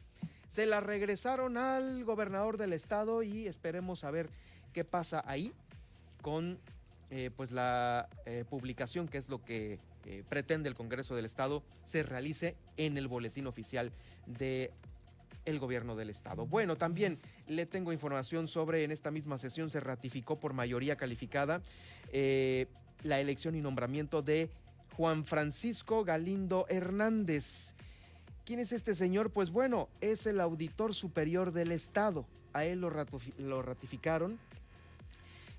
se 0.47 0.65
la 0.65 0.81
regresaron 0.81 1.57
al 1.57 2.03
gobernador 2.03 2.57
del 2.57 2.73
estado 2.73 3.23
y 3.23 3.47
esperemos 3.47 4.03
a 4.03 4.11
ver 4.11 4.29
qué 4.73 4.83
pasa 4.83 5.23
ahí 5.25 5.53
con 6.21 6.59
eh, 7.09 7.29
pues 7.35 7.51
la 7.51 8.07
eh, 8.25 8.45
publicación, 8.49 9.07
que 9.07 9.17
es 9.17 9.27
lo 9.27 9.43
que 9.43 9.79
eh, 10.05 10.23
pretende 10.29 10.69
el 10.69 10.75
Congreso 10.75 11.15
del 11.15 11.25
Estado, 11.25 11.61
se 11.83 12.03
realice 12.03 12.55
en 12.77 12.97
el 12.97 13.07
boletín 13.07 13.47
oficial 13.47 13.91
de 14.27 14.71
el 15.45 15.59
gobierno 15.59 15.95
del 15.95 16.09
estado. 16.09 16.45
Bueno, 16.45 16.75
también 16.75 17.19
le 17.47 17.65
tengo 17.65 17.91
información 17.91 18.47
sobre, 18.47 18.83
en 18.83 18.91
esta 18.91 19.11
misma 19.11 19.37
sesión 19.37 19.69
se 19.69 19.79
ratificó 19.79 20.39
por 20.39 20.53
mayoría 20.53 20.95
calificada 20.95 21.61
eh, 22.11 22.67
la 23.03 23.19
elección 23.19 23.55
y 23.55 23.61
nombramiento 23.61 24.21
de 24.21 24.49
Juan 24.95 25.25
Francisco 25.25 26.03
Galindo 26.03 26.65
Hernández. 26.69 27.73
¿Quién 28.45 28.59
es 28.59 28.71
este 28.71 28.95
señor? 28.95 29.31
Pues 29.31 29.51
bueno, 29.51 29.87
es 30.01 30.25
el 30.25 30.39
auditor 30.39 30.93
superior 30.93 31.51
del 31.51 31.71
Estado. 31.71 32.25
A 32.53 32.65
él 32.65 32.81
lo, 32.81 32.89
ratificaron 33.61 34.37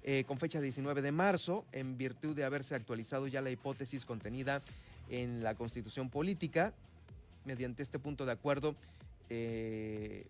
eh, 0.02 0.24
con 0.26 0.38
fecha 0.38 0.60
19 0.60 1.00
de 1.00 1.12
marzo, 1.12 1.64
en 1.72 1.96
virtud 1.96 2.36
de 2.36 2.44
haberse 2.44 2.74
actualizado 2.74 3.26
ya 3.28 3.40
la 3.40 3.50
hipótesis 3.50 4.04
contenida 4.04 4.62
en 5.08 5.42
la 5.42 5.54
Constitución 5.54 6.10
Política. 6.10 6.72
Mediante 7.44 7.82
este 7.82 7.98
punto 7.98 8.26
de 8.26 8.32
acuerdo, 8.32 8.74
eh, 9.30 10.26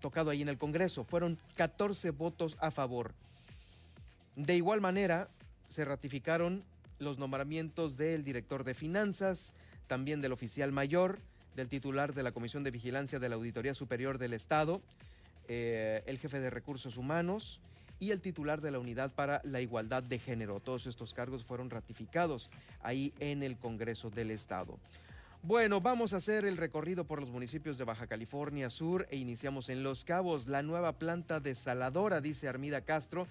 tocado 0.00 0.30
ahí 0.30 0.42
en 0.42 0.48
el 0.48 0.58
Congreso. 0.58 1.04
Fueron 1.04 1.38
14 1.56 2.10
votos 2.10 2.56
a 2.60 2.70
favor. 2.70 3.14
De 4.36 4.56
igual 4.56 4.80
manera, 4.80 5.28
se 5.68 5.84
ratificaron 5.84 6.64
los 6.98 7.18
nombramientos 7.18 7.96
del 7.96 8.24
director 8.24 8.64
de 8.64 8.74
finanzas, 8.74 9.52
también 9.86 10.20
del 10.20 10.32
oficial 10.32 10.72
mayor, 10.72 11.18
del 11.56 11.68
titular 11.68 12.14
de 12.14 12.22
la 12.22 12.32
Comisión 12.32 12.64
de 12.64 12.70
Vigilancia 12.70 13.18
de 13.18 13.28
la 13.28 13.34
Auditoría 13.34 13.74
Superior 13.74 14.18
del 14.18 14.32
Estado, 14.32 14.80
eh, 15.48 16.02
el 16.06 16.18
jefe 16.18 16.40
de 16.40 16.50
recursos 16.50 16.96
humanos 16.96 17.60
y 17.98 18.10
el 18.10 18.20
titular 18.20 18.60
de 18.60 18.70
la 18.70 18.78
Unidad 18.78 19.12
para 19.12 19.40
la 19.44 19.60
Igualdad 19.60 20.02
de 20.02 20.18
Género. 20.18 20.60
Todos 20.60 20.86
estos 20.86 21.14
cargos 21.14 21.44
fueron 21.44 21.70
ratificados 21.70 22.50
ahí 22.82 23.12
en 23.20 23.42
el 23.42 23.56
Congreso 23.58 24.10
del 24.10 24.30
Estado. 24.30 24.78
Bueno, 25.44 25.80
vamos 25.80 26.12
a 26.12 26.18
hacer 26.18 26.44
el 26.44 26.56
recorrido 26.56 27.04
por 27.04 27.18
los 27.18 27.28
municipios 27.28 27.76
de 27.76 27.82
Baja 27.82 28.06
California 28.06 28.70
Sur 28.70 29.08
e 29.10 29.16
iniciamos 29.16 29.70
en 29.70 29.82
Los 29.82 30.04
Cabos, 30.04 30.46
la 30.46 30.62
nueva 30.62 30.92
planta 30.92 31.40
desaladora, 31.40 32.20
dice 32.20 32.46
Armida 32.46 32.82
Castro. 32.82 33.26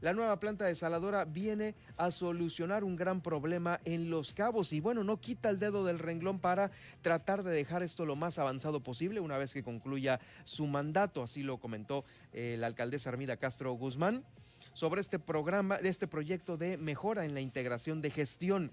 La 0.00 0.12
nueva 0.12 0.38
planta 0.38 0.66
desaladora 0.66 1.24
viene 1.24 1.74
a 1.96 2.12
solucionar 2.12 2.84
un 2.84 2.94
gran 2.94 3.20
problema 3.20 3.80
en 3.84 4.10
Los 4.10 4.32
Cabos 4.32 4.72
y 4.72 4.78
bueno, 4.78 5.02
no 5.02 5.20
quita 5.20 5.50
el 5.50 5.58
dedo 5.58 5.84
del 5.84 5.98
renglón 5.98 6.38
para 6.38 6.70
tratar 7.00 7.42
de 7.42 7.50
dejar 7.50 7.82
esto 7.82 8.06
lo 8.06 8.14
más 8.14 8.38
avanzado 8.38 8.80
posible 8.80 9.18
una 9.18 9.36
vez 9.36 9.52
que 9.52 9.64
concluya 9.64 10.20
su 10.44 10.68
mandato, 10.68 11.20
así 11.20 11.42
lo 11.42 11.58
comentó 11.58 12.04
eh, 12.32 12.54
la 12.60 12.68
alcaldesa 12.68 13.10
Armida 13.10 13.38
Castro 13.38 13.72
Guzmán 13.72 14.24
sobre 14.72 15.00
este 15.00 15.18
programa, 15.18 15.76
este 15.82 16.06
proyecto 16.06 16.56
de 16.56 16.76
mejora 16.76 17.24
en 17.24 17.34
la 17.34 17.40
integración 17.40 18.00
de 18.02 18.12
gestión 18.12 18.70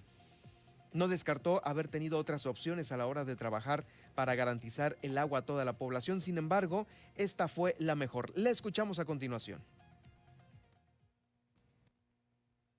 no 0.93 1.07
descartó 1.07 1.61
haber 1.65 1.87
tenido 1.87 2.17
otras 2.17 2.45
opciones 2.45 2.91
a 2.91 2.97
la 2.97 3.07
hora 3.07 3.25
de 3.25 3.35
trabajar 3.35 3.85
para 4.15 4.35
garantizar 4.35 4.97
el 5.01 5.17
agua 5.17 5.39
a 5.39 5.45
toda 5.45 5.65
la 5.65 5.73
población. 5.73 6.21
Sin 6.21 6.37
embargo, 6.37 6.87
esta 7.15 7.47
fue 7.47 7.75
la 7.79 7.95
mejor. 7.95 8.37
Le 8.37 8.49
escuchamos 8.49 8.99
a 8.99 9.05
continuación. 9.05 9.61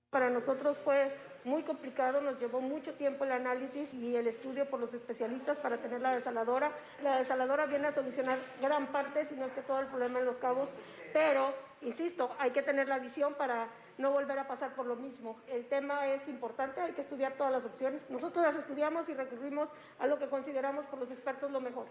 Para 0.09 0.29
nosotros 0.29 0.77
fue 0.77 1.13
muy 1.43 1.63
complicado, 1.63 2.21
nos 2.21 2.39
llevó 2.39 2.59
mucho 2.59 2.93
tiempo 2.93 3.23
el 3.23 3.31
análisis 3.31 3.93
y 3.93 4.15
el 4.15 4.27
estudio 4.27 4.67
por 4.67 4.79
los 4.79 4.93
especialistas 4.93 5.57
para 5.57 5.77
tener 5.77 6.01
la 6.01 6.15
desaladora. 6.15 6.71
La 7.03 7.17
desaladora 7.17 7.67
viene 7.67 7.87
a 7.87 7.91
solucionar 7.91 8.39
gran 8.61 8.91
parte, 8.91 9.25
si 9.25 9.35
no 9.35 9.45
es 9.45 9.51
que 9.51 9.61
todo 9.61 9.79
el 9.79 9.87
problema 9.87 10.19
en 10.19 10.25
los 10.25 10.37
cabos, 10.37 10.69
pero, 11.13 11.53
insisto, 11.81 12.35
hay 12.39 12.51
que 12.51 12.63
tener 12.63 12.87
la 12.87 12.97
visión 12.97 13.35
para 13.35 13.67
no 13.97 14.11
volver 14.11 14.39
a 14.39 14.47
pasar 14.47 14.75
por 14.75 14.85
lo 14.85 14.95
mismo. 14.95 15.39
El 15.47 15.67
tema 15.67 16.07
es 16.07 16.27
importante, 16.27 16.81
hay 16.81 16.93
que 16.93 17.01
estudiar 17.01 17.37
todas 17.37 17.51
las 17.51 17.65
opciones. 17.65 18.09
Nosotros 18.09 18.45
las 18.45 18.55
estudiamos 18.55 19.07
y 19.09 19.13
recurrimos 19.13 19.69
a 19.99 20.07
lo 20.07 20.19
que 20.19 20.29
consideramos 20.29 20.85
por 20.85 20.99
los 20.99 21.11
expertos 21.11 21.51
lo 21.51 21.61
mejor. 21.61 21.87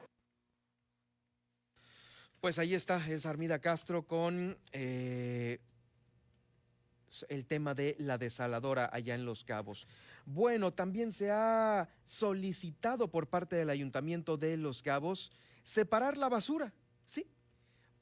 Pues 2.41 2.59
ahí 2.59 2.75
está, 2.75 2.97
es 3.09 3.25
Armida 3.25 3.59
Castro 3.59 4.07
con 4.07 4.59
eh, 4.73 5.61
el 7.29 7.47
tema 7.47 7.75
de 7.75 7.97
la 7.99 8.19
desaladora 8.19 8.91
allá 8.93 9.15
en 9.15 9.25
Los 9.25 9.45
Cabos. 9.45 9.87
Bueno, 10.27 10.73
también 10.73 11.13
se 11.13 11.31
ha 11.31 11.89
solicitado 12.05 13.09
por 13.09 13.29
parte 13.29 13.57
del 13.57 13.71
Ayuntamiento 13.71 14.37
de 14.37 14.57
Los 14.57 14.83
Cabos 14.83 15.33
separar 15.63 16.19
la 16.19 16.29
basura. 16.29 16.73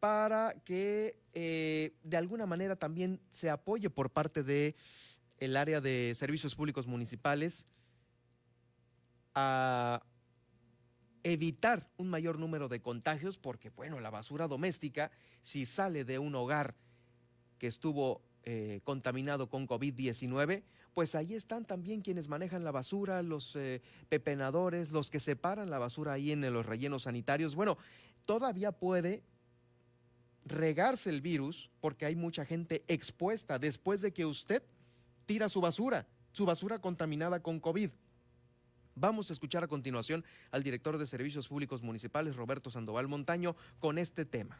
Para 0.02 0.54
que 0.64 1.16
eh, 1.32 1.94
de 2.02 2.16
alguna 2.16 2.44
manera 2.44 2.74
también 2.74 3.20
se 3.30 3.50
apoye 3.50 3.88
por 3.88 4.10
parte 4.10 4.42
de 4.42 4.74
el 5.38 5.56
área 5.56 5.80
de 5.80 6.12
servicios 6.16 6.56
públicos 6.56 6.88
municipales 6.88 7.66
a 9.36 10.02
evitar 11.22 11.88
un 11.98 12.10
mayor 12.10 12.40
número 12.40 12.66
de 12.66 12.82
contagios, 12.82 13.38
porque 13.38 13.70
bueno, 13.70 14.00
la 14.00 14.10
basura 14.10 14.48
doméstica, 14.48 15.12
si 15.40 15.66
sale 15.66 16.04
de 16.04 16.18
un 16.18 16.34
hogar 16.34 16.74
que 17.58 17.68
estuvo 17.68 18.22
eh, 18.42 18.80
contaminado 18.82 19.48
con 19.48 19.68
COVID-19, 19.68 20.64
pues 20.94 21.14
ahí 21.14 21.34
están 21.34 21.64
también 21.64 22.00
quienes 22.00 22.26
manejan 22.26 22.64
la 22.64 22.72
basura, 22.72 23.22
los 23.22 23.54
eh, 23.54 23.80
pepenadores, 24.08 24.90
los 24.90 25.12
que 25.12 25.20
separan 25.20 25.70
la 25.70 25.78
basura 25.78 26.14
ahí 26.14 26.32
en 26.32 26.52
los 26.52 26.66
rellenos 26.66 27.04
sanitarios. 27.04 27.54
Bueno, 27.54 27.78
todavía 28.26 28.72
puede 28.72 29.22
regarse 30.44 31.10
el 31.10 31.20
virus 31.20 31.70
porque 31.80 32.06
hay 32.06 32.16
mucha 32.16 32.44
gente 32.44 32.84
expuesta 32.88 33.58
después 33.58 34.00
de 34.00 34.12
que 34.12 34.24
usted 34.26 34.62
tira 35.26 35.48
su 35.48 35.60
basura, 35.60 36.06
su 36.32 36.44
basura 36.44 36.78
contaminada 36.78 37.40
con 37.42 37.60
COVID. 37.60 37.90
Vamos 38.94 39.30
a 39.30 39.32
escuchar 39.32 39.64
a 39.64 39.68
continuación 39.68 40.24
al 40.50 40.62
director 40.62 40.98
de 40.98 41.06
Servicios 41.06 41.48
Públicos 41.48 41.82
Municipales, 41.82 42.36
Roberto 42.36 42.70
Sandoval 42.70 43.08
Montaño, 43.08 43.56
con 43.78 43.98
este 43.98 44.24
tema. 44.24 44.58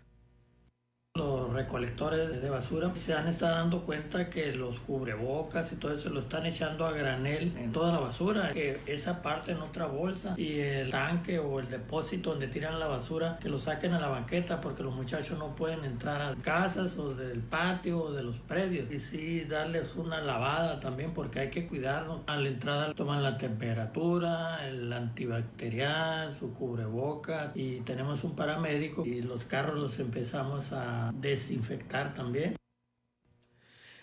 Los 1.15 1.53
recolectores 1.53 2.41
de 2.41 2.49
basura 2.49 2.95
se 2.95 3.13
han 3.13 3.29
estado 3.29 3.57
dando 3.57 3.83
cuenta 3.83 4.31
que 4.31 4.55
los 4.55 4.79
cubrebocas 4.79 5.71
y 5.71 5.77
todo 5.77 5.93
eso 5.93 6.09
lo 6.09 6.21
están 6.21 6.47
echando 6.47 6.87
a 6.87 6.93
granel 6.93 7.53
en 7.59 7.71
toda 7.71 7.93
la 7.93 8.01
basura, 8.01 8.51
que 8.51 8.81
esa 8.87 9.21
parte 9.21 9.53
en 9.53 9.59
otra 9.59 9.85
bolsa 9.85 10.33
y 10.39 10.61
el 10.61 10.89
tanque 10.89 11.39
o 11.39 11.61
el 11.61 11.69
depósito 11.69 12.31
donde 12.31 12.49
tiran 12.49 12.81
la 12.81 12.87
basura 12.87 13.39
que 13.43 13.51
lo 13.51 13.59
saquen 13.59 13.93
a 13.93 14.01
la 14.01 14.09
banqueta 14.09 14.63
porque 14.63 14.83
los 14.83 14.95
muchachos 14.95 15.39
no 15.39 15.55
pueden 15.55 15.85
entrar 15.85 16.23
a 16.23 16.35
casas 16.37 16.97
o 16.97 17.13
del 17.13 17.41
patio 17.41 18.05
o 18.05 18.13
de 18.13 18.23
los 18.23 18.39
predios 18.39 18.91
y 18.91 18.99
sí 18.99 19.45
darles 19.45 19.95
una 19.97 20.23
lavada 20.23 20.81
también 20.81 21.13
porque 21.13 21.41
hay 21.41 21.51
que 21.51 21.67
cuidarlos. 21.67 22.23
A 22.27 22.39
la 22.39 22.49
entrada 22.49 22.95
toman 22.95 23.23
la 23.23 23.37
temperatura, 23.37 24.67
el 24.67 24.91
antibacterial, 24.91 26.33
su 26.33 26.55
cubrebocas 26.55 27.55
y 27.55 27.81
tenemos 27.81 28.25
un 28.25 28.35
paramédico 28.35 29.05
y 29.05 29.21
los 29.21 29.45
carros 29.45 29.79
los 29.79 29.99
empezamos 29.99 30.73
a 30.73 31.02
desinfectar 31.11 32.15
también. 32.15 32.55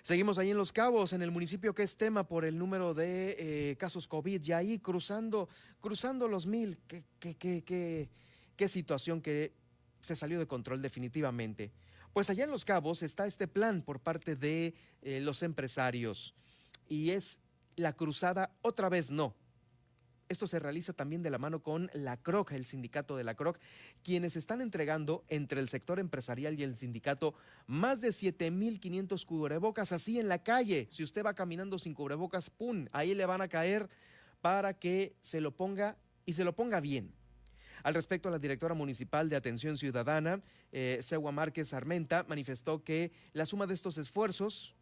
Seguimos 0.01 0.39
ahí 0.39 0.49
en 0.49 0.57
Los 0.57 0.73
Cabos, 0.73 1.13
en 1.13 1.21
el 1.21 1.29
municipio 1.29 1.75
que 1.75 1.83
es 1.83 1.95
tema 1.95 2.27
por 2.27 2.43
el 2.43 2.57
número 2.57 2.95
de 2.95 3.35
eh, 3.37 3.75
casos 3.77 4.07
COVID, 4.07 4.43
y 4.43 4.51
ahí 4.53 4.79
cruzando, 4.79 5.47
cruzando 5.79 6.27
los 6.27 6.47
mil, 6.47 6.79
qué, 7.19 8.09
situación 8.67 9.21
que 9.21 9.53
se 10.01 10.15
salió 10.15 10.39
de 10.39 10.47
control 10.47 10.81
definitivamente. 10.81 11.71
Pues 12.11 12.29
allá 12.31 12.45
en 12.45 12.49
Los 12.49 12.65
Cabos 12.65 13.03
está 13.03 13.27
este 13.27 13.47
plan 13.47 13.83
por 13.83 13.99
parte 13.99 14.35
de 14.35 14.73
eh, 15.03 15.19
los 15.19 15.43
empresarios 15.43 16.33
y 16.87 17.11
es 17.11 17.39
la 17.75 17.93
cruzada 17.93 18.51
otra 18.63 18.89
vez 18.89 19.11
no, 19.11 19.35
esto 20.29 20.47
se 20.47 20.59
realiza 20.59 20.93
también 20.93 21.23
de 21.23 21.31
la 21.31 21.39
mano 21.39 21.61
con 21.61 21.89
la 21.93 22.17
CROC, 22.17 22.51
el 22.51 22.65
sindicato 22.65 23.17
de 23.17 23.23
la 23.23 23.35
CROC, 23.35 23.59
quienes 24.03 24.35
están 24.35 24.61
entregando 24.61 25.25
entre 25.27 25.59
el 25.59 25.69
sector 25.69 25.99
empresarial 25.99 26.59
y 26.59 26.63
el 26.63 26.77
sindicato 26.77 27.33
más 27.65 27.99
de 27.99 28.09
7.500 28.09 29.25
cubrebocas 29.25 29.91
así 29.91 30.19
en 30.19 30.29
la 30.29 30.43
calle. 30.43 30.87
Si 30.91 31.03
usted 31.03 31.25
va 31.25 31.33
caminando 31.33 31.79
sin 31.79 31.95
cubrebocas, 31.95 32.49
¡pum! 32.49 32.85
Ahí 32.91 33.15
le 33.15 33.25
van 33.25 33.41
a 33.41 33.47
caer 33.47 33.89
para 34.39 34.73
que 34.73 35.15
se 35.19 35.41
lo 35.41 35.55
ponga 35.55 35.97
y 36.25 36.33
se 36.33 36.43
lo 36.43 36.55
ponga 36.55 36.79
bien. 36.79 37.11
Al 37.83 37.95
respecto, 37.95 38.29
la 38.29 38.39
directora 38.39 38.75
municipal 38.75 39.29
de 39.29 39.35
Atención 39.35 39.77
Ciudadana, 39.77 40.41
eh, 40.71 40.99
Segua 41.01 41.31
Márquez 41.31 41.73
Armenta, 41.73 42.25
manifestó 42.27 42.83
que 42.83 43.11
la 43.33 43.45
suma 43.45 43.67
de 43.67 43.73
estos 43.73 43.97
esfuerzos, 43.97 44.75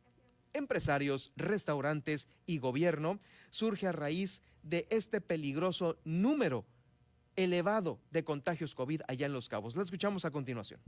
empresarios, 0.54 1.32
restaurantes 1.36 2.28
y 2.46 2.58
gobierno, 2.58 3.20
surge 3.50 3.88
a 3.88 3.92
raíz 3.92 4.42
de 4.70 4.88
este 4.90 5.22
peligroso 5.22 5.98
número 6.04 6.66
elevado 7.36 8.00
de 8.12 8.24
contagios 8.24 8.76
COVID 8.76 9.02
allá 9.08 9.26
en 9.28 9.34
Los 9.34 9.48
Cabos. 9.48 9.76
Lo 9.76 9.84
escuchamos 9.84 10.26
a 10.26 10.32
continuación. 10.32 10.80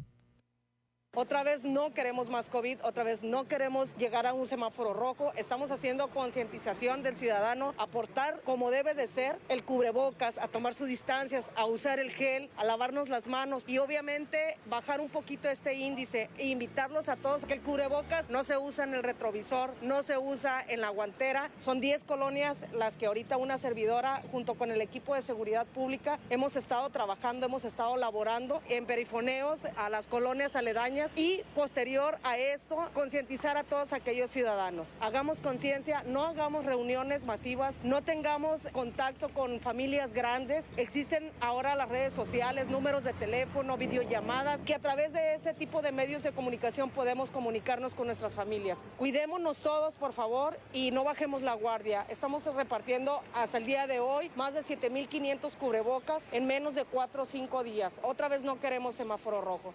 Otra 1.22 1.44
vez 1.44 1.66
no 1.66 1.94
queremos 1.94 2.30
más 2.30 2.50
COVID, 2.50 2.78
otra 2.82 3.04
vez 3.04 3.24
no 3.24 3.46
queremos 3.46 3.94
llegar 3.98 4.26
a 4.26 4.34
un 4.34 4.48
semáforo 4.48 4.94
rojo. 4.94 5.34
Estamos 5.36 5.70
haciendo 5.70 6.08
concientización 6.08 7.04
del 7.04 7.18
ciudadano, 7.18 7.74
aportar 7.78 8.40
como 8.46 8.72
debe 8.72 8.94
de 8.94 9.06
ser 9.06 9.38
el 9.50 9.66
cubrebocas, 9.66 10.38
a 10.38 10.48
tomar 10.48 10.74
sus 10.76 10.88
distancias, 10.88 11.52
a 11.58 11.66
usar 11.66 12.00
el 12.00 12.10
gel, 12.12 12.50
a 12.56 12.64
lavarnos 12.64 13.10
las 13.10 13.28
manos 13.28 13.66
y 13.68 13.80
obviamente 13.80 14.58
bajar 14.70 15.02
un 15.02 15.10
poquito 15.10 15.50
este 15.50 15.74
índice 15.74 16.30
e 16.38 16.48
invitarlos 16.48 17.10
a 17.10 17.18
todos 17.18 17.44
que 17.44 17.56
el 17.56 17.62
cubrebocas 17.64 18.30
no 18.30 18.46
se 18.46 18.58
usa 18.58 18.86
en 18.86 18.94
el 18.94 19.04
retrovisor, 19.04 19.74
no 19.82 20.04
se 20.04 20.18
usa 20.18 20.64
en 20.70 20.80
la 20.80 20.88
guantera. 20.88 21.50
Son 21.60 21.82
10 21.82 22.06
colonias 22.06 22.66
las 22.72 22.96
que 22.96 23.08
ahorita 23.08 23.36
una 23.36 23.58
servidora 23.58 24.24
junto 24.32 24.54
con 24.54 24.72
el 24.72 24.80
equipo 24.80 25.16
de 25.16 25.22
seguridad 25.22 25.68
pública 25.68 26.18
hemos 26.30 26.56
estado 26.56 26.90
trabajando, 26.92 27.46
hemos 27.46 27.66
estado 27.66 27.98
laborando 27.98 28.62
en 28.70 28.86
perifoneos 28.86 29.66
a 29.76 29.90
las 29.90 30.08
colonias 30.08 30.56
aledañas 30.56 31.09
y 31.16 31.44
posterior 31.56 32.18
a 32.24 32.38
esto 32.38 32.90
concientizar 32.94 33.58
a 33.58 33.64
todos 33.64 33.94
aquellos 33.94 34.30
ciudadanos. 34.30 34.96
Hagamos 35.00 35.42
conciencia, 35.42 36.04
no 36.06 36.26
hagamos 36.26 36.66
reuniones 36.66 37.26
masivas, 37.26 37.80
no 37.84 38.02
tengamos 38.02 38.68
contacto 38.72 39.30
con 39.30 39.60
familias 39.60 40.14
grandes. 40.14 40.72
Existen 40.78 41.32
ahora 41.40 41.76
las 41.76 41.90
redes 41.90 42.14
sociales, 42.14 42.68
números 42.70 43.04
de 43.04 43.14
teléfono, 43.14 43.78
videollamadas, 43.78 44.64
que 44.64 44.76
a 44.76 44.80
través 44.80 45.14
de 45.14 45.34
ese 45.36 45.54
tipo 45.54 45.82
de 45.82 45.92
medios 45.92 46.24
de 46.24 46.32
comunicación 46.32 46.90
podemos 46.90 47.32
comunicarnos 47.32 47.96
con 47.96 48.08
nuestras 48.08 48.36
familias. 48.36 48.84
Cuidémonos 48.98 49.60
todos, 49.60 49.96
por 49.96 50.14
favor, 50.14 50.60
y 50.74 50.92
no 50.92 51.04
bajemos 51.04 51.42
la 51.42 51.54
guardia. 51.54 52.06
Estamos 52.10 52.46
repartiendo 52.54 53.22
hasta 53.34 53.58
el 53.58 53.66
día 53.66 53.88
de 53.88 54.00
hoy 54.00 54.32
más 54.36 54.54
de 54.54 54.62
7.500 54.62 55.56
cubrebocas 55.56 56.28
en 56.32 56.46
menos 56.46 56.76
de 56.76 56.86
4 56.86 57.24
o 57.24 57.26
5 57.26 57.64
días. 57.64 58.00
Otra 58.04 58.28
vez 58.28 58.44
no 58.44 58.60
queremos 58.60 58.96
semáforo 58.96 59.42
rojo. 59.42 59.74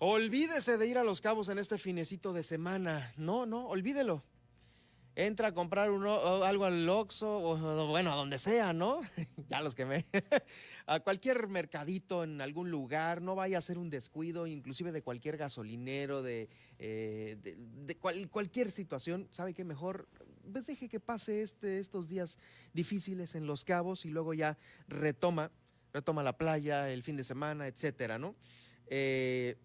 Olvídese 0.00 0.78
de 0.78 0.86
ir 0.86 0.96
a 0.96 1.02
Los 1.02 1.20
Cabos 1.20 1.48
en 1.48 1.58
este 1.58 1.76
finecito 1.76 2.32
de 2.32 2.44
semana. 2.44 3.12
No, 3.16 3.46
no, 3.46 3.66
olvídelo. 3.66 4.22
Entra 5.16 5.48
a 5.48 5.52
comprar 5.52 5.88
algo 5.88 6.64
al 6.64 6.88
Oxxo 6.88 7.38
o 7.42 7.88
bueno, 7.88 8.12
a 8.12 8.14
donde 8.14 8.38
sea, 8.38 8.72
¿no? 8.72 9.00
ya 9.50 9.60
los 9.60 9.74
que 9.74 9.84
me... 9.84 10.06
a 10.86 11.00
cualquier 11.00 11.48
mercadito 11.48 12.22
en 12.22 12.40
algún 12.40 12.70
lugar, 12.70 13.20
no 13.20 13.34
vaya 13.34 13.58
a 13.58 13.60
ser 13.60 13.76
un 13.76 13.90
descuido, 13.90 14.46
inclusive 14.46 14.92
de 14.92 15.02
cualquier 15.02 15.36
gasolinero, 15.36 16.22
de, 16.22 16.48
eh, 16.78 17.56
cualquier 18.30 18.70
situación. 18.70 19.26
¿Sabe 19.32 19.52
qué? 19.52 19.64
Mejor 19.64 20.08
pues 20.52 20.64
deje 20.64 20.88
que 20.88 21.00
pase 21.00 21.42
este, 21.42 21.80
estos 21.80 22.08
días 22.08 22.38
difíciles 22.72 23.34
en 23.34 23.48
Los 23.48 23.64
Cabos 23.64 24.04
y 24.04 24.10
luego 24.10 24.32
ya 24.32 24.56
retoma, 24.86 25.50
retoma 25.92 26.22
la 26.22 26.38
playa, 26.38 26.88
el 26.88 27.02
fin 27.02 27.16
de 27.16 27.24
semana, 27.24 27.66
etcétera, 27.66 28.16
¿no? 28.16 28.36
Eh, 28.86 29.56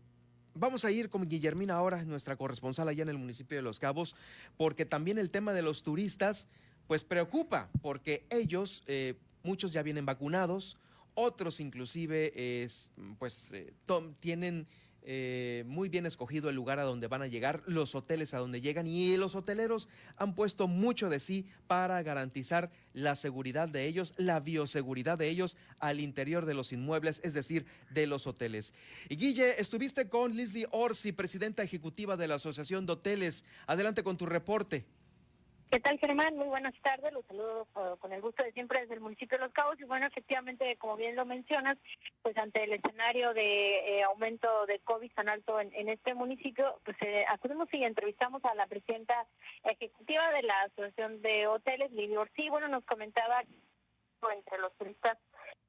Vamos 0.56 0.86
a 0.86 0.92
ir 0.92 1.10
con 1.10 1.28
Guillermina 1.28 1.76
ahora, 1.76 2.04
nuestra 2.04 2.36
corresponsal 2.36 2.88
allá 2.88 3.02
en 3.02 3.10
el 3.10 3.18
municipio 3.18 3.58
de 3.58 3.64
Los 3.64 3.80
Cabos, 3.80 4.16
porque 4.56 4.86
también 4.86 5.18
el 5.18 5.32
tema 5.32 5.52
de 5.52 5.64
los 5.64 5.82
turistas, 5.82 6.46
pues 6.86 7.04
preocupa, 7.04 7.70
porque 7.82 8.26
ellos, 8.30 8.84
eh, 8.86 9.16
muchos 9.42 9.74
ya 9.74 9.82
vienen 9.82 10.06
vacunados, 10.06 10.78
otros 11.16 11.60
inclusive, 11.60 12.64
es, 12.64 12.92
pues, 13.18 13.52
eh, 13.52 13.74
tienen 14.20 14.68
eh, 15.06 15.64
muy 15.68 15.90
bien 15.90 16.06
escogido 16.06 16.50
el 16.50 16.56
lugar 16.56 16.80
a 16.80 16.84
donde 16.84 17.08
van 17.08 17.22
a 17.22 17.28
llegar, 17.28 17.62
los 17.66 17.94
hoteles 17.96 18.34
a 18.34 18.38
donde 18.38 18.62
llegan 18.62 18.88
y 18.88 19.18
los 19.18 19.36
hoteleros 19.36 19.90
han 20.18 20.36
puesto 20.36 20.68
mucho 20.68 21.10
de 21.10 21.20
sí 21.20 21.46
para 21.68 22.02
garantizar 22.04 22.72
la 22.94 23.16
seguridad 23.16 23.68
de 23.68 23.86
ellos, 23.86 24.14
la 24.18 24.40
bioseguridad 24.40 25.18
de 25.18 25.30
ellos 25.30 25.58
al 25.80 26.00
interior 26.00 26.46
de 26.46 26.54
los 26.54 26.72
inmuebles, 26.72 27.20
es 27.24 27.34
decir, 27.34 27.66
de 27.90 28.08
los 28.08 28.28
hoteles. 28.28 28.74
Y 29.10 29.18
Guille, 29.18 29.60
estuviste 29.60 30.08
con 30.08 30.36
Leslie 30.36 30.68
Orsi, 30.72 31.12
presidenta 31.12 31.64
ejecutiva 31.64 32.18
de 32.18 32.28
la 32.28 32.36
Asociación 32.36 32.86
de 32.86 32.94
Hoteles. 32.94 33.44
Adelante 33.68 34.04
con 34.04 34.18
tu 34.18 34.26
reporte. 34.26 34.86
¿Qué 35.74 35.80
tal, 35.80 35.98
Germán? 35.98 36.38
Muy 36.38 36.46
buenas 36.46 36.76
tardes. 36.84 37.12
Los 37.14 37.26
saludo 37.26 37.68
uh, 37.74 37.98
con 37.98 38.14
el 38.14 38.22
gusto 38.22 38.44
de 38.44 38.52
siempre 38.52 38.82
desde 38.82 38.94
el 38.94 39.00
municipio 39.00 39.40
de 39.40 39.46
Los 39.46 39.54
Cabos. 39.54 39.80
Y 39.80 39.86
bueno, 39.86 40.06
efectivamente, 40.06 40.78
como 40.78 40.98
bien 40.98 41.16
lo 41.16 41.26
mencionas, 41.26 41.80
pues 42.22 42.38
ante 42.38 42.64
el 42.64 42.74
escenario 42.74 43.34
de 43.34 43.80
eh, 43.80 44.04
aumento 44.04 44.68
de 44.68 44.78
COVID 44.82 45.12
tan 45.14 45.30
alto 45.30 45.60
en, 45.60 45.90
este 45.90 46.14
municipio, 46.14 46.80
pues 46.86 46.96
eh, 47.02 47.26
acudimos 47.28 47.74
y 47.74 47.84
entrevistamos 47.84 48.46
a 48.46 48.54
la 48.54 48.68
presidenta 48.68 49.26
ejecutiva 49.64 50.32
de 50.34 50.44
la 50.44 50.62
Asociación 50.62 51.24
de 51.24 51.48
Hoteles, 51.48 51.92
Lidia 51.92 52.20
Orsi. 52.20 52.50
Bueno, 52.50 52.68
nos 52.68 52.86
comentaba 52.86 53.42
entre 54.32 54.60
los 54.60 54.74
turistas 54.76 55.18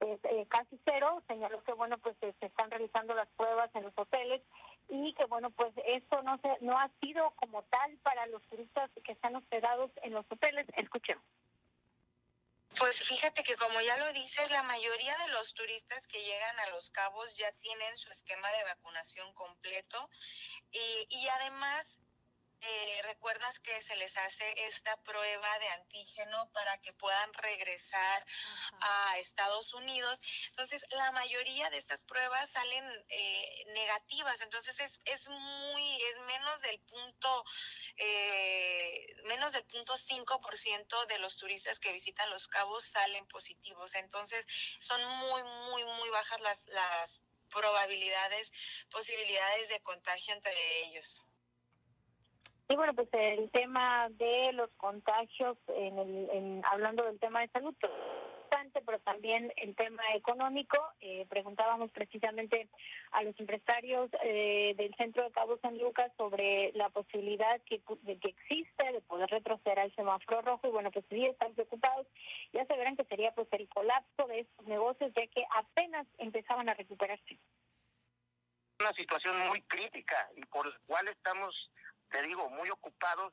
eh, 0.01 0.47
casi 0.51 0.79
cero. 0.85 1.23
Señaló 1.29 1.63
que, 1.65 1.73
bueno, 1.73 1.97
pues 1.97 2.15
se 2.21 2.47
están 2.47 2.71
realizando 2.71 3.15
las 3.15 3.29
pruebas 3.39 3.71
en 3.75 3.85
los 3.85 3.95
hoteles 3.97 4.43
y 4.89 5.14
que 5.14 5.24
bueno 5.26 5.51
pues 5.51 5.72
esto 5.87 6.22
no 6.22 6.39
se 6.39 6.49
no 6.61 6.78
ha 6.78 6.91
sido 7.01 7.30
como 7.37 7.62
tal 7.64 7.97
para 7.99 8.26
los 8.26 8.43
turistas 8.49 8.91
que 9.05 9.12
están 9.12 9.37
hospedados 9.37 9.91
en 10.03 10.12
los 10.12 10.26
hoteles. 10.30 10.66
Escuchemos. 10.76 11.24
Pues 12.78 13.01
fíjate 13.07 13.45
que 13.45 13.57
como 13.57 13.80
ya 13.80 13.97
lo 13.99 14.12
dices, 14.12 14.51
la 14.51 14.64
mayoría 14.64 15.16
de 15.18 15.28
los 15.28 15.55
turistas 15.55 16.07
que 16.09 16.24
llegan 16.24 16.59
a 16.59 16.70
Los 16.70 16.91
Cabos 16.91 17.37
ya 17.37 17.53
tienen 17.61 17.97
su 17.97 18.11
esquema 18.11 18.51
de 18.51 18.64
vacunación 18.64 19.32
completo 19.35 20.11
y, 20.72 21.07
y 21.09 21.28
además 21.28 21.87
eh, 22.67 23.03
recuerdas 23.03 23.59
que 23.61 23.83
se 23.83 23.95
les 23.97 24.17
hace 24.17 24.67
esta 24.67 24.97
prueba 25.03 25.59
de 25.59 25.69
antígeno 25.69 26.51
para 26.53 26.79
que 26.79 26.93
puedan 26.95 27.33
regresar 27.35 28.25
a 28.81 29.19
Estados 29.19 29.75
Unidos. 29.75 30.21
Entonces, 30.51 30.85
la 30.91 31.12
mayoría 31.12 31.69
de 31.71 31.79
estas 31.79 32.01
pruebas 32.03 32.51
salen 32.51 32.85
eh, 33.09 33.65
negativas, 33.75 34.41
entonces 34.41 34.79
es, 34.81 35.01
es 35.05 35.29
muy, 35.29 36.03
es 36.03 36.19
menos 36.21 36.61
del 36.62 36.79
punto, 36.81 37.45
eh, 37.97 39.15
menos 39.25 39.53
del 39.53 39.65
punto 39.65 39.99
5% 39.99 41.07
de 41.07 41.19
los 41.19 41.37
turistas 41.37 41.79
que 41.79 41.93
visitan 41.93 42.31
Los 42.31 42.49
Cabos 42.49 42.85
salen 42.87 43.27
positivos. 43.27 43.95
Entonces, 43.95 44.47
son 44.81 45.05
muy, 45.05 45.43
muy, 45.43 45.85
muy 45.85 46.09
bajas 46.11 46.41
las, 46.41 46.67
las 46.69 47.21
probabilidades, 47.51 48.53
posibilidades 48.91 49.69
de 49.69 49.81
contagio 49.81 50.35
entre 50.35 50.55
ellos. 50.87 51.23
Y 52.69 52.77
bueno, 52.77 52.95
pues 52.95 53.09
el 53.12 53.51
tema 53.51 54.09
de 54.11 54.53
los 54.55 54.71
contagios, 54.77 55.59
en 55.69 55.99
el, 55.99 56.31
en, 56.31 56.62
hablando 56.71 57.05
del 57.05 57.19
tema 57.19 57.41
de 57.41 57.49
salud, 57.49 57.75
pero 58.85 58.99
también 59.01 59.53
el 59.57 59.75
tema 59.75 60.03
económico. 60.15 60.79
Eh, 61.01 61.27
preguntábamos 61.29 61.91
precisamente 61.91 62.69
a 63.12 63.23
los 63.23 63.39
empresarios 63.39 64.11
eh, 64.23 64.75
del 64.77 64.95
centro 64.97 65.25
de 65.25 65.31
Cabo 65.33 65.59
San 65.59 65.79
Lucas 65.79 66.11
sobre 66.17 66.73
la 66.75 66.89
posibilidad 66.91 67.61
que, 67.62 67.83
de 68.03 68.19
que 68.19 68.29
existe 68.29 68.93
de 68.93 69.01
poder 69.03 69.31
retroceder 69.31 69.81
al 69.81 69.95
semáforo 69.95 70.43
rojo 70.43 70.69
y 70.69 70.71
bueno, 70.71 70.91
pues 70.91 71.05
sí 71.09 71.25
están 71.27 71.55
preocupados. 71.55 72.07
Ya 72.53 72.65
se 72.67 72.77
verán 72.77 72.97
que 72.97 73.05
sería 73.05 73.33
pues 73.33 73.49
el 73.53 73.69
colapso 73.69 74.27
de 74.29 74.41
estos 74.41 74.67
negocios 74.67 75.12
ya 75.15 75.27
que 75.27 75.45
apenas 75.57 76.07
empezaban 76.19 76.69
a 76.69 76.75
recuperarse. 76.75 77.39
Una 78.81 78.93
situación 78.93 79.39
muy 79.49 79.62
crítica 79.62 80.29
y 80.37 80.45
por 80.47 80.67
la 80.67 80.79
cual 80.87 81.09
estamos 81.09 81.71
te 82.11 82.23
digo, 82.23 82.49
muy 82.51 82.71
ocupados 82.71 83.33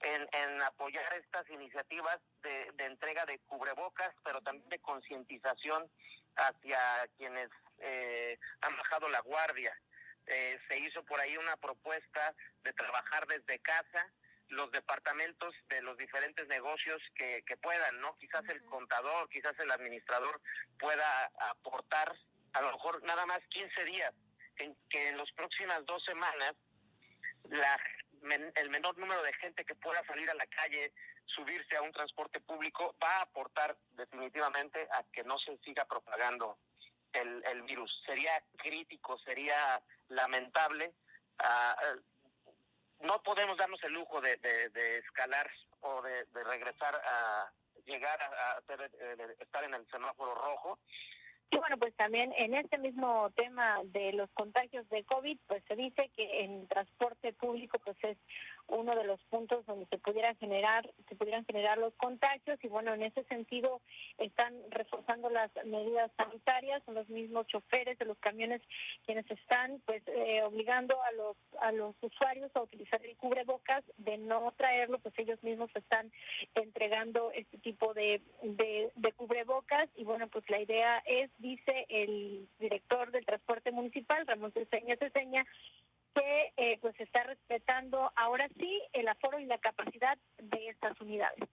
en, 0.00 0.28
en 0.32 0.62
apoyar 0.62 1.12
estas 1.14 1.48
iniciativas 1.50 2.18
de, 2.42 2.70
de, 2.74 2.84
entrega 2.84 3.26
de 3.26 3.38
cubrebocas, 3.40 4.14
pero 4.24 4.40
también 4.42 4.68
de 4.68 4.78
concientización 4.78 5.90
hacia 6.36 6.78
quienes 7.16 7.50
eh, 7.78 8.38
han 8.60 8.76
bajado 8.76 9.08
la 9.08 9.20
guardia. 9.20 9.76
Eh, 10.26 10.58
se 10.68 10.78
hizo 10.78 11.02
por 11.04 11.18
ahí 11.20 11.36
una 11.36 11.56
propuesta 11.56 12.34
de 12.62 12.72
trabajar 12.74 13.26
desde 13.26 13.58
casa 13.60 14.12
los 14.48 14.70
departamentos 14.70 15.54
de 15.68 15.82
los 15.82 15.96
diferentes 15.98 16.46
negocios 16.48 17.02
que, 17.14 17.42
que 17.46 17.56
puedan, 17.56 18.00
¿no? 18.00 18.16
Quizás 18.16 18.42
el 18.48 18.62
contador, 18.64 19.28
quizás 19.28 19.58
el 19.58 19.70
administrador 19.70 20.40
pueda 20.78 21.30
aportar 21.50 22.14
a 22.54 22.62
lo 22.62 22.72
mejor 22.72 23.02
nada 23.04 23.26
más 23.26 23.40
15 23.50 23.84
días, 23.84 24.14
en 24.56 24.76
que 24.88 25.08
en 25.08 25.18
las 25.18 25.30
próximas 25.32 25.84
dos 25.86 26.02
semanas 26.04 26.54
la 27.44 27.78
el 28.54 28.70
menor 28.70 28.96
número 28.98 29.22
de 29.22 29.32
gente 29.34 29.64
que 29.64 29.74
pueda 29.74 30.04
salir 30.06 30.28
a 30.30 30.34
la 30.34 30.46
calle, 30.46 30.92
subirse 31.26 31.76
a 31.76 31.82
un 31.82 31.92
transporte 31.92 32.40
público, 32.40 32.94
va 33.02 33.18
a 33.18 33.22
aportar 33.22 33.76
definitivamente 33.92 34.88
a 34.92 35.04
que 35.12 35.24
no 35.24 35.38
se 35.38 35.56
siga 35.58 35.84
propagando 35.84 36.58
el, 37.12 37.42
el 37.46 37.62
virus. 37.62 38.02
Sería 38.06 38.42
crítico, 38.56 39.18
sería 39.18 39.80
lamentable. 40.08 40.92
Uh, 41.40 42.00
no 43.00 43.22
podemos 43.22 43.56
darnos 43.56 43.82
el 43.84 43.92
lujo 43.92 44.20
de, 44.20 44.36
de, 44.36 44.98
escalar 44.98 45.50
o 45.80 46.02
de, 46.02 46.26
regresar 46.44 46.94
a 46.96 47.52
llegar 47.84 48.20
a, 48.20 48.60
eh, 48.68 49.36
estar 49.38 49.64
en 49.64 49.74
el 49.74 49.88
semáforo 49.88 50.34
rojo 50.34 50.78
y 51.50 51.56
bueno, 51.56 51.78
pues 51.78 51.94
también 51.94 52.32
en 52.36 52.54
este 52.54 52.76
mismo 52.78 53.30
tema 53.34 53.78
de 53.84 54.12
los 54.12 54.30
contagios 54.32 54.88
de 54.90 55.04
COVID, 55.04 55.38
pues 55.46 55.62
se 55.66 55.76
dice 55.76 56.10
que 56.14 56.44
en 56.44 56.66
transporte 56.68 57.32
público 57.32 57.78
pues 57.84 57.96
es 58.02 58.18
uno 58.68 58.94
de 58.94 59.04
los 59.04 59.20
puntos 59.24 59.64
donde 59.66 59.86
se 59.86 59.98
pudieran 59.98 60.36
generar 60.36 60.88
se 61.08 61.16
pudieran 61.16 61.44
generar 61.46 61.78
los 61.78 61.94
contagios 61.94 62.58
y 62.62 62.68
bueno 62.68 62.94
en 62.94 63.02
ese 63.02 63.24
sentido 63.24 63.80
están 64.18 64.54
reforzando 64.70 65.30
las 65.30 65.50
medidas 65.64 66.10
sanitarias 66.16 66.82
son 66.84 66.94
los 66.94 67.08
mismos 67.08 67.46
choferes 67.46 67.98
de 67.98 68.04
los 68.04 68.18
camiones 68.18 68.62
quienes 69.06 69.28
están 69.30 69.80
pues 69.86 70.02
eh, 70.06 70.42
obligando 70.42 71.02
a 71.02 71.12
los 71.12 71.36
a 71.60 71.72
los 71.72 71.94
usuarios 72.02 72.50
a 72.54 72.62
utilizar 72.62 73.04
el 73.04 73.16
cubrebocas 73.16 73.84
de 73.96 74.18
no 74.18 74.52
traerlo 74.56 74.98
pues 74.98 75.14
ellos 75.18 75.42
mismos 75.42 75.70
están 75.74 76.12
entregando 76.54 77.32
este 77.32 77.58
tipo 77.58 77.94
de, 77.94 78.22
de, 78.42 79.12
cubrebocas 79.16 79.88
y 79.96 80.04
bueno 80.04 80.28
pues 80.28 80.48
la 80.48 80.60
idea 80.60 81.02
es 81.06 81.30
dice 81.38 81.86
el 81.88 82.48
director 82.58 83.10
del 83.10 83.24
transporte 83.24 83.72
municipal 83.72 84.26
Ramón 84.26 84.52
Ceseña 84.52 84.96
Ceseña 84.96 85.46
que 86.14 86.52
eh, 86.56 86.78
pues 86.80 86.98
está 87.00 87.22
respetando 87.24 88.12
ahora 88.16 88.48
sí 88.58 88.82
el 88.92 89.08
aforo 89.08 89.38
y 89.38 89.46
la 89.46 89.58
capacidad 89.58 90.18
de 90.38 90.68
estas 90.68 91.00
unidades. 91.00 91.48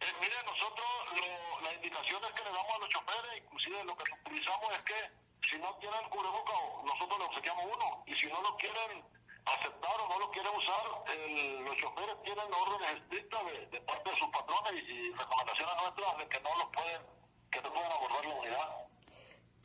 Eh, 0.00 0.06
mire, 0.20 0.34
nosotros 0.46 0.86
lo, 1.16 1.60
las 1.62 1.74
indicaciones 1.74 2.30
que 2.30 2.44
le 2.44 2.50
damos 2.50 2.74
a 2.74 2.78
los 2.78 2.88
choferes, 2.88 3.42
inclusive 3.42 3.84
lo 3.84 3.96
que 3.96 4.04
utilizamos 4.12 4.70
es 4.72 4.78
que 4.80 5.10
si 5.42 5.58
no 5.58 5.76
quieren 5.78 6.08
cubrebocas, 6.08 6.84
nosotros 6.84 7.18
le 7.18 7.24
obsequiamos 7.26 7.64
uno, 7.64 8.04
y 8.06 8.14
si 8.14 8.26
no 8.28 8.40
lo 8.42 8.56
quieren 8.56 9.04
aceptar 9.44 10.00
o 10.00 10.08
no 10.08 10.18
lo 10.18 10.30
quieren 10.30 10.52
usar, 10.54 10.84
el, 11.14 11.64
los 11.64 11.76
choferes 11.76 12.22
tienen 12.22 12.52
órdenes 12.52 13.02
estrictas 13.02 13.44
de, 13.70 13.80
parte 13.80 14.10
de 14.10 14.16
sus 14.16 14.28
patrones 14.28 14.82
y, 14.84 14.92
y 14.92 15.12
recomendaciones 15.12 15.74
nuestras 15.82 16.18
de 16.18 16.28
que 16.28 16.40
no 16.40 16.56
los 16.56 16.66
pueden, 16.70 17.02
que 17.50 17.62
no 17.62 17.72
pueden 17.72 17.92
abordar 17.92 18.26
la 18.26 18.34
unidad. 18.34 18.87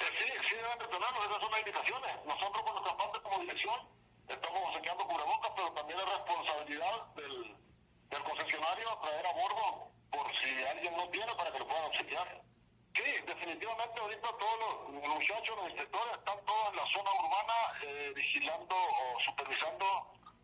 Sí, 0.03 0.25
sí 0.49 0.55
deben 0.55 0.83
esas 0.83 1.39
son 1.39 1.51
las 1.51 1.59
indicaciones. 1.59 2.25
Nosotros 2.25 2.63
por 2.63 2.73
nuestra 2.73 2.97
parte 2.97 3.19
como 3.21 3.39
dirección 3.39 3.79
estamos 4.27 4.69
obsequiando 4.69 5.07
cubrebocas, 5.07 5.51
pero 5.55 5.71
también 5.71 5.99
es 5.99 6.05
responsabilidad 6.05 7.05
del, 7.15 7.57
del 8.09 8.23
concesionario 8.23 8.99
traer 9.01 9.25
a 9.27 9.33
bordo 9.33 9.91
por 10.11 10.35
si 10.35 10.63
alguien 10.65 10.95
no 10.97 11.09
tiene 11.09 11.33
para 11.35 11.51
que 11.51 11.59
lo 11.59 11.67
puedan 11.67 11.85
obsequiar. 11.85 12.41
Sí, 12.93 13.11
definitivamente 13.25 14.01
ahorita 14.01 14.29
todos 14.37 14.91
los 14.91 15.07
muchachos, 15.07 15.55
los 15.57 15.69
inspectores 15.69 16.17
están 16.17 16.45
todos 16.45 16.69
en 16.69 16.75
la 16.75 16.85
zona 16.85 17.11
urbana 17.11 17.53
eh, 17.81 18.11
vigilando 18.15 18.75
o 18.75 19.19
supervisando 19.19 19.85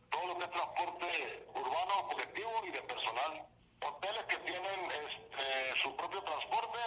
todo 0.09 0.27
lo 0.27 0.37
que 0.37 0.45
es 0.45 0.51
transporte 0.51 1.47
urbano, 1.53 2.07
colectivo 2.09 2.51
y 2.65 2.71
de 2.71 2.81
personal. 2.83 3.45
Hoteles 3.85 4.23
que 4.23 4.37
tienen 4.37 4.91
este, 4.91 5.79
su 5.81 5.95
propio 5.95 6.23
transporte 6.23 6.79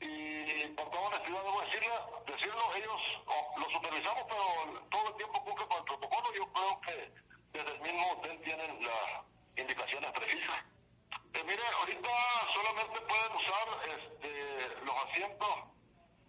y 0.00 0.66
por 0.76 0.90
toda 0.90 1.08
honestidad 1.08 1.42
debo 1.42 1.60
decirle, 1.62 1.88
decirlo, 2.26 2.74
ellos 2.74 3.00
oh, 3.26 3.54
lo 3.58 3.70
supervisamos, 3.70 4.24
pero 4.28 4.80
todo 4.90 5.08
el 5.08 5.16
tiempo 5.16 5.44
cumple 5.44 5.66
con 5.66 5.78
el 5.78 5.84
protocolo. 5.84 6.34
Yo 6.34 6.52
creo 6.52 6.80
que 6.80 7.12
desde 7.52 7.72
el 7.72 7.80
mismo 7.80 8.12
hotel 8.12 8.40
tienen 8.42 8.82
las 8.82 9.24
indicaciones 9.56 10.10
precisas. 10.12 10.64
Eh, 11.32 11.44
mire, 11.44 11.62
ahorita 11.80 12.10
solamente 12.52 13.00
pueden 13.00 13.32
usar 13.36 13.98
este, 13.98 14.84
los 14.84 14.96
asientos 15.04 15.48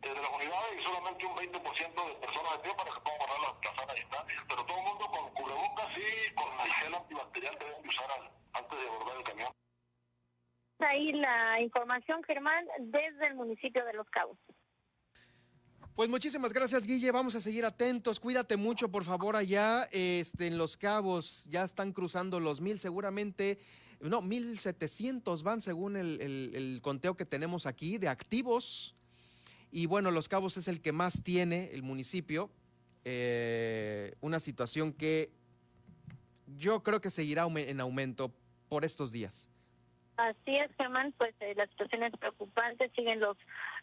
eh, 0.03 0.09
de 0.09 0.21
las 0.21 0.31
unidades 0.31 0.79
y 0.79 0.83
solamente 0.83 1.25
un 1.25 1.35
20% 1.35 2.07
de 2.07 2.15
personas 2.15 2.51
de 2.53 2.59
pie 2.59 2.73
para 2.75 2.91
que 2.91 2.99
puedan 3.01 3.19
guardar 3.19 3.39
la, 3.39 3.69
la 3.69 3.77
sana 3.77 3.93
distancia. 3.93 4.45
Pero 4.47 4.65
todo 4.65 4.77
el 4.77 4.83
mundo 4.83 5.11
con 5.11 5.33
cubrebocas 5.33 5.87
y 5.97 6.33
con 6.35 6.59
el 6.59 6.71
gel 6.71 6.95
antibacterial 6.95 7.57
que 7.57 7.65
deben 7.65 7.87
usar 7.87 8.11
al, 8.11 8.31
antes 8.53 8.79
de 8.79 8.87
abordar 8.87 9.17
el 9.17 9.23
camión 9.23 9.57
ahí 10.79 11.11
la 11.13 11.61
información, 11.61 12.23
Germán, 12.23 12.65
desde 12.79 13.27
el 13.27 13.35
municipio 13.35 13.83
de 13.85 13.93
Los 13.93 14.09
Cabos. 14.09 14.37
Pues 15.95 16.09
muchísimas 16.09 16.53
gracias, 16.53 16.85
Guille. 16.85 17.09
Vamos 17.11 17.33
a 17.33 17.41
seguir 17.41 17.65
atentos. 17.65 18.19
Cuídate 18.19 18.55
mucho, 18.55 18.91
por 18.91 19.03
favor, 19.03 19.35
allá 19.35 19.87
este, 19.91 20.45
en 20.45 20.59
Los 20.59 20.77
Cabos. 20.77 21.43
Ya 21.49 21.63
están 21.63 21.91
cruzando 21.91 22.39
los 22.39 22.61
mil, 22.61 22.79
seguramente. 22.79 23.57
No, 23.99 24.21
mil 24.21 24.59
setecientos 24.59 25.41
van 25.41 25.59
según 25.59 25.97
el, 25.97 26.79
conteo 26.83 27.17
que 27.17 27.25
tenemos 27.25 27.65
aquí 27.65 27.97
de 27.97 28.09
activos. 28.09 28.95
Y 29.71 29.87
bueno, 29.87 30.11
Los 30.11 30.29
Cabos 30.29 30.55
es 30.57 30.67
el 30.67 30.81
que 30.81 30.91
más 30.91 31.23
tiene 31.23 31.71
el 31.73 31.81
municipio. 31.81 32.51
Eh, 33.03 34.13
una 34.21 34.39
situación 34.39 34.93
que 34.93 35.31
yo 36.57 36.83
creo 36.83 37.01
que 37.01 37.09
seguirá 37.09 37.47
en 37.47 37.79
aumento 37.79 38.31
por 38.69 38.85
estos 38.85 39.11
días. 39.11 39.49
Así 40.17 40.57
es, 40.57 40.71
Germán, 40.77 41.13
pues 41.17 41.35
eh, 41.41 41.53
la 41.55 41.67
situación 41.67 42.01
es 42.03 42.11
preocupante, 42.17 42.91
siguen 42.95 43.19
los 43.19 43.37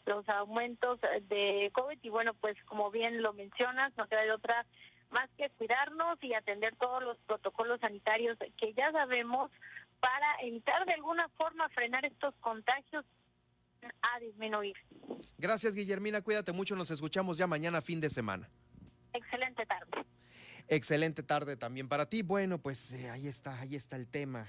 los 0.04 0.28
aumentos 0.28 1.00
de 1.00 1.70
COVID 1.72 1.98
y 2.02 2.08
bueno, 2.10 2.34
pues 2.34 2.56
como 2.64 2.90
bien 2.90 3.22
lo 3.22 3.32
mencionas, 3.32 3.92
no 3.96 4.06
queda 4.08 4.22
de 4.22 4.32
otra 4.32 4.66
más 5.10 5.30
que 5.38 5.48
cuidarnos 5.50 6.18
y 6.22 6.34
atender 6.34 6.74
todos 6.76 7.02
los 7.02 7.16
protocolos 7.26 7.80
sanitarios 7.80 8.36
que 8.58 8.74
ya 8.74 8.90
sabemos 8.90 9.50
para 10.00 10.26
evitar 10.42 10.84
de 10.86 10.94
alguna 10.94 11.28
forma 11.36 11.68
frenar 11.68 12.04
estos 12.04 12.34
contagios 12.40 13.04
a 14.02 14.18
disminuir. 14.18 14.76
Gracias, 15.38 15.74
Guillermina, 15.74 16.20
cuídate 16.20 16.52
mucho, 16.52 16.74
nos 16.74 16.90
escuchamos 16.90 17.38
ya 17.38 17.46
mañana 17.46 17.80
fin 17.80 18.00
de 18.00 18.10
semana. 18.10 18.50
Excelente 19.12 19.64
tarde. 19.66 20.04
Excelente 20.66 21.22
tarde 21.22 21.56
también 21.56 21.88
para 21.88 22.08
ti. 22.08 22.22
Bueno, 22.22 22.58
pues 22.58 22.92
eh, 22.92 23.10
ahí 23.10 23.28
está, 23.28 23.60
ahí 23.60 23.76
está 23.76 23.96
el 23.96 24.08
tema 24.08 24.48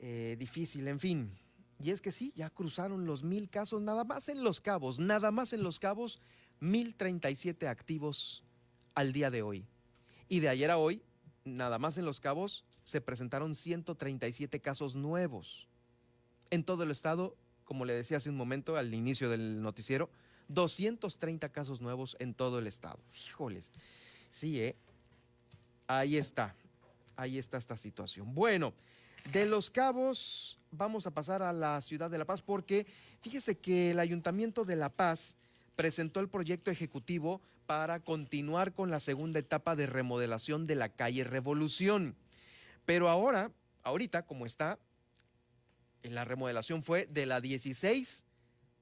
eh, 0.00 0.36
difícil, 0.38 0.88
en 0.88 0.98
fin. 0.98 1.30
Y 1.78 1.90
es 1.90 2.02
que 2.02 2.10
sí, 2.10 2.32
ya 2.34 2.50
cruzaron 2.50 3.06
los 3.06 3.22
mil 3.22 3.48
casos, 3.48 3.80
nada 3.80 4.04
más 4.04 4.28
en 4.28 4.42
los 4.42 4.60
cabos, 4.60 4.98
nada 4.98 5.30
más 5.30 5.52
en 5.52 5.62
los 5.62 5.78
cabos, 5.78 6.20
mil 6.58 6.94
treinta 6.94 7.30
y 7.30 7.36
siete 7.36 7.68
activos 7.68 8.42
al 8.94 9.12
día 9.12 9.30
de 9.30 9.42
hoy. 9.42 9.64
Y 10.28 10.40
de 10.40 10.48
ayer 10.48 10.70
a 10.70 10.78
hoy, 10.78 11.02
nada 11.44 11.78
más 11.78 11.98
en 11.98 12.04
Los 12.04 12.20
Cabos 12.20 12.64
se 12.84 13.00
presentaron 13.00 13.54
137 13.54 14.60
casos 14.60 14.94
nuevos. 14.94 15.68
En 16.50 16.64
todo 16.64 16.82
el 16.82 16.90
estado, 16.90 17.36
como 17.64 17.84
le 17.84 17.94
decía 17.94 18.16
hace 18.16 18.30
un 18.30 18.36
momento 18.36 18.76
al 18.76 18.94
inicio 18.94 19.30
del 19.30 19.62
noticiero, 19.62 20.10
230 20.48 21.48
casos 21.50 21.80
nuevos 21.80 22.16
en 22.18 22.34
todo 22.34 22.58
el 22.58 22.66
estado. 22.66 23.00
Híjoles. 23.26 23.70
Sí, 24.30 24.60
¿eh? 24.60 24.76
Ahí 25.86 26.16
está. 26.16 26.54
Ahí 27.16 27.38
está 27.38 27.58
esta 27.58 27.76
situación. 27.76 28.34
Bueno, 28.34 28.74
de 29.32 29.46
Los 29.46 29.70
Cabos 29.70 30.58
vamos 30.70 31.06
a 31.06 31.10
pasar 31.10 31.42
a 31.42 31.52
la 31.52 31.80
ciudad 31.82 32.10
de 32.10 32.18
La 32.18 32.24
Paz 32.24 32.42
porque 32.42 32.86
fíjese 33.20 33.58
que 33.58 33.90
el 33.90 33.98
Ayuntamiento 33.98 34.64
de 34.64 34.76
La 34.76 34.88
Paz 34.88 35.36
presentó 35.76 36.20
el 36.20 36.28
proyecto 36.28 36.70
ejecutivo 36.70 37.40
para 37.66 38.00
continuar 38.00 38.72
con 38.72 38.90
la 38.90 39.00
segunda 39.00 39.38
etapa 39.38 39.76
de 39.76 39.86
remodelación 39.86 40.66
de 40.66 40.74
la 40.74 40.88
calle 40.88 41.24
Revolución. 41.24 42.16
Pero 42.84 43.08
ahora, 43.08 43.52
ahorita 43.82 44.26
como 44.26 44.46
está, 44.46 44.78
la 46.02 46.24
remodelación 46.24 46.82
fue 46.82 47.06
de 47.06 47.26
la 47.26 47.40
16 47.40 48.24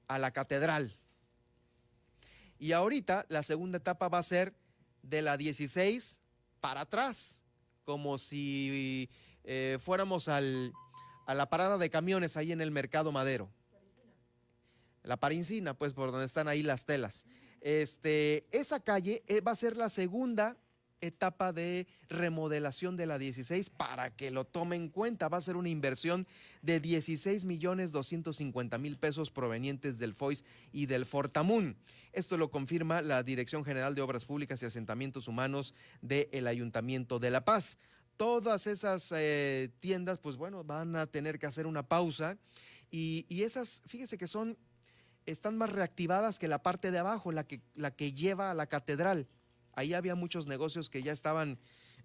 a 0.07 0.19
la 0.19 0.31
Catedral. 0.31 0.91
Y 2.57 2.71
ahorita 2.73 3.25
la 3.29 3.43
segunda 3.43 3.77
etapa 3.77 4.09
va 4.09 4.17
a 4.17 4.23
ser 4.23 4.53
de 5.03 5.21
la 5.21 5.37
16 5.37 6.21
para 6.59 6.81
atrás, 6.81 7.41
como 7.85 8.17
si 8.17 9.09
eh, 9.51 9.79
fuéramos 9.79 10.27
al, 10.27 10.73
a 11.25 11.33
la 11.33 11.49
parada 11.49 11.79
de 11.79 11.89
camiones 11.89 12.37
ahí 12.37 12.51
en 12.51 12.61
el 12.61 12.69
Mercado 12.69 13.11
Madero. 13.11 13.49
La 15.01 15.17
Parincina, 15.17 15.73
pues 15.73 15.95
por 15.95 16.11
donde 16.11 16.27
están 16.27 16.47
ahí 16.47 16.61
las 16.61 16.85
telas. 16.85 17.25
Este, 17.59 18.45
esa 18.51 18.79
calle 18.79 19.23
eh, 19.25 19.41
va 19.41 19.53
a 19.53 19.55
ser 19.55 19.75
la 19.75 19.89
segunda 19.89 20.55
etapa 21.01 21.51
de 21.51 21.87
remodelación 22.09 22.95
de 22.95 23.07
la 23.07 23.17
16 23.17 23.71
para 23.71 24.15
que 24.15 24.29
lo 24.29 24.45
tome 24.45 24.75
en 24.75 24.87
cuenta. 24.87 25.29
Va 25.29 25.39
a 25.39 25.41
ser 25.41 25.55
una 25.55 25.69
inversión 25.69 26.27
de 26.61 26.79
16 26.79 27.43
millones 27.45 27.91
250 27.91 28.77
mil 28.77 28.97
pesos 28.97 29.31
provenientes 29.31 29.97
del 29.97 30.13
FOIS 30.13 30.45
y 30.71 30.85
del 30.85 31.07
Fortamun. 31.07 31.75
Esto 32.13 32.37
lo 32.37 32.51
confirma 32.51 33.01
la 33.01 33.23
Dirección 33.23 33.65
General 33.65 33.95
de 33.95 34.03
Obras 34.03 34.25
Públicas 34.25 34.61
y 34.61 34.67
Asentamientos 34.67 35.27
Humanos 35.27 35.73
del 36.03 36.45
Ayuntamiento 36.45 37.17
de 37.17 37.31
La 37.31 37.43
Paz. 37.45 37.79
Todas 38.19 38.67
esas 38.67 39.13
eh, 39.15 39.69
tiendas, 39.79 40.19
pues 40.19 40.35
bueno, 40.35 40.65
van 40.65 40.97
a 40.97 41.07
tener 41.07 41.39
que 41.39 41.47
hacer 41.47 41.65
una 41.65 41.87
pausa 41.87 42.37
y, 42.91 43.25
y 43.29 43.43
esas, 43.43 43.81
fíjese 43.85 44.17
que 44.17 44.27
son, 44.27 44.57
están 45.25 45.57
más 45.57 45.71
reactivadas 45.71 46.37
que 46.37 46.49
la 46.49 46.61
parte 46.61 46.91
de 46.91 46.99
abajo, 46.99 47.31
la 47.31 47.45
que, 47.45 47.61
la 47.75 47.91
que 47.91 48.11
lleva 48.11 48.51
a 48.51 48.53
la 48.53 48.67
catedral 48.67 49.29
Ahí 49.79 49.93
había 49.93 50.13
muchos 50.13 50.45
negocios 50.45 50.89
que 50.89 51.01
ya 51.03 51.13
estaban 51.13 51.57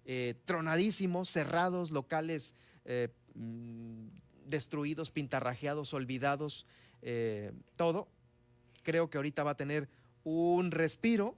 eh, 0.05 0.35
tronadísimos, 0.45 1.29
cerrados, 1.29 1.91
locales 1.91 2.55
eh, 2.85 3.09
mm, 3.33 4.07
destruidos, 4.45 5.11
pintarrajeados, 5.11 5.93
olvidados, 5.93 6.65
todo. 7.75 8.07
Creo 8.83 9.09
que 9.09 9.17
ahorita 9.17 9.43
va 9.43 9.51
a 9.51 9.57
tener 9.57 9.89
un 10.23 10.71
respiro. 10.71 11.35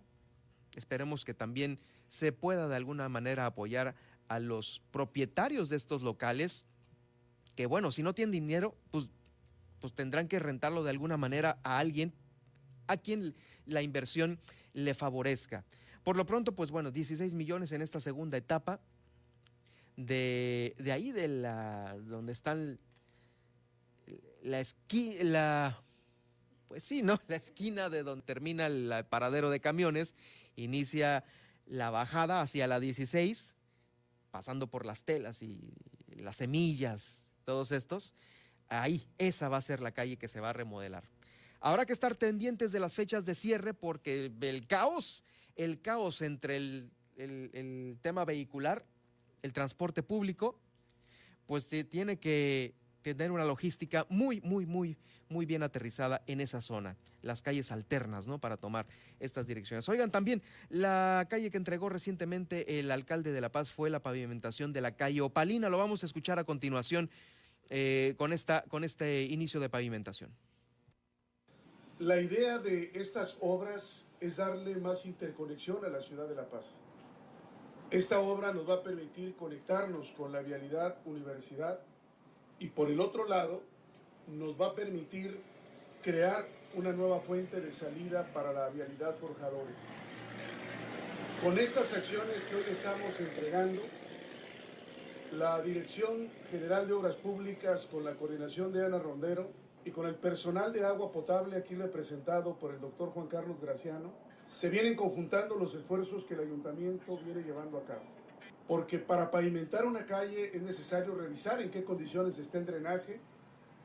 Esperemos 0.75 1.25
que 1.25 1.33
también 1.33 1.79
se 2.07 2.31
pueda 2.31 2.67
de 2.67 2.75
alguna 2.75 3.09
manera 3.09 3.47
apoyar 3.47 3.95
a 4.27 4.39
los 4.39 4.81
propietarios 4.91 5.69
de 5.69 5.75
estos 5.75 6.01
locales, 6.01 6.65
que 7.55 7.65
bueno, 7.65 7.91
si 7.91 8.03
no 8.03 8.13
tienen 8.13 8.31
dinero, 8.31 8.75
pues, 8.91 9.09
pues 9.79 9.93
tendrán 9.93 10.27
que 10.27 10.39
rentarlo 10.39 10.83
de 10.83 10.89
alguna 10.91 11.17
manera 11.17 11.59
a 11.63 11.79
alguien 11.79 12.13
a 12.87 12.97
quien 12.97 13.35
la 13.65 13.81
inversión 13.81 14.39
le 14.73 14.93
favorezca. 14.93 15.65
Por 16.03 16.15
lo 16.15 16.25
pronto, 16.25 16.55
pues 16.55 16.71
bueno, 16.71 16.91
16 16.91 17.33
millones 17.33 17.71
en 17.73 17.81
esta 17.81 17.99
segunda 17.99 18.37
etapa. 18.37 18.79
De, 19.97 20.75
ahí, 20.93 21.11
de 21.11 21.27
la, 21.27 21.97
donde 22.05 22.31
están 22.31 22.79
la 24.43 24.59
esquina, 24.59 25.23
la, 25.23 25.81
pues 26.67 26.83
sí, 26.83 27.01
¿no? 27.01 27.19
La 27.27 27.35
esquina 27.35 27.89
de 27.89 28.03
donde 28.03 28.23
termina 28.23 28.67
el 28.67 29.05
paradero 29.09 29.49
de 29.49 29.59
camiones, 29.59 30.15
inicia 30.55 31.25
la 31.65 31.89
bajada 31.89 32.41
hacia 32.41 32.67
la 32.67 32.79
16, 32.79 33.56
pasando 34.31 34.67
por 34.67 34.85
las 34.85 35.03
telas 35.03 35.41
y 35.41 35.73
las 36.15 36.37
semillas, 36.37 37.31
todos 37.45 37.71
estos. 37.71 38.13
Ahí, 38.69 39.07
esa 39.17 39.49
va 39.49 39.57
a 39.57 39.61
ser 39.61 39.79
la 39.79 39.91
calle 39.91 40.17
que 40.17 40.27
se 40.27 40.39
va 40.39 40.49
a 40.49 40.53
remodelar. 40.53 41.03
Habrá 41.59 41.85
que 41.85 41.93
estar 41.93 42.17
pendientes 42.17 42.71
de 42.71 42.79
las 42.79 42.93
fechas 42.93 43.25
de 43.25 43.35
cierre 43.35 43.73
porque 43.73 44.31
el 44.39 44.67
caos 44.67 45.23
el 45.57 45.81
caos 45.81 46.21
entre 46.21 46.55
el, 46.55 47.97
tema 48.01 48.23
vehicular, 48.25 48.85
el 49.41 49.53
transporte 49.53 50.03
público, 50.03 50.59
pues 51.47 51.63
se 51.63 51.83
tiene 51.83 52.19
que 52.19 52.75
tener 53.15 53.31
una 53.31 53.45
logística 53.45 54.05
muy, 54.09 54.41
muy, 54.41 54.65
muy, 54.65 54.97
muy 55.29 55.45
bien 55.45 55.63
aterrizada 55.63 56.21
en 56.27 56.41
esa 56.41 56.61
zona, 56.61 56.97
las 57.21 57.41
calles 57.41 57.71
alternas, 57.71 58.27
¿no? 58.27 58.39
Para 58.39 58.57
tomar 58.57 58.85
estas 59.19 59.47
direcciones. 59.47 59.87
Oigan, 59.89 60.11
también 60.11 60.41
la 60.69 61.27
calle 61.29 61.51
que 61.51 61.57
entregó 61.57 61.89
recientemente 61.89 62.79
el 62.79 62.91
alcalde 62.91 63.31
de 63.31 63.41
La 63.41 63.51
Paz 63.51 63.71
fue 63.71 63.89
la 63.89 64.01
pavimentación 64.01 64.73
de 64.73 64.81
la 64.81 64.95
calle 64.95 65.21
Opalina. 65.21 65.69
Lo 65.69 65.77
vamos 65.77 66.03
a 66.03 66.05
escuchar 66.05 66.39
a 66.39 66.43
continuación 66.43 67.09
eh, 67.69 68.15
con, 68.17 68.33
esta, 68.33 68.63
con 68.69 68.83
este 68.83 69.23
inicio 69.23 69.59
de 69.59 69.69
pavimentación. 69.69 70.31
La 71.99 72.21
idea 72.21 72.59
de 72.59 72.91
estas 72.93 73.37
obras 73.41 74.05
es 74.19 74.37
darle 74.37 74.77
más 74.77 75.05
interconexión 75.05 75.83
a 75.83 75.89
la 75.89 76.01
ciudad 76.01 76.27
de 76.27 76.35
La 76.35 76.47
Paz. 76.47 76.65
Esta 77.89 78.19
obra 78.19 78.53
nos 78.53 78.69
va 78.69 78.75
a 78.75 78.83
permitir 78.83 79.35
conectarnos 79.35 80.11
con 80.11 80.31
la 80.31 80.41
vialidad 80.41 80.97
universidad 81.05 81.79
y 82.59 82.67
por 82.67 82.89
el 82.89 82.99
otro 82.99 83.27
lado 83.27 83.61
nos 84.27 84.59
va 84.59 84.67
a 84.67 84.75
permitir 84.75 85.39
crear 86.03 86.47
una 86.75 86.91
nueva 86.91 87.19
fuente 87.19 87.61
de 87.61 87.71
salida 87.71 88.31
para 88.33 88.53
la 88.53 88.69
vialidad 88.69 89.15
forjadores. 89.15 89.77
Con 91.43 91.57
estas 91.57 91.93
acciones 91.93 92.43
que 92.45 92.55
hoy 92.55 92.63
estamos 92.69 93.19
entregando, 93.19 93.81
la 95.33 95.61
Dirección 95.61 96.29
General 96.49 96.87
de 96.87 96.93
Obras 96.93 97.15
Públicas 97.17 97.85
con 97.85 98.03
la 98.03 98.13
coordinación 98.13 98.71
de 98.71 98.85
Ana 98.85 98.97
Rondero 98.97 99.49
y 99.85 99.91
con 99.91 100.07
el 100.07 100.15
personal 100.15 100.71
de 100.73 100.85
agua 100.85 101.11
potable 101.11 101.57
aquí 101.57 101.75
representado 101.75 102.57
por 102.57 102.73
el 102.73 102.79
doctor 102.79 103.09
Juan 103.09 103.27
Carlos 103.27 103.59
Graciano, 103.61 104.13
se 104.47 104.69
vienen 104.69 104.95
conjuntando 104.95 105.55
los 105.55 105.75
esfuerzos 105.75 106.23
que 106.23 106.33
el 106.33 106.41
ayuntamiento 106.41 107.17
viene 107.23 107.43
llevando 107.43 107.77
a 107.77 107.83
cabo. 107.83 108.16
Porque 108.67 108.99
para 108.99 109.31
pavimentar 109.31 109.85
una 109.85 110.05
calle 110.05 110.51
es 110.53 110.61
necesario 110.61 111.15
revisar 111.15 111.61
en 111.61 111.71
qué 111.71 111.83
condiciones 111.83 112.37
está 112.37 112.57
el 112.57 112.65
drenaje, 112.65 113.19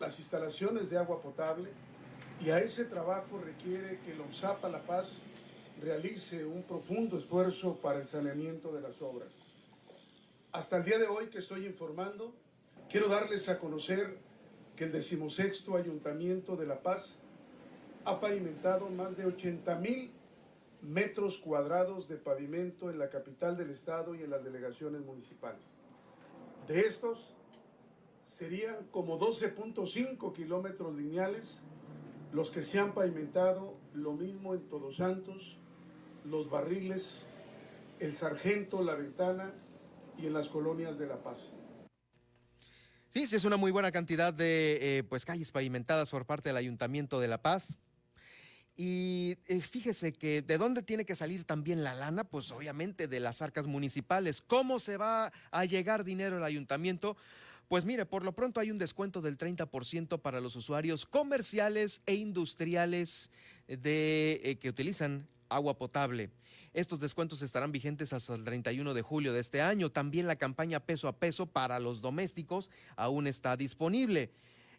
las 0.01 0.19
instalaciones 0.19 0.91
de 0.91 0.99
agua 0.99 1.21
potable, 1.23 1.71
y 2.45 2.51
a 2.51 2.59
ese 2.59 2.87
trabajo 2.87 3.39
requiere 3.39 4.01
que 4.01 4.13
el 4.13 4.73
La 4.73 4.83
Paz 4.83 5.19
realice 5.81 6.45
un 6.45 6.63
profundo 6.65 7.17
esfuerzo 7.17 7.77
para 7.77 8.01
el 8.01 8.09
saneamiento 8.09 8.73
de 8.73 8.81
las 8.81 9.01
obras. 9.01 9.29
Hasta 10.51 10.77
el 10.77 10.85
día 10.85 10.99
de 10.99 11.07
hoy 11.07 11.29
que 11.29 11.39
estoy 11.39 11.67
informando, 11.67 12.35
quiero 12.91 13.09
darles 13.09 13.49
a 13.49 13.59
conocer 13.59 14.19
que 14.77 14.85
el 14.85 14.93
decimosexto 14.93 15.77
Ayuntamiento 15.77 16.57
de 16.57 16.67
La 16.67 16.81
Paz 16.81 17.17
ha 18.05 18.21
pavimentado 18.21 18.89
más 18.91 19.17
de 19.17 19.27
80 19.27 19.77
mil 19.77 20.11
metros 20.83 21.39
cuadrados 21.39 22.09
de 22.09 22.17
pavimento 22.17 22.91
en 22.91 22.99
la 22.99 23.09
capital 23.09 23.57
del 23.57 23.71
estado 23.71 24.15
y 24.15 24.23
en 24.23 24.31
las 24.31 24.45
delegaciones 24.45 25.03
municipales. 25.03 25.63
De 26.67 26.81
estos, 26.81 27.35
serían 28.27 28.87
como 28.91 29.19
12.5 29.19 30.33
kilómetros 30.33 30.95
lineales 30.95 31.61
los 32.33 32.51
que 32.51 32.63
se 32.63 32.79
han 32.79 32.95
pavimentado, 32.95 33.77
lo 33.93 34.15
mismo 34.15 34.55
en 34.55 34.63
Todos 34.69 34.97
Santos, 34.97 35.59
Los 36.25 36.49
Barriles, 36.49 37.27
El 38.01 38.17
Sargento, 38.17 38.83
La 38.83 38.95
Ventana 38.95 39.53
y 40.19 40.27
en 40.27 40.33
las 40.33 40.49
colonias 40.49 40.99
de 40.99 41.07
La 41.07 41.23
Paz. 41.23 41.39
Sí, 43.11 43.27
sí, 43.27 43.37
es 43.37 43.45
una 43.45 43.59
muy 43.59 43.71
buena 43.71 43.93
cantidad 43.93 44.33
de 44.33 44.79
eh, 44.81 45.03
pues 45.05 45.27
calles 45.27 45.51
pavimentadas 45.51 46.09
por 46.09 46.25
parte 46.25 46.49
del 46.49 46.57
Ayuntamiento 46.57 47.21
de 47.21 47.29
La 47.29 47.43
Paz. 47.43 47.77
Y 48.77 49.37
eh, 49.47 49.61
fíjese 49.61 50.13
que 50.13 50.41
de 50.41 50.59
dónde 50.59 50.83
tiene 50.83 51.05
que 51.05 51.15
salir 51.15 51.45
también 51.45 51.85
la 51.85 51.95
lana, 51.95 52.25
pues 52.25 52.51
obviamente 52.51 53.07
de 53.07 53.21
las 53.21 53.43
arcas 53.43 53.67
municipales. 53.67 54.41
¿Cómo 54.41 54.79
se 54.79 54.97
va 54.97 55.33
a 55.51 55.65
llegar 55.65 56.05
dinero 56.05 56.39
al 56.39 56.45
ayuntamiento? 56.45 57.17
Pues 57.69 57.85
mire, 57.85 58.07
por 58.07 58.25
lo 58.25 58.33
pronto 58.33 58.61
hay 58.61 58.71
un 58.71 58.79
descuento 58.79 59.21
del 59.21 59.39
30% 59.39 60.21
para 60.21 60.41
los 60.41 60.57
usuarios 60.57 61.07
comerciales 61.07 62.03
e 62.07 62.15
industriales 62.15 63.31
de, 63.67 64.41
eh, 64.45 64.57
que 64.57 64.69
utilizan 64.69 65.27
agua 65.49 65.79
potable. 65.79 66.31
Estos 66.75 67.01
descuentos 67.01 67.43
estarán 67.43 67.73
vigentes 67.73 68.13
hasta 68.15 68.35
el 68.35 68.45
31 68.45 68.95
de 68.95 69.03
julio 69.03 69.35
de 69.35 69.41
este 69.41 69.61
año. 69.61 69.91
También 69.91 70.27
la 70.27 70.37
campaña 70.37 70.81
peso 70.81 71.09
a 71.09 71.17
peso 71.17 71.47
para 71.47 71.79
los 71.79 72.01
domésticos 72.01 72.71
aún 72.97 73.27
está 73.27 73.57
disponible. 73.57 74.31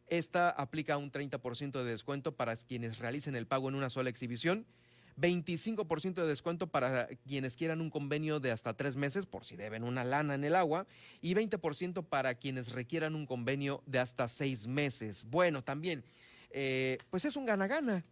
Esta 0.07 0.49
aplica 0.49 0.97
un 0.97 1.11
30% 1.11 1.71
de 1.71 1.85
descuento 1.85 2.35
para 2.35 2.55
quienes 2.55 2.99
realicen 2.99 3.35
el 3.35 3.47
pago 3.47 3.69
en 3.69 3.75
una 3.75 3.89
sola 3.89 4.09
exhibición, 4.09 4.65
25% 5.17 6.15
de 6.15 6.27
descuento 6.27 6.67
para 6.67 7.07
quienes 7.27 7.55
quieran 7.55 7.81
un 7.81 7.89
convenio 7.89 8.39
de 8.39 8.51
hasta 8.51 8.73
tres 8.73 8.95
meses 8.95 9.25
por 9.25 9.45
si 9.45 9.55
deben 9.55 9.83
una 9.83 10.03
lana 10.03 10.35
en 10.35 10.43
el 10.43 10.55
agua 10.55 10.87
y 11.21 11.35
20% 11.35 12.05
para 12.05 12.35
quienes 12.35 12.69
requieran 12.69 13.15
un 13.15 13.25
convenio 13.25 13.83
de 13.85 13.99
hasta 13.99 14.27
seis 14.27 14.67
meses. 14.67 15.23
Bueno, 15.25 15.63
también, 15.63 16.03
eh, 16.49 16.97
pues 17.09 17.25
es 17.25 17.35
un 17.35 17.45
gana-gana. 17.45 18.03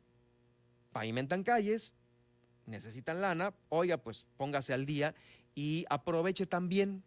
Pavimentan 0.91 1.43
calles, 1.43 1.93
necesitan 2.65 3.21
lana, 3.21 3.53
oiga, 3.69 3.97
pues 3.97 4.25
póngase 4.37 4.73
al 4.73 4.85
día 4.85 5.15
y 5.55 5.85
aproveche 5.89 6.45
también, 6.45 7.03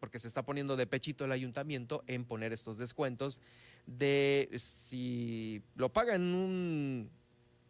porque 0.00 0.20
se 0.20 0.28
está 0.28 0.44
poniendo 0.44 0.76
de 0.76 0.86
pechito 0.86 1.24
el 1.24 1.32
ayuntamiento 1.32 2.04
en 2.06 2.24
poner 2.24 2.52
estos 2.52 2.76
descuentos 2.76 3.40
de 3.88 4.50
si 4.56 5.62
lo 5.74 5.90
paga 5.92 6.14
en 6.14 6.34
un 6.34 7.10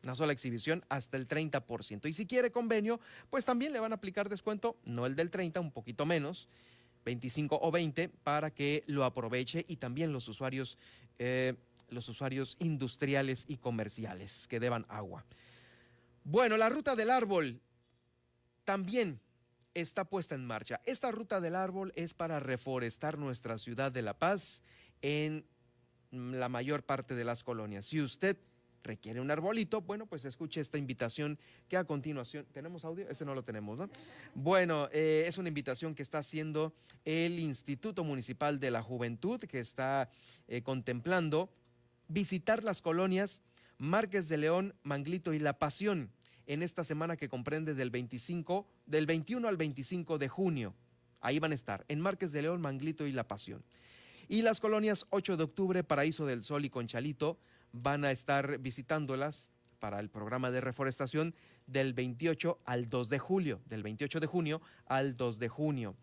una 0.05 0.15
sola 0.15 0.33
exhibición 0.33 0.85
hasta 0.89 1.17
el 1.17 1.27
30%. 1.27 2.09
Y 2.09 2.13
si 2.13 2.27
quiere 2.27 2.51
convenio, 2.51 3.01
pues 3.31 3.45
también 3.45 3.73
le 3.73 3.81
van 3.81 3.93
a 3.93 3.97
aplicar 3.97 4.29
descuento, 4.29 4.77
no 4.85 5.07
el 5.07 5.17
del 5.17 5.31
30, 5.31 5.61
un 5.61 5.73
poquito 5.73 6.07
menos, 6.07 6.49
25 7.05 7.59
o 7.61 7.71
20, 7.71 8.09
para 8.09 8.51
que 8.51 8.85
lo 8.87 9.05
aproveche 9.05 9.65
y 9.67 9.77
también 9.77 10.13
los 10.13 10.29
usuarios, 10.29 10.79
eh, 11.19 11.55
los 11.89 12.09
usuarios 12.09 12.57
industriales 12.61 13.45
y 13.49 13.57
comerciales 13.57 14.47
que 14.49 14.61
deban 14.61 14.87
agua. 14.89 15.25
Bueno, 16.25 16.57
la 16.57 16.69
ruta 16.69 16.95
del 16.95 17.11
árbol 17.11 17.61
también 18.65 19.21
está 19.75 20.05
puesta 20.05 20.35
en 20.35 20.47
marcha. 20.47 20.81
Esta 20.85 21.11
ruta 21.11 21.41
del 21.41 21.55
árbol 21.55 21.93
es 21.97 22.15
para 22.15 22.41
reforestar 22.41 23.19
nuestra 23.19 23.59
ciudad 23.59 23.93
de 23.93 24.03
La 24.03 24.19
Paz 24.19 24.63
en 25.01 25.45
la 26.11 26.49
mayor 26.49 26.83
parte 26.83 27.15
de 27.15 27.25
las 27.25 27.43
colonias. 27.43 27.87
Si 27.87 28.01
usted 28.01 28.37
requiere 28.83 29.21
un 29.21 29.31
arbolito, 29.31 29.83
bueno, 29.83 30.07
pues 30.07 30.25
escuche 30.25 30.61
esta 30.61 30.79
invitación 30.79 31.39
que 31.69 31.77
a 31.77 31.85
continuación, 31.85 32.47
¿tenemos 32.53 32.85
audio? 32.85 33.09
Ese 33.09 33.25
no 33.25 33.35
lo 33.35 33.43
tenemos, 33.43 33.79
¿no? 33.79 33.91
Bueno, 34.35 34.89
eh, 34.93 35.25
es 35.27 35.39
una 35.39 35.49
invitación 35.49 35.95
que 35.95 36.03
está 36.03 36.19
haciendo 36.19 36.73
el 37.05 37.39
Instituto 37.39 38.05
Municipal 38.05 38.61
de 38.61 38.71
la 38.71 38.83
Juventud, 38.83 39.41
que 39.41 39.61
está 39.61 40.11
eh, 40.47 40.63
contemplando 40.63 41.51
visitar 42.09 42.65
las 42.65 42.81
colonias 42.81 43.43
Márquez 43.79 44.29
de 44.29 44.39
León, 44.39 44.75
Manglito 44.83 45.33
y 45.35 45.39
La 45.39 45.59
Pasión 45.59 46.11
en 46.47 46.63
esta 46.63 46.83
semana 46.83 47.17
que 47.17 47.29
comprende 47.29 47.75
del 47.75 47.91
25, 47.91 48.67
del 48.87 49.07
21 49.07 49.47
al 49.47 49.57
25 49.57 50.19
de 50.19 50.29
junio. 50.29 50.75
Ahí 51.21 51.39
van 51.39 51.53
a 51.53 51.55
estar, 51.55 51.85
en 51.89 52.01
Márquez 52.01 52.33
de 52.33 52.43
León, 52.43 52.61
Manglito 52.61 53.07
y 53.07 53.13
La 53.13 53.29
Pasión. 53.29 53.63
Y 54.29 54.43
las 54.43 54.61
colonias 54.61 55.07
8 55.09 55.39
de 55.39 55.45
octubre, 55.45 55.85
Paraíso 55.85 56.27
del 56.27 56.45
Sol 56.45 56.65
y 56.67 56.71
Conchalito, 56.71 57.39
van 57.73 58.05
a 58.05 58.11
estar 58.11 58.59
visitándolas 58.59 59.49
para 59.79 60.01
el 60.01 60.11
programa 60.11 60.51
de 60.51 60.61
reforestación 60.61 61.35
del 61.67 61.95
28 61.95 62.59
al 62.67 62.91
2 62.91 63.09
de 63.09 63.19
julio, 63.19 63.61
del 63.67 63.83
28 63.83 64.21
de 64.21 64.27
junio 64.27 64.61
al 64.85 65.17
2 65.17 65.39
de 65.39 65.49
junio. 65.49 65.97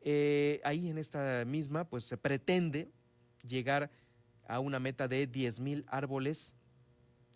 Eh, 0.00 0.60
ahí 0.64 0.88
en 0.88 0.96
esta 0.96 1.44
misma, 1.44 1.84
pues 1.84 2.04
se 2.04 2.16
pretende 2.16 2.90
llegar 3.46 3.90
a 4.48 4.60
una 4.60 4.80
meta 4.80 5.06
de 5.06 5.26
10 5.26 5.60
mil 5.60 5.84
árboles 5.88 6.54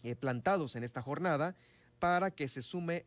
eh, 0.02 0.16
plantados 0.16 0.74
en 0.74 0.84
esta 0.84 1.02
jornada 1.02 1.54
para 1.98 2.30
que 2.30 2.48
se 2.48 2.62
sume 2.62 3.04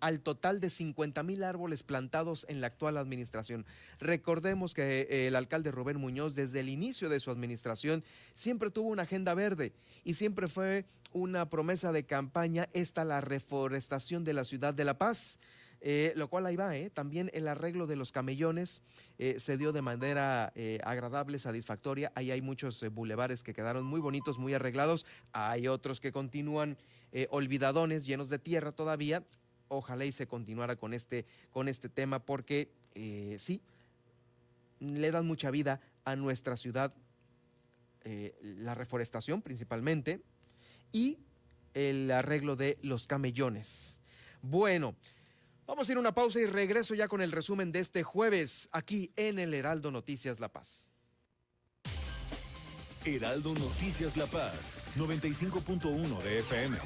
al 0.00 0.20
total 0.20 0.60
de 0.60 0.70
50 0.70 1.22
mil 1.22 1.42
árboles 1.42 1.82
plantados 1.82 2.46
en 2.48 2.60
la 2.60 2.68
actual 2.68 2.96
administración. 2.96 3.66
Recordemos 3.98 4.74
que 4.74 5.06
eh, 5.10 5.26
el 5.26 5.36
alcalde 5.36 5.70
Rubén 5.70 5.98
Muñoz 5.98 6.34
desde 6.34 6.60
el 6.60 6.68
inicio 6.68 7.08
de 7.08 7.20
su 7.20 7.30
administración 7.30 8.04
siempre 8.34 8.70
tuvo 8.70 8.90
una 8.90 9.02
agenda 9.02 9.34
verde 9.34 9.72
y 10.04 10.14
siempre 10.14 10.48
fue 10.48 10.84
una 11.12 11.48
promesa 11.48 11.92
de 11.92 12.04
campaña 12.04 12.68
esta 12.72 13.04
la 13.04 13.20
reforestación 13.20 14.24
de 14.24 14.34
la 14.34 14.44
ciudad 14.44 14.74
de 14.74 14.84
La 14.84 14.98
Paz. 14.98 15.38
Eh, 15.82 16.14
lo 16.16 16.28
cual 16.28 16.46
ahí 16.46 16.56
va, 16.56 16.74
¿eh? 16.74 16.88
también 16.88 17.30
el 17.34 17.46
arreglo 17.46 17.86
de 17.86 17.96
los 17.96 18.10
camellones 18.10 18.80
se 19.18 19.56
dio 19.56 19.72
de 19.72 19.82
manera 19.82 20.52
agradable, 20.82 21.38
satisfactoria. 21.38 22.12
Ahí 22.14 22.30
hay 22.30 22.42
muchos 22.42 22.82
bulevares 22.92 23.42
que 23.42 23.54
quedaron 23.54 23.84
muy 23.84 24.00
bonitos, 24.00 24.38
muy 24.38 24.52
arreglados. 24.52 25.06
Hay 25.32 25.68
otros 25.68 26.00
que 26.00 26.12
continúan 26.12 26.76
olvidadones, 27.30 28.04
llenos 28.04 28.30
de 28.30 28.38
tierra 28.38 28.72
todavía 28.72 29.22
ojalá 29.68 30.04
y 30.04 30.12
se 30.12 30.26
continuara 30.26 30.76
con 30.76 30.94
este, 30.94 31.26
con 31.50 31.68
este 31.68 31.88
tema 31.88 32.18
porque 32.18 32.70
eh, 32.94 33.36
sí, 33.38 33.60
le 34.80 35.10
dan 35.10 35.26
mucha 35.26 35.50
vida 35.50 35.80
a 36.04 36.16
nuestra 36.16 36.56
ciudad, 36.56 36.94
eh, 38.04 38.34
la 38.42 38.74
reforestación 38.74 39.42
principalmente 39.42 40.20
y 40.92 41.18
el 41.74 42.10
arreglo 42.10 42.56
de 42.56 42.78
los 42.82 43.06
camellones. 43.06 44.00
Bueno, 44.42 44.94
vamos 45.66 45.88
a 45.88 45.92
ir 45.92 45.98
a 45.98 46.00
una 46.00 46.14
pausa 46.14 46.40
y 46.40 46.46
regreso 46.46 46.94
ya 46.94 47.08
con 47.08 47.20
el 47.20 47.32
resumen 47.32 47.72
de 47.72 47.80
este 47.80 48.02
jueves 48.02 48.68
aquí 48.72 49.10
en 49.16 49.38
el 49.38 49.52
Heraldo 49.52 49.90
Noticias 49.90 50.40
La 50.40 50.48
Paz. 50.48 50.88
Heraldo 53.04 53.54
Noticias 53.54 54.16
La 54.16 54.26
Paz, 54.26 54.74
95.1 54.96 56.22
de 56.22 56.38
FM. 56.40 56.76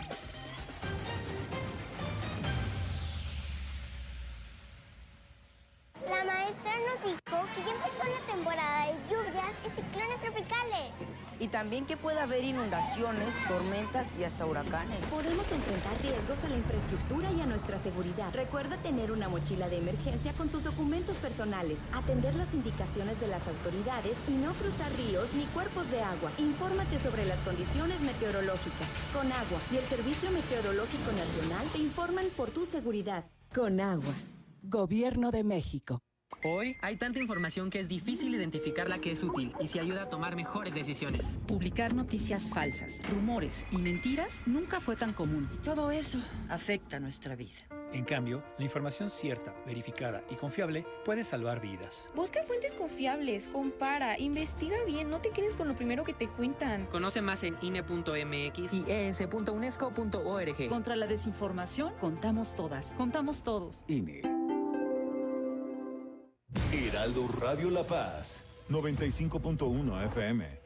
Y 11.41 11.49
también 11.49 11.87
que 11.87 11.97
puede 11.97 12.21
haber 12.21 12.45
inundaciones, 12.45 13.35
tormentas 13.49 14.13
y 14.19 14.25
hasta 14.25 14.45
huracanes. 14.45 14.99
Podemos 15.09 15.51
enfrentar 15.51 16.01
riesgos 16.03 16.39
a 16.45 16.49
la 16.51 16.59
infraestructura 16.59 17.33
y 17.33 17.41
a 17.41 17.47
nuestra 17.47 17.83
seguridad. 17.83 18.31
Recuerda 18.35 18.77
tener 18.77 19.11
una 19.11 19.31
mochila 19.31 19.69
de 19.71 19.79
emergencia 19.79 20.35
con 20.35 20.51
tus 20.51 20.65
documentos 20.65 21.17
personales, 21.17 21.79
atender 21.93 22.35
las 22.35 22.53
indicaciones 22.53 23.19
de 23.21 23.29
las 23.29 23.41
autoridades 23.49 24.19
y 24.29 24.33
no 24.33 24.53
cruzar 24.53 24.93
ríos 24.99 25.33
ni 25.33 25.45
cuerpos 25.47 25.91
de 25.91 26.03
agua. 26.03 26.31
Infórmate 26.37 27.01
sobre 27.01 27.25
las 27.25 27.39
condiciones 27.39 28.01
meteorológicas. 28.03 28.89
Con 29.15 29.33
agua 29.33 29.61
y 29.73 29.79
el 29.79 29.85
Servicio 29.85 30.31
Meteorológico 30.31 31.11
Nacional 31.13 31.67
te 31.73 31.79
informan 31.79 32.27
por 32.37 32.51
tu 32.51 32.67
seguridad. 32.67 33.25
Con 33.55 33.81
agua. 33.81 34.15
Gobierno 34.63 35.31
de 35.31 35.43
México. 35.43 36.03
Hoy 36.43 36.77
hay 36.81 36.97
tanta 36.97 37.21
información 37.21 37.69
que 37.69 37.81
es 37.81 37.89
difícil 37.89 38.35
identificar 38.35 38.89
la 38.89 38.99
que 38.99 39.13
es 39.13 39.23
útil 39.23 39.53
y 39.61 39.69
si 39.69 39.79
ayuda 39.79 40.05
a 40.05 40.09
tomar 40.09 40.37
mejores 40.37 40.75
decisiones. 40.75 41.39
Publicar 41.47 41.95
noticias 41.95 42.49
falsas, 42.49 43.03
rumores 43.11 43.67
y 43.71 43.77
mentiras 43.77 44.41
nunca 44.47 44.81
fue 44.81 44.97
tan 44.97 45.13
común. 45.13 45.49
Todo 45.65 45.91
eso 45.91 46.19
afecta 46.49 46.99
nuestra 46.99 47.37
vida. 47.37 47.69
En 47.93 48.05
cambio, 48.05 48.43
la 48.57 48.65
información 48.65 49.11
cierta, 49.11 49.55
verificada 49.67 50.23
y 50.31 50.37
confiable 50.37 50.87
puede 51.05 51.25
salvar 51.25 51.61
vidas. 51.61 52.09
Busca 52.15 52.43
fuentes 52.45 52.75
confiables, 52.75 53.49
compara, 53.49 54.19
investiga 54.19 54.77
bien, 54.87 55.11
no 55.11 55.21
te 55.21 55.31
quedes 55.31 55.57
con 55.57 55.69
lo 55.69 55.77
primero 55.77 56.05
que 56.05 56.15
te 56.15 56.29
cuentan. 56.29 56.87
Conoce 56.87 57.21
más 57.21 57.43
en 57.43 57.57
INE.mx 57.61 58.73
y 58.73 58.85
es.unesco.org. 58.89 60.69
Contra 60.69 60.97
la 60.97 61.07
desinformación, 61.07 61.93
contamos 62.01 62.55
todas, 62.55 62.95
contamos 62.95 63.43
todos. 63.43 63.85
INE. 63.89 64.40
Heraldo 66.73 67.29
Radio 67.41 67.71
La 67.71 67.85
Paz, 67.85 68.65
95.1 68.69 70.05
FM. 70.07 70.61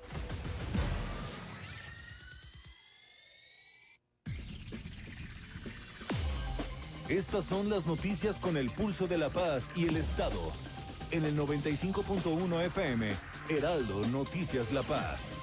Estas 7.08 7.44
son 7.44 7.68
las 7.68 7.86
noticias 7.86 8.38
con 8.38 8.56
el 8.56 8.70
pulso 8.70 9.06
de 9.06 9.18
La 9.18 9.28
Paz 9.28 9.70
y 9.76 9.86
el 9.86 9.96
Estado. 9.96 10.40
En 11.10 11.24
el 11.24 11.38
95.1 11.38 12.64
FM, 12.64 13.14
Heraldo 13.50 14.06
Noticias 14.06 14.72
La 14.72 14.82
Paz. 14.82 15.34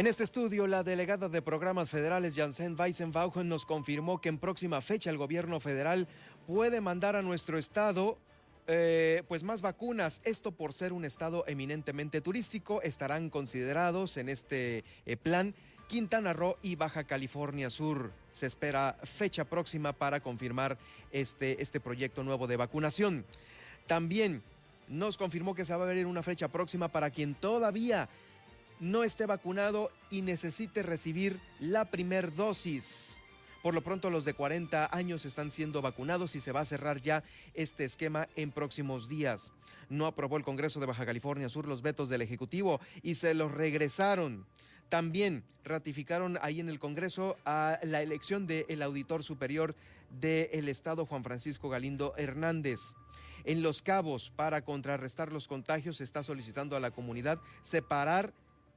En 0.00 0.06
este 0.06 0.24
estudio, 0.24 0.66
la 0.66 0.82
delegada 0.82 1.28
de 1.28 1.42
programas 1.42 1.90
federales 1.90 2.34
Janssen 2.34 2.74
Weissenbauchen 2.74 3.46
nos 3.46 3.66
confirmó 3.66 4.18
que 4.18 4.30
en 4.30 4.38
próxima 4.38 4.80
fecha 4.80 5.10
el 5.10 5.18
gobierno 5.18 5.60
federal 5.60 6.08
puede 6.46 6.80
mandar 6.80 7.16
a 7.16 7.20
nuestro 7.20 7.58
estado 7.58 8.16
eh, 8.66 9.22
pues 9.28 9.42
más 9.42 9.60
vacunas. 9.60 10.22
Esto 10.24 10.52
por 10.52 10.72
ser 10.72 10.94
un 10.94 11.04
estado 11.04 11.44
eminentemente 11.46 12.22
turístico, 12.22 12.80
estarán 12.80 13.28
considerados 13.28 14.16
en 14.16 14.30
este 14.30 14.84
eh, 15.04 15.18
plan 15.18 15.54
Quintana 15.86 16.32
Roo 16.32 16.56
y 16.62 16.76
Baja 16.76 17.04
California 17.04 17.68
Sur. 17.68 18.10
Se 18.32 18.46
espera 18.46 18.96
fecha 19.04 19.44
próxima 19.44 19.92
para 19.92 20.20
confirmar 20.20 20.78
este, 21.12 21.60
este 21.60 21.78
proyecto 21.78 22.24
nuevo 22.24 22.46
de 22.46 22.56
vacunación. 22.56 23.26
También 23.86 24.42
nos 24.88 25.18
confirmó 25.18 25.54
que 25.54 25.66
se 25.66 25.74
va 25.74 25.84
a 25.84 25.88
ver 25.88 26.06
una 26.06 26.22
fecha 26.22 26.48
próxima 26.48 26.88
para 26.88 27.10
quien 27.10 27.34
todavía 27.34 28.08
no 28.80 29.04
esté 29.04 29.26
vacunado 29.26 29.90
y 30.10 30.22
necesite 30.22 30.82
recibir 30.82 31.38
la 31.60 31.84
primer 31.84 32.34
dosis. 32.34 33.18
Por 33.62 33.74
lo 33.74 33.82
pronto 33.82 34.08
los 34.08 34.24
de 34.24 34.32
40 34.32 34.88
años 34.90 35.26
están 35.26 35.50
siendo 35.50 35.82
vacunados 35.82 36.34
y 36.34 36.40
se 36.40 36.52
va 36.52 36.60
a 36.60 36.64
cerrar 36.64 37.00
ya 37.00 37.22
este 37.52 37.84
esquema 37.84 38.26
en 38.36 38.52
próximos 38.52 39.08
días. 39.08 39.52
No 39.90 40.06
aprobó 40.06 40.38
el 40.38 40.44
Congreso 40.44 40.80
de 40.80 40.86
Baja 40.86 41.04
California 41.04 41.50
Sur 41.50 41.68
los 41.68 41.82
vetos 41.82 42.08
del 42.08 42.22
Ejecutivo 42.22 42.80
y 43.02 43.16
se 43.16 43.34
los 43.34 43.52
regresaron. 43.52 44.46
También 44.88 45.44
ratificaron 45.62 46.38
ahí 46.40 46.60
en 46.60 46.70
el 46.70 46.78
Congreso 46.78 47.36
a 47.44 47.78
la 47.82 48.02
elección 48.02 48.46
del 48.46 48.82
auditor 48.82 49.22
superior 49.22 49.74
del 50.20 50.68
Estado, 50.68 51.04
Juan 51.04 51.22
Francisco 51.22 51.68
Galindo 51.68 52.14
Hernández. 52.16 52.80
En 53.44 53.62
Los 53.62 53.82
Cabos, 53.82 54.32
para 54.34 54.62
contrarrestar 54.62 55.32
los 55.32 55.48
contagios, 55.48 55.98
se 55.98 56.04
está 56.04 56.22
solicitando 56.22 56.76
a 56.76 56.80
la 56.80 56.90
comunidad 56.90 57.38
separar 57.62 58.32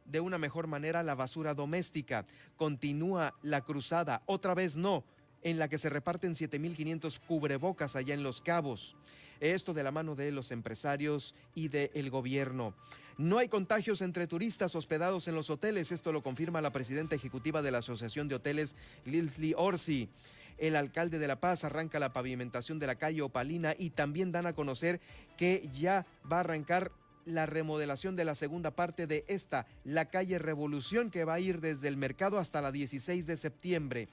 de 0.05 0.19
una 0.19 0.37
mejor 0.37 0.67
manera 0.67 1.03
la 1.03 1.15
basura 1.15 1.53
doméstica. 1.53 2.25
Continúa 2.55 3.33
la 3.41 3.61
cruzada, 3.61 4.21
otra 4.25 4.53
vez 4.53 4.77
no, 4.77 5.03
en 5.41 5.59
la 5.59 5.67
que 5.67 5.77
se 5.77 5.89
reparten 5.89 6.33
7.500 6.33 7.19
cubrebocas 7.27 7.95
allá 7.95 8.13
en 8.13 8.23
Los 8.23 8.41
Cabos. 8.41 8.95
Esto 9.39 9.73
de 9.73 9.83
la 9.83 9.91
mano 9.91 10.15
de 10.15 10.31
los 10.31 10.51
empresarios 10.51 11.35
y 11.53 11.67
del 11.67 12.09
gobierno. 12.09 12.73
No 13.17 13.37
hay 13.37 13.47
contagios 13.47 14.01
entre 14.01 14.25
turistas 14.25 14.73
hospedados 14.75 15.27
en 15.27 15.35
los 15.35 15.49
hoteles, 15.49 15.91
esto 15.91 16.11
lo 16.11 16.23
confirma 16.23 16.61
la 16.61 16.71
presidenta 16.71 17.15
ejecutiva 17.15 17.61
de 17.61 17.69
la 17.69 17.79
Asociación 17.79 18.27
de 18.27 18.35
Hoteles, 18.35 18.75
Lilsly 19.05 19.53
Orsi. 19.55 20.09
El 20.57 20.75
alcalde 20.75 21.19
de 21.19 21.27
La 21.27 21.39
Paz 21.39 21.63
arranca 21.63 21.99
la 21.99 22.13
pavimentación 22.13 22.79
de 22.79 22.87
la 22.87 22.95
calle 22.95 23.21
Opalina 23.21 23.75
y 23.77 23.91
también 23.91 24.31
dan 24.31 24.45
a 24.45 24.53
conocer 24.53 24.99
que 25.37 25.67
ya 25.73 26.05
va 26.31 26.37
a 26.37 26.39
arrancar 26.41 26.91
la 27.25 27.45
remodelación 27.45 28.15
de 28.15 28.25
la 28.25 28.35
segunda 28.35 28.71
parte 28.71 29.07
de 29.07 29.23
esta, 29.27 29.65
la 29.83 30.05
calle 30.05 30.39
Revolución, 30.39 31.09
que 31.09 31.25
va 31.25 31.35
a 31.35 31.39
ir 31.39 31.61
desde 31.61 31.87
el 31.87 31.97
mercado 31.97 32.39
hasta 32.39 32.61
la 32.61 32.71
16 32.71 33.25
de 33.25 33.37
septiembre. 33.37 34.07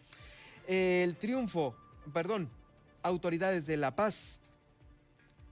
El 0.66 1.16
triunfo, 1.16 1.74
perdón, 2.12 2.48
autoridades 3.02 3.66
de 3.66 3.76
La 3.76 3.94
Paz 3.96 4.40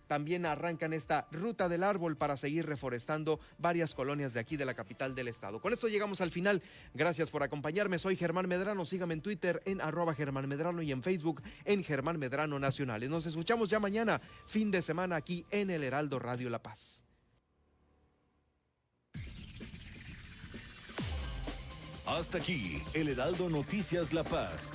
también 0.09 0.47
arrancan 0.47 0.93
esta 0.93 1.29
ruta 1.31 1.69
del 1.69 1.85
árbol 1.85 2.17
para 2.17 2.37
seguir 2.37 2.67
reforestando 2.67 3.39
varias 3.59 3.95
colonias 3.95 4.33
de 4.33 4.41
aquí 4.41 4.57
de 4.57 4.65
la 4.65 4.75
capital 4.75 5.15
del 5.15 5.29
estado. 5.29 5.61
Con 5.61 5.73
esto 5.73 5.87
llegamos 5.87 6.21
al 6.21 6.31
final. 6.31 6.63
Gracias 6.95 7.31
por 7.31 7.43
acompañarme. 7.43 7.99
Soy 7.99 8.17
Germán 8.17 8.49
Medrano. 8.49 8.85
Sígame 8.87 9.15
en 9.15 9.21
Twitter 9.21 9.63
en 9.67 9.81
arroba 9.81 10.15
Germán 10.15 10.49
Medrano 10.49 10.83
y 10.83 10.91
en 10.91 11.03
Facebook 11.03 11.43
en 11.65 11.85
Germán 11.85 12.19
Medrano 12.19 12.59
Nacionales. 12.59 13.11
Nos 13.11 13.27
escuchamos 13.27 13.71
ya 13.71 13.79
mañana, 13.79 14.21
fin 14.47 14.71
de 14.71 14.83
semana 14.83 15.17
aquí 15.17 15.45
en 15.51 15.71
el 15.71 15.85
Heraldo 15.85 16.19
Radio 16.19 16.49
La 16.49 16.63
Paz. 16.63 17.05
Hasta 22.17 22.39
aquí, 22.39 22.83
el 22.95 23.11
Heraldo 23.11 23.51
Noticias 23.51 24.15
La 24.15 24.25
Paz. 24.25 24.71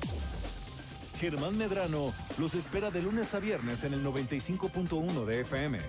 Germán 1.20 1.58
Medrano 1.58 2.14
los 2.38 2.54
espera 2.54 2.92
de 2.92 3.02
lunes 3.02 3.34
a 3.34 3.40
viernes 3.40 3.84
en 3.84 3.94
el 3.94 4.06
95.1 4.06 5.26
de 5.26 5.42
FM. 5.42 5.80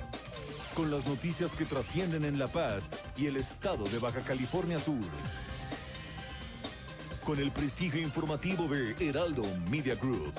Con 0.75 0.91
las 0.91 1.07
noticias 1.07 1.53
que 1.53 1.67
trascienden 1.67 2.25
en 2.25 2.39
La 2.39 2.47
Paz 2.47 2.91
y 3.15 3.27
el 3.27 3.37
estado 3.37 3.85
de 3.85 3.99
Baja 3.99 4.21
California 4.21 4.79
Sur. 4.79 4.97
Con 7.25 7.39
el 7.39 7.53
prestigio 7.53 8.01
informativo 8.01 8.67
de 8.67 8.97
Heraldo 9.07 9.45
Media 9.69 9.97
Group. 9.97 10.33